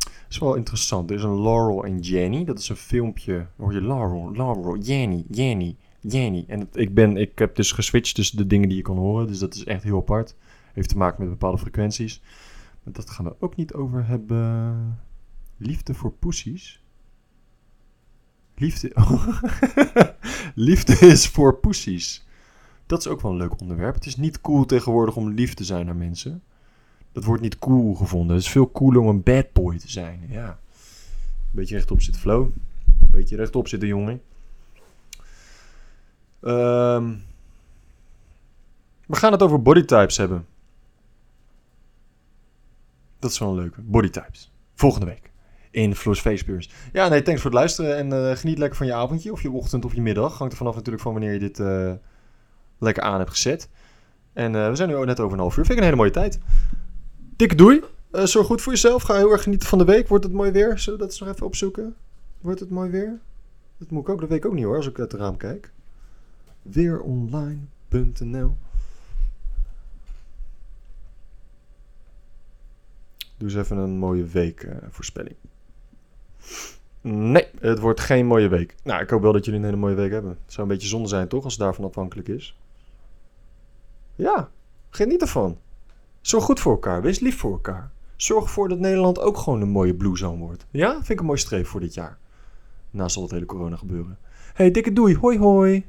Het 0.00 0.34
is 0.34 0.38
wel 0.38 0.54
interessant. 0.54 1.10
Er 1.10 1.16
is 1.16 1.22
een 1.22 1.42
Laurel 1.42 1.84
en 1.84 1.98
Jenny. 1.98 2.44
Dat 2.44 2.58
is 2.58 2.68
een 2.68 2.76
filmpje. 2.76 3.46
Hoor 3.56 3.72
je 3.72 3.82
Laurel, 3.82 4.32
Laurel, 4.32 4.78
Jenny, 4.78 5.24
Jenny, 5.30 5.76
Jenny. 6.00 6.44
En 6.48 6.68
ik, 6.72 6.94
ben, 6.94 7.16
ik 7.16 7.38
heb 7.38 7.56
dus 7.56 7.72
geswitcht 7.72 8.14
tussen 8.14 8.36
de 8.36 8.46
dingen 8.46 8.68
die 8.68 8.76
je 8.76 8.82
kan 8.82 8.96
horen. 8.96 9.26
Dus 9.26 9.38
dat 9.38 9.54
is 9.54 9.64
echt 9.64 9.82
heel 9.82 9.96
apart. 9.98 10.36
Heeft 10.72 10.88
te 10.88 10.96
maken 10.96 11.20
met 11.20 11.30
bepaalde 11.30 11.58
frequenties. 11.58 12.22
Maar 12.82 12.92
dat 12.92 13.10
gaan 13.10 13.24
we 13.24 13.36
ook 13.38 13.56
niet 13.56 13.74
over 13.74 14.06
hebben. 14.06 14.98
Liefde 15.56 15.94
voor 15.94 16.12
poesies. 16.12 16.82
Liefde. 18.54 18.92
Liefde 20.54 21.06
is 21.06 21.28
voor 21.28 21.56
poesies. 21.56 22.25
Dat 22.86 22.98
is 22.98 23.06
ook 23.06 23.20
wel 23.20 23.30
een 23.30 23.36
leuk 23.36 23.60
onderwerp. 23.60 23.94
Het 23.94 24.06
is 24.06 24.16
niet 24.16 24.40
cool 24.40 24.64
tegenwoordig 24.64 25.16
om 25.16 25.30
lief 25.30 25.54
te 25.54 25.64
zijn 25.64 25.86
naar 25.86 25.96
mensen. 25.96 26.42
Dat 27.12 27.24
wordt 27.24 27.42
niet 27.42 27.58
cool 27.58 27.94
gevonden. 27.94 28.36
Het 28.36 28.44
is 28.44 28.50
veel 28.50 28.72
cooler 28.72 29.00
om 29.00 29.08
een 29.08 29.22
bad 29.22 29.52
boy 29.52 29.78
te 29.78 29.90
zijn. 29.90 30.26
Ja. 30.28 30.58
Beetje 31.50 31.74
rechtop 31.74 32.02
zitten, 32.02 32.22
flow. 32.22 32.48
Beetje 33.10 33.36
rechtop 33.36 33.68
zitten, 33.68 33.88
jongen. 33.88 34.22
Um, 36.40 37.22
we 39.06 39.16
gaan 39.16 39.32
het 39.32 39.42
over 39.42 39.62
bodytypes 39.62 40.16
hebben. 40.16 40.46
Dat 43.18 43.30
is 43.30 43.38
wel 43.38 43.48
een 43.48 43.54
leuke. 43.54 43.80
Bodytypes. 43.80 44.52
Volgende 44.74 45.06
week. 45.06 45.30
In 45.70 45.94
Flo's 45.94 46.20
Facebeers. 46.20 46.70
Ja, 46.92 47.08
nee, 47.08 47.22
thanks 47.22 47.40
voor 47.40 47.50
het 47.50 47.58
luisteren. 47.58 47.96
En 47.96 48.06
uh, 48.12 48.36
geniet 48.36 48.58
lekker 48.58 48.76
van 48.76 48.86
je 48.86 48.94
avondje. 48.94 49.32
Of 49.32 49.42
je 49.42 49.50
ochtend 49.50 49.84
of 49.84 49.94
je 49.94 50.00
middag. 50.00 50.38
Hangt 50.38 50.52
er 50.52 50.58
vanaf 50.58 50.74
natuurlijk 50.74 51.02
van 51.02 51.12
wanneer 51.12 51.32
je 51.32 51.38
dit 51.38 51.58
uh, 51.58 51.92
lekker 52.78 53.02
aan 53.02 53.18
hebt 53.18 53.30
gezet. 53.30 53.68
En 54.32 54.54
uh, 54.54 54.68
we 54.68 54.76
zijn 54.76 54.88
nu 54.88 55.04
net 55.04 55.20
over 55.20 55.32
een 55.32 55.38
half 55.38 55.56
uur. 55.56 55.64
Vind 55.64 55.70
ik 55.70 55.78
een 55.78 55.84
hele 55.84 55.96
mooie 55.96 56.10
tijd. 56.10 56.38
Dikke 57.36 57.54
doei. 57.54 57.82
zorg 58.10 58.46
goed 58.46 58.62
voor 58.62 58.72
jezelf. 58.72 59.02
Ga 59.02 59.14
heel 59.14 59.32
erg 59.32 59.42
genieten 59.42 59.68
van 59.68 59.78
de 59.78 59.84
week. 59.84 60.08
Wordt 60.08 60.24
het 60.24 60.32
mooi 60.32 60.50
weer? 60.50 60.78
Zullen 60.78 60.98
we 60.98 61.04
dat 61.04 61.14
eens 61.14 61.20
nog 61.20 61.34
even 61.34 61.46
opzoeken? 61.46 61.94
Wordt 62.40 62.60
het 62.60 62.70
mooi 62.70 62.90
weer? 62.90 63.18
Dat 63.78 63.90
moet 63.90 64.02
ik 64.02 64.08
ook. 64.08 64.20
Dat 64.20 64.28
weet 64.28 64.38
ik 64.38 64.46
ook 64.46 64.54
niet 64.54 64.64
hoor, 64.64 64.76
als 64.76 64.86
ik 64.86 64.98
uit 64.98 65.12
het 65.12 65.20
raam 65.20 65.36
kijk. 65.36 65.72
Weeronline.nl 66.62 68.56
Doe 73.38 73.48
eens 73.48 73.54
even 73.54 73.76
een 73.76 73.98
mooie 73.98 74.24
week 74.24 74.62
uh, 74.62 74.76
voorspelling. 74.90 75.36
Nee, 77.00 77.46
het 77.60 77.78
wordt 77.78 78.00
geen 78.00 78.26
mooie 78.26 78.48
week. 78.48 78.74
Nou, 78.82 79.02
ik 79.02 79.10
hoop 79.10 79.22
wel 79.22 79.32
dat 79.32 79.44
jullie 79.44 79.60
een 79.60 79.66
hele 79.66 79.76
mooie 79.76 79.94
week 79.94 80.10
hebben. 80.10 80.30
Het 80.30 80.52
zou 80.52 80.66
een 80.66 80.72
beetje 80.72 80.88
zonde 80.88 81.08
zijn, 81.08 81.28
toch, 81.28 81.44
als 81.44 81.52
het 81.52 81.62
daarvan 81.62 81.84
afhankelijk 81.84 82.28
is. 82.28 82.56
Ja, 84.16 84.50
geniet 84.90 85.20
ervan. 85.20 85.58
Zorg 86.20 86.44
goed 86.44 86.60
voor 86.60 86.72
elkaar, 86.72 87.02
wees 87.02 87.20
lief 87.20 87.38
voor 87.38 87.52
elkaar. 87.52 87.90
Zorg 88.16 88.44
ervoor 88.44 88.68
dat 88.68 88.78
Nederland 88.78 89.20
ook 89.20 89.36
gewoon 89.36 89.60
een 89.60 89.68
mooie 89.68 89.94
blue 89.94 90.16
zone 90.16 90.38
wordt. 90.38 90.66
Ja, 90.70 90.92
vind 90.92 91.08
ik 91.08 91.20
een 91.20 91.26
mooi 91.26 91.38
streef 91.38 91.68
voor 91.68 91.80
dit 91.80 91.94
jaar. 91.94 92.18
Naast 92.90 93.16
al 93.16 93.22
het 93.22 93.30
hele 93.30 93.46
corona 93.46 93.76
gebeuren. 93.76 94.18
hey, 94.54 94.70
dikke 94.70 94.92
doei, 94.92 95.16
hoi 95.16 95.38
hoi. 95.38 95.84